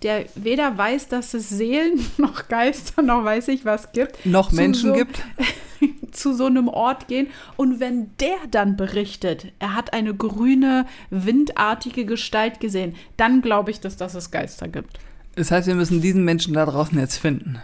der 0.03 0.25
weder 0.35 0.77
weiß, 0.77 1.07
dass 1.07 1.33
es 1.33 1.49
Seelen 1.49 2.05
noch 2.17 2.47
Geister 2.47 3.01
noch 3.01 3.23
weiß 3.23 3.47
ich 3.49 3.65
was 3.65 3.91
gibt, 3.91 4.25
noch 4.25 4.51
Menschen 4.51 4.89
so, 4.89 4.95
gibt. 4.95 5.23
zu 6.11 6.33
so 6.33 6.45
einem 6.45 6.69
Ort 6.69 7.07
gehen. 7.07 7.27
Und 7.57 7.79
wenn 7.79 8.11
der 8.19 8.37
dann 8.49 8.77
berichtet, 8.77 9.51
er 9.59 9.75
hat 9.75 9.93
eine 9.93 10.13
grüne, 10.13 10.85
windartige 11.09 12.05
Gestalt 12.05 12.59
gesehen, 12.59 12.95
dann 13.17 13.41
glaube 13.41 13.71
ich, 13.71 13.81
dass 13.81 13.97
das 13.97 14.15
es 14.15 14.31
Geister 14.31 14.67
gibt. 14.67 14.99
Das 15.35 15.51
heißt, 15.51 15.67
wir 15.67 15.75
müssen 15.75 16.01
diesen 16.01 16.23
Menschen 16.23 16.53
da 16.53 16.65
draußen 16.65 16.97
jetzt 16.97 17.17
finden. 17.17 17.59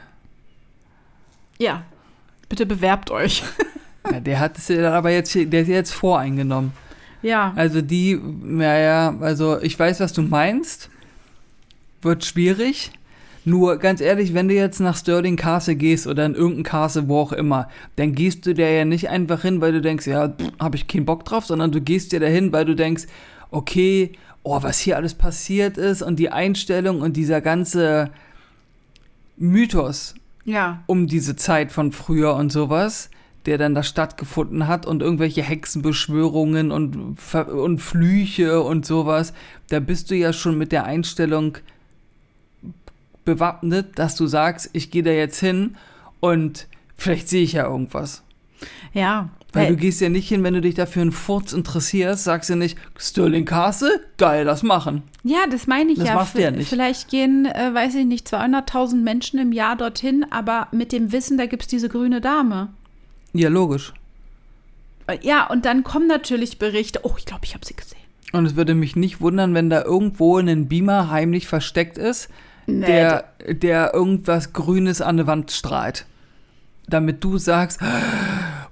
Ja, 1.58 1.84
bitte 2.50 2.66
bewerbt 2.66 3.12
euch. 3.12 3.44
Ja, 4.12 4.20
der 4.20 4.40
hat 4.40 4.58
es 4.58 4.68
ja 4.68 4.92
aber 4.92 5.12
jetzt, 5.12 5.34
der 5.34 5.62
ist 5.62 5.68
jetzt 5.70 5.94
voreingenommen. 5.94 6.74
Ja. 7.22 7.54
Also 7.56 7.82
die, 7.82 8.20
naja, 8.44 9.16
also 9.22 9.60
ich 9.62 9.78
weiß, 9.78 10.00
was 10.00 10.14
du 10.14 10.22
meinst. 10.22 10.90
Wird 12.02 12.26
schwierig. 12.26 12.92
Nur 13.44 13.78
ganz 13.78 14.02
ehrlich, 14.02 14.34
wenn 14.36 14.48
du 14.48 14.54
jetzt 14.54 14.80
nach 14.80 14.96
Sterling 14.96 15.36
Castle 15.36 15.76
gehst 15.76 16.06
oder 16.06 16.26
in 16.26 16.36
irgendein 16.36 16.64
Castle, 16.64 17.08
wo 17.08 17.20
auch 17.20 17.32
immer, 17.32 17.70
dann 17.96 18.14
gehst 18.14 18.46
du 18.46 18.54
da 18.54 18.64
ja 18.64 18.86
nicht 18.86 19.10
einfach 19.10 19.42
hin, 19.42 19.62
weil 19.62 19.72
du 19.72 19.82
denkst, 19.82 20.06
ja, 20.08 20.34
habe 20.60 20.76
ich 20.76 20.88
keinen 20.88 21.06
Bock 21.06 21.26
drauf, 21.26 21.46
sondern 21.48 21.72
du 21.72 21.82
gehst 21.82 22.12
dir 22.12 22.20
dahin, 22.20 22.52
weil 22.52 22.66
du 22.66 22.76
denkst, 22.76 23.06
okay, 23.50 24.12
oh, 24.44 24.62
was 24.62 24.80
hier 24.80 24.96
alles 24.96 25.16
passiert 25.16 25.78
ist 25.78 26.02
und 26.04 26.18
die 26.20 26.30
Einstellung 26.30 27.02
und 27.02 27.18
dieser 27.18 27.42
ganze 27.42 28.12
Mythos 29.38 30.14
Ja. 30.46 30.84
um 30.86 31.08
diese 31.08 31.36
Zeit 31.36 31.72
von 31.72 31.92
früher 31.92 32.36
und 32.36 32.52
sowas, 32.52 33.10
der 33.46 33.58
dann 33.58 33.74
da 33.76 33.84
stattgefunden 33.84 34.68
hat 34.68 34.86
und 34.86 35.02
irgendwelche 35.02 35.42
Hexenbeschwörungen 35.42 36.72
und, 36.72 37.18
und 37.34 37.80
Flüche 37.80 38.62
und 38.62 38.86
sowas, 38.86 39.34
da 39.70 39.80
bist 39.80 40.12
du 40.12 40.16
ja 40.16 40.32
schon 40.34 40.58
mit 40.58 40.72
der 40.72 40.86
Einstellung 40.86 41.58
bewappnet, 43.26 43.98
dass 44.00 44.16
du 44.16 44.28
sagst, 44.28 44.70
ich 44.74 44.92
gehe 44.92 45.04
da 45.04 45.12
jetzt 45.12 45.40
hin 45.40 45.76
und 46.20 46.68
vielleicht 46.98 47.30
sehe 47.30 47.44
ich 47.44 47.54
ja 47.54 47.66
irgendwas. 47.68 48.24
Ja. 48.94 49.30
Weil 49.54 49.68
du 49.68 49.76
gehst 49.76 50.00
ja 50.00 50.08
nicht 50.08 50.30
hin, 50.30 50.44
wenn 50.44 50.54
du 50.54 50.62
dich 50.62 50.76
dafür 50.76 51.02
einen 51.02 51.12
Furz 51.12 51.52
interessierst, 51.52 52.24
sagst 52.24 52.50
du 52.50 52.56
nicht, 52.56 52.78
Sterling 52.98 53.44
Castle, 53.44 54.00
geil, 54.18 54.46
das 54.46 54.64
machen. 54.64 55.04
Ja, 55.24 55.40
das 55.50 55.68
meine 55.68 55.92
ich 55.92 56.00
Das 56.00 56.08
ja. 56.08 56.16
macht 56.16 56.38
der 56.38 56.52
V- 56.52 56.58
nicht. 56.58 56.70
Vielleicht 56.70 57.10
gehen, 57.10 57.46
äh, 57.46 57.74
weiß 57.74 57.96
ich 57.96 58.06
nicht, 58.06 58.28
200.000 58.34 58.96
Menschen 59.04 59.40
im 59.40 59.52
Jahr 59.52 59.76
dorthin, 59.76 60.26
aber 60.32 60.68
mit 60.72 60.94
dem 60.94 61.12
Wissen, 61.12 61.38
da 61.38 61.48
gibt 61.48 61.64
es 61.64 61.68
diese 61.68 61.90
grüne 61.90 62.22
Dame. 62.22 62.70
Ja, 63.34 63.50
logisch. 63.50 63.94
Äh, 65.08 65.18
Ja, 65.22 65.48
und 65.48 65.66
dann 65.66 65.84
kommen 65.84 66.08
natürlich 66.08 66.60
Berichte, 66.60 67.02
oh, 67.04 67.14
ich 67.18 67.26
glaube, 67.26 67.46
ich 67.46 67.54
habe 67.54 67.66
sie 67.66 67.76
gesehen. 67.76 67.98
Und 68.34 68.46
es 68.46 68.56
würde 68.56 68.76
mich 68.76 68.96
nicht 68.96 69.20
wundern, 69.22 69.54
wenn 69.54 69.70
da 69.70 69.84
irgendwo 69.84 70.38
ein 70.38 70.68
Beamer 70.68 71.10
heimlich 71.10 71.48
versteckt 71.48 71.98
ist, 71.98 72.30
Nee, 72.68 72.86
der, 72.86 73.26
der 73.48 73.94
irgendwas 73.94 74.54
Grünes 74.54 75.02
an 75.02 75.18
der 75.18 75.28
Wand 75.28 75.52
strahlt. 75.52 76.06
Damit 76.88 77.24
du 77.24 77.38
sagst, 77.38 77.80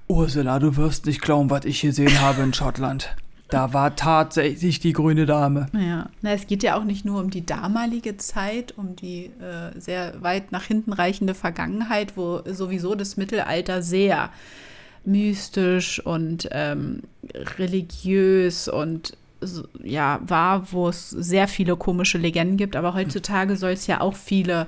Ursula, 0.08 0.60
du 0.60 0.78
wirst 0.78 1.06
nicht 1.06 1.22
glauben, 1.22 1.50
was 1.50 1.66
ich 1.66 1.82
gesehen 1.82 2.22
habe 2.22 2.42
in 2.42 2.54
Schottland. 2.54 3.16
Da 3.50 3.74
war 3.74 3.96
tatsächlich 3.96 4.80
die 4.80 4.94
grüne 4.94 5.26
Dame. 5.26 5.66
Ja, 5.74 6.10
na, 6.22 6.34
es 6.34 6.46
geht 6.46 6.62
ja 6.62 6.78
auch 6.78 6.84
nicht 6.84 7.04
nur 7.04 7.20
um 7.20 7.32
die 7.32 7.46
damalige 7.46 8.16
Zeit, 8.18 8.78
um 8.78 8.96
die 8.96 9.26
äh, 9.26 9.80
sehr 9.80 10.22
weit 10.22 10.52
nach 10.52 10.64
hinten 10.64 10.94
reichende 10.94 11.34
Vergangenheit, 11.34 12.16
wo 12.16 12.42
sowieso 12.46 12.94
das 12.94 13.18
Mittelalter 13.18 13.82
sehr 13.82 14.30
mystisch 15.04 16.00
und 16.06 16.48
ähm, 16.52 17.02
religiös 17.58 18.68
und 18.68 19.18
ja 19.84 20.20
war, 20.28 20.72
wo 20.72 20.90
es 20.90 21.10
sehr 21.10 21.48
viele 21.48 21.76
komische 21.76 22.20
Legenden 22.20 22.58
gibt. 22.58 22.76
Aber 22.76 22.94
heutzutage 22.94 23.56
soll 23.56 23.72
es 23.72 23.88
ja 23.88 24.02
auch 24.02 24.16
viele 24.16 24.68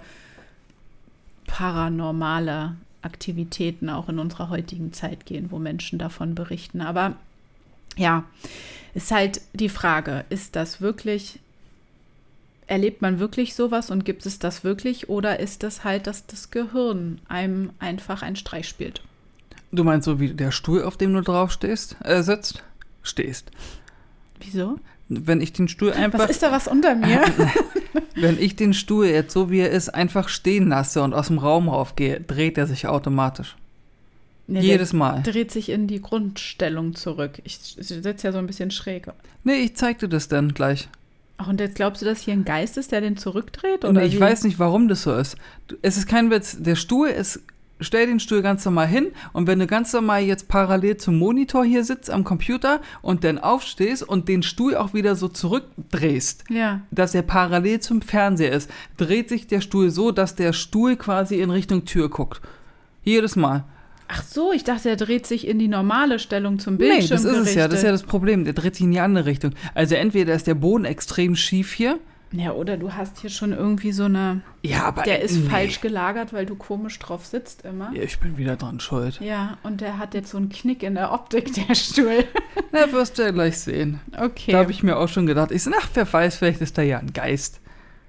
paranormale 1.46 2.76
Aktivitäten 3.04 3.90
auch 3.90 4.10
in 4.10 4.18
unserer 4.18 4.50
heutigen 4.50 4.94
Zeit 4.94 5.26
gehen, 5.26 5.52
wo 5.52 5.60
Menschen 5.60 6.00
davon 6.00 6.34
berichten. 6.34 6.82
Aber 6.82 7.16
ja, 7.98 8.24
ist 8.94 9.12
halt 9.12 9.42
die 9.54 9.70
Frage, 9.70 10.26
ist 10.30 10.56
das 10.56 10.82
wirklich, 10.82 11.39
erlebt 12.68 13.02
man 13.02 13.20
wirklich 13.20 13.56
sowas 13.56 13.89
und 13.89 14.06
gibt 14.06 14.26
es 14.26 14.39
das 14.39 14.64
wirklich 14.64 15.10
oder 15.10 15.39
ist 15.39 15.64
das 15.64 15.84
halt, 15.84 16.08
dass 16.08 16.26
das 16.26 16.52
Gehirn 16.52 17.20
einem 17.28 17.72
einfach 17.80 18.22
einen 18.22 18.36
Streich 18.36 18.68
spielt? 18.68 19.02
Du 19.72 19.84
meinst 19.84 20.06
so 20.06 20.20
wie 20.20 20.34
der 20.34 20.52
Stuhl, 20.52 20.84
auf 20.84 20.98
dem 20.98 21.14
du 21.14 21.22
drauf 21.22 21.52
stehst, 21.52 21.96
äh, 22.04 22.24
sitzt? 22.24 22.64
Stehst. 23.04 23.52
Wieso? 24.39 24.80
Wenn 25.08 25.42
ich 25.42 25.54
den 25.54 25.68
Stuhl 25.68 25.94
einfach, 25.94 26.20
Was 26.20 26.30
ist 26.30 26.44
da 26.44 26.52
was 26.52 26.68
unter 26.68 26.96
mir? 26.96 27.24
wenn 28.16 28.39
ich 28.39 28.56
den 28.56 28.74
Stuhl 28.74 29.06
jetzt 29.06 29.34
so 29.34 29.50
wie 29.50 29.60
er 29.60 29.70
ist, 29.70 29.89
einfach 29.89 30.30
stehen 30.30 30.68
lasse 30.70 31.02
und 31.02 31.14
aus 31.14 31.28
dem 31.28 31.38
Raum 31.38 31.70
raufgehe, 31.70 32.20
dreht 32.20 32.58
er 32.58 32.68
sich 32.68 32.88
automatisch. 32.88 33.56
Nee, 34.52 34.60
Jedes 34.62 34.91
Mal. 34.91 35.24
Dreht 35.24 35.49
sich 35.52 35.70
in 35.70 35.88
die 35.88 36.02
Grundstellung 36.02 36.95
zurück. 36.95 37.41
Ich 37.45 37.58
sitze 37.58 38.28
ja 38.28 38.32
so 38.34 38.38
ein 38.38 38.47
bisschen 38.47 38.70
schräg. 38.72 39.08
Nee, 39.45 39.56
ich 39.56 39.76
zeig 39.76 39.99
dir 39.99 40.10
das 40.10 40.28
dann 40.28 40.54
gleich. 40.54 40.89
Ach, 41.38 41.47
und 41.47 41.60
jetzt 41.60 41.76
glaubst 41.76 42.02
du, 42.02 42.06
dass 42.06 42.20
hier 42.22 42.34
ein 42.34 42.43
Geist 42.45 42.78
ist, 42.78 42.91
der 42.91 43.02
den 43.02 43.16
zurückdreht? 43.18 43.86
Oder 43.86 44.04
ich 44.04 44.16
wie? 44.18 44.20
weiß 44.20 44.43
nicht, 44.43 44.60
warum 44.60 44.88
das 44.88 45.04
so 45.04 45.16
ist. 45.16 45.38
Es 45.82 45.97
ist 45.97 46.08
kein 46.08 46.30
Witz. 46.30 46.58
Der 46.60 46.76
Stuhl 46.76 47.08
ist. 47.08 47.39
Stell 47.84 48.06
den 48.06 48.20
Stuhl 48.20 48.43
ganz 48.43 48.64
normal 48.64 48.86
hin 48.86 49.08
und 49.34 49.47
wenn 49.47 49.58
du 49.58 49.66
ganz 49.66 49.91
normal 49.91 50.22
jetzt 50.22 50.47
parallel 50.47 50.97
zum 50.97 51.18
Monitor 51.18 51.66
hier 51.66 51.84
sitzt 51.84 52.12
am 52.12 52.24
Computer 52.24 52.80
und 53.02 53.24
dann 53.24 53.39
aufstehst 53.39 54.04
und 54.08 54.28
den 54.28 54.43
Stuhl 54.43 54.76
auch 54.76 54.93
wieder 54.93 55.16
so 55.16 55.28
zurückdrehst, 55.30 56.43
Ja. 56.49 56.82
dass 56.91 57.16
er 57.16 57.24
parallel 57.24 57.80
zum 57.80 58.04
Fernseher 58.04 58.52
ist, 58.52 58.70
dreht 58.97 59.30
sich 59.30 59.47
der 59.47 59.62
Stuhl 59.62 59.89
so, 59.89 60.12
dass 60.12 60.36
der 60.36 60.54
Stuhl 60.54 60.95
quasi 60.95 61.41
in 61.41 61.49
Richtung 61.49 61.86
Tür 61.86 62.10
guckt. 62.10 62.39
Jedes 63.04 63.36
Mal. 63.36 63.64
Ach 64.14 64.24
so, 64.24 64.51
ich 64.51 64.64
dachte, 64.66 64.89
er 64.89 64.97
dreht 64.97 65.26
sich 65.26 65.47
in 65.47 65.57
die 65.57 65.70
normale 65.70 66.20
Stellung 66.20 66.59
zum 66.59 66.74
Nee, 66.76 66.89
Bildschirm 66.89 67.09
das 67.12 67.24
ist 67.24 67.38
es 67.38 67.55
ja, 67.55 67.68
das 67.70 67.80
ist 67.80 67.86
ja 67.86 67.91
das 67.91 68.03
Problem. 68.03 68.43
Der 68.43 68.53
dreht 68.53 68.76
sich 68.76 68.84
in 68.84 68.91
die 68.91 68.99
andere 68.99 69.26
Richtung. 69.26 69.53
Also 69.74 69.95
entweder 69.95 70.34
ist 70.34 70.47
der 70.47 70.55
Boden 70.55 70.84
extrem 70.86 71.36
schief 71.38 71.72
hier. 71.72 71.97
Ja, 72.34 72.51
oder 72.53 72.78
du 72.78 72.93
hast 72.93 73.20
hier 73.20 73.30
schon 73.30 73.51
irgendwie 73.51 73.91
so 73.91 74.05
eine. 74.05 74.41
Ja, 74.64 74.84
aber 74.84 75.03
Der 75.03 75.22
ist 75.22 75.36
nee. 75.38 75.49
falsch 75.49 75.82
gelagert, 75.82 76.32
weil 76.32 76.45
du 76.45 76.55
komisch 76.55 76.97
drauf 76.99 77.26
sitzt 77.26 77.64
immer. 77.66 77.91
Ja, 77.93 78.03
ich 78.03 78.20
bin 78.20 78.38
wieder 78.38 78.55
dran 78.55 78.80
schuld. 78.80 79.20
Ja, 79.22 79.57
und 79.64 79.82
der 79.82 79.97
hat 79.97 80.14
jetzt 80.14 80.32
so 80.32 80.38
einen 80.38 80.47
Knick 80.49 80.82
in 80.84 80.95
der 80.95 81.12
Optik, 81.12 81.53
der 81.68 81.76
Stuhl. 81.76 82.24
Na, 82.72 82.91
wirst 82.91 83.18
du 83.18 83.24
ja 83.24 83.32
gleich 83.32 83.57
sehen. 83.59 83.99
Okay. 84.18 84.51
Da 84.53 84.59
habe 84.59 84.72
ich 84.72 84.82
mir 84.82 84.97
auch 84.97 85.09
schon 85.09 85.26
gedacht, 85.26 85.51
ich 85.51 85.64
so, 85.64 85.72
ach, 85.78 85.89
wer 85.93 86.12
weiß, 86.12 86.38
vielleicht 86.38 86.62
ist 86.62 86.78
da 86.78 86.82
ja 86.82 86.99
ein 86.99 87.12
Geist. 87.12 87.59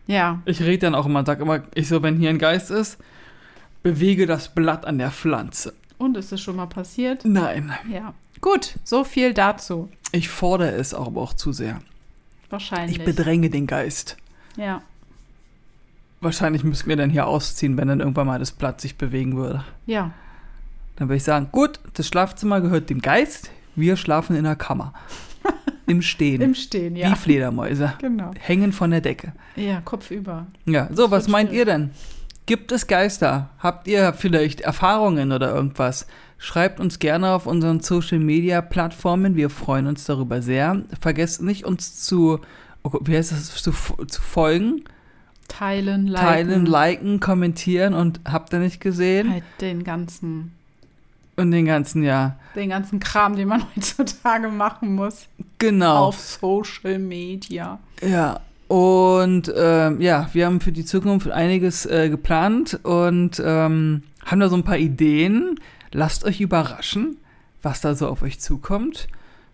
ja, 0.07 0.41
Ich 0.45 0.61
rede 0.63 0.79
dann 0.87 0.95
auch 0.95 1.07
immer 1.07 1.21
und 1.21 1.27
sage 1.27 1.43
immer, 1.43 1.63
ich 1.75 1.89
so, 1.89 2.03
wenn 2.05 2.17
hier 2.19 2.31
ein 2.31 2.39
Geist 2.39 2.71
ist, 2.71 2.99
bewege 3.83 4.27
das 4.27 4.55
Blatt 4.55 4.85
an 4.85 4.99
der 4.99 5.11
Pflanze. 5.11 5.75
Und 6.03 6.17
ist 6.17 6.33
es 6.33 6.41
schon 6.41 6.57
mal 6.57 6.67
passiert? 6.67 7.25
Nein, 7.25 7.73
Ja. 7.91 8.15
Gut, 8.41 8.75
so 8.83 9.05
viel 9.05 9.35
dazu. 9.35 9.89
ich 10.11 10.29
fordere 10.29 10.73
es 10.73 10.95
aber 10.95 11.21
auch 11.21 11.33
zu 11.33 11.53
sehr. 11.53 11.79
Wahrscheinlich. 12.51 12.99
Ich 12.99 13.05
bedränge 13.05 13.51
den 13.51 13.67
Geist. 13.67 14.17
ja. 14.57 14.83
Wahrscheinlich 16.21 16.63
müssten 16.63 16.89
wir 16.89 16.95
dann 16.97 17.11
hier 17.11 17.27
ausziehen, 17.27 17.77
wenn 17.77 17.89
dann 17.89 17.99
irgendwann 17.99 18.29
mal 18.29 18.39
das 18.39 18.53
Blatt 18.53 18.81
sich 18.81 18.97
bewegen 18.97 19.37
würde. 19.37 19.65
Ja. 19.87 20.13
Dann 20.95 21.09
würde 21.09 21.17
ich 21.17 21.25
sagen, 21.25 21.49
gut, 21.51 21.81
das 21.95 22.07
Schlafzimmer 22.07 22.61
gehört 22.61 22.91
dem 22.91 23.01
Geist, 23.01 23.51
wir 23.75 23.97
schlafen 23.97 24.37
in 24.37 24.45
der 24.45 24.55
Kammer. 24.55 24.93
Im 25.87 26.01
Stehen. 26.01 26.41
Im 26.41 26.55
Stehen, 26.55 26.95
ja. 26.95 27.11
Wie 27.11 27.17
Fledermäuse. 27.17 27.95
Genau. 28.01 28.31
Hängen 28.39 28.73
von 28.73 28.93
der 28.93 29.01
Decke. 29.01 29.33
Ja, 29.57 29.81
Kopf 29.81 30.13
über. 30.13 30.47
Ja, 30.65 30.89
so, 30.93 31.11
was 31.11 31.25
wird 31.25 31.33
meint 31.33 31.49
schön. 31.51 31.59
ihr 31.59 31.65
denn? 31.65 31.91
Gibt 32.47 32.73
es 32.73 32.87
Geister? 32.87 33.51
Habt 33.59 33.87
ihr 33.87 34.13
vielleicht 34.15 34.61
Erfahrungen 34.63 35.33
oder 35.33 35.55
irgendwas? 35.55 36.07
Schreibt 36.39 36.81
uns 36.81 36.99
gerne 36.99 37.31
auf 37.31 37.47
unseren 37.47 37.81
Social 37.81 38.19
Media 38.19 38.61
Plattformen. 38.61 39.37
Wir 39.37 39.49
freuen 39.49 39.87
uns 39.87 40.05
darüber 40.05 40.43
sehr. 40.43 40.83
Vergesst 41.01 41.41
nicht, 41.41 41.65
uns 41.65 42.03
zu, 42.05 42.41
oh 42.83 42.99
wie 43.03 43.17
heißt 43.17 43.31
das, 43.31 43.55
zu, 43.55 43.71
zu 43.73 44.21
folgen, 44.23 44.83
Teilen, 45.47 46.07
liken. 46.07 46.27
teilen, 46.27 46.67
liken, 46.67 47.21
kommentieren 47.21 47.95
und 47.95 48.21
habt 48.25 48.53
ihr 48.53 48.59
nicht 48.59 48.81
gesehen? 48.81 49.31
Halt 49.31 49.45
den 49.61 49.85
ganzen, 49.85 50.53
Und 51.37 51.51
den 51.53 51.67
ganzen 51.67 52.03
Jahr. 52.03 52.37
den 52.57 52.71
ganzen 52.71 52.99
Kram, 53.01 53.37
den 53.37 53.49
man 53.49 53.63
heutzutage 53.77 54.49
machen 54.49 54.95
muss. 54.97 55.27
Genau. 55.59 56.07
Auf 56.07 56.19
Social 56.19 56.99
Media. 56.99 57.79
Ja, 58.01 58.41
und 58.73 59.53
ähm, 59.55 60.01
ja, 60.01 60.31
wir 60.33 60.47
haben 60.47 60.63
für 60.63 60.73
die 60.73 60.87
Zukunft 60.87 61.31
einiges 61.31 61.85
äh, 61.85 62.09
geplant 62.09 62.81
und 62.85 63.39
ähm, 63.45 64.03
haben 64.25 64.41
da 64.41 64.49
so 64.49 64.57
ein 64.57 64.65
paar 64.65 64.79
Ideen. 64.79 65.61
Lasst 65.93 66.25
euch 66.25 66.41
überraschen, 66.41 67.19
was 67.61 67.83
da 67.83 67.95
so 67.95 68.09
auf 68.09 68.23
euch 68.23 68.41
zukommt. 68.41 69.09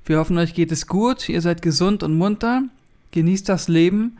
Wir 0.04 0.18
hoffen, 0.20 0.38
euch 0.38 0.54
geht 0.54 0.70
es 0.70 0.86
gut, 0.86 1.28
ihr 1.28 1.40
seid 1.40 1.62
gesund 1.62 2.04
und 2.04 2.16
munter, 2.16 2.62
genießt 3.10 3.48
das 3.48 3.66
Leben, 3.66 4.18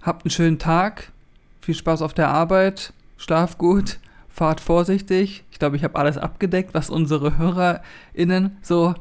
habt 0.00 0.24
einen 0.24 0.30
schönen 0.30 0.58
Tag, 0.58 1.12
viel 1.60 1.74
Spaß 1.74 2.00
auf 2.00 2.14
der 2.14 2.30
Arbeit, 2.30 2.94
schlaft 3.18 3.58
gut, 3.58 3.98
fahrt 4.30 4.62
vorsichtig. 4.62 5.44
Ich 5.50 5.58
glaube, 5.58 5.76
ich 5.76 5.84
habe 5.84 5.98
alles 5.98 6.16
abgedeckt, 6.16 6.72
was 6.72 6.88
unsere 6.88 7.36
HörerInnen 7.36 8.56
so 8.62 8.94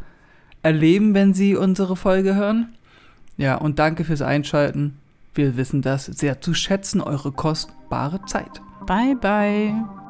erleben, 0.63 1.13
wenn 1.13 1.34
sie 1.34 1.55
unsere 1.55 1.95
Folge 1.95 2.36
hören. 2.36 2.74
Ja, 3.38 3.55
und 3.55 3.80
danke 3.80 4.03
fürs 4.03 4.21
Einschalten. 4.21 4.99
Wir 5.34 5.57
wissen 5.57 5.81
das 5.81 6.05
sehr 6.05 6.41
zu 6.41 6.53
schätzen, 6.53 7.01
eure 7.01 7.31
kostbare 7.31 8.23
Zeit. 8.25 8.61
Bye, 8.86 9.15
bye. 9.15 10.02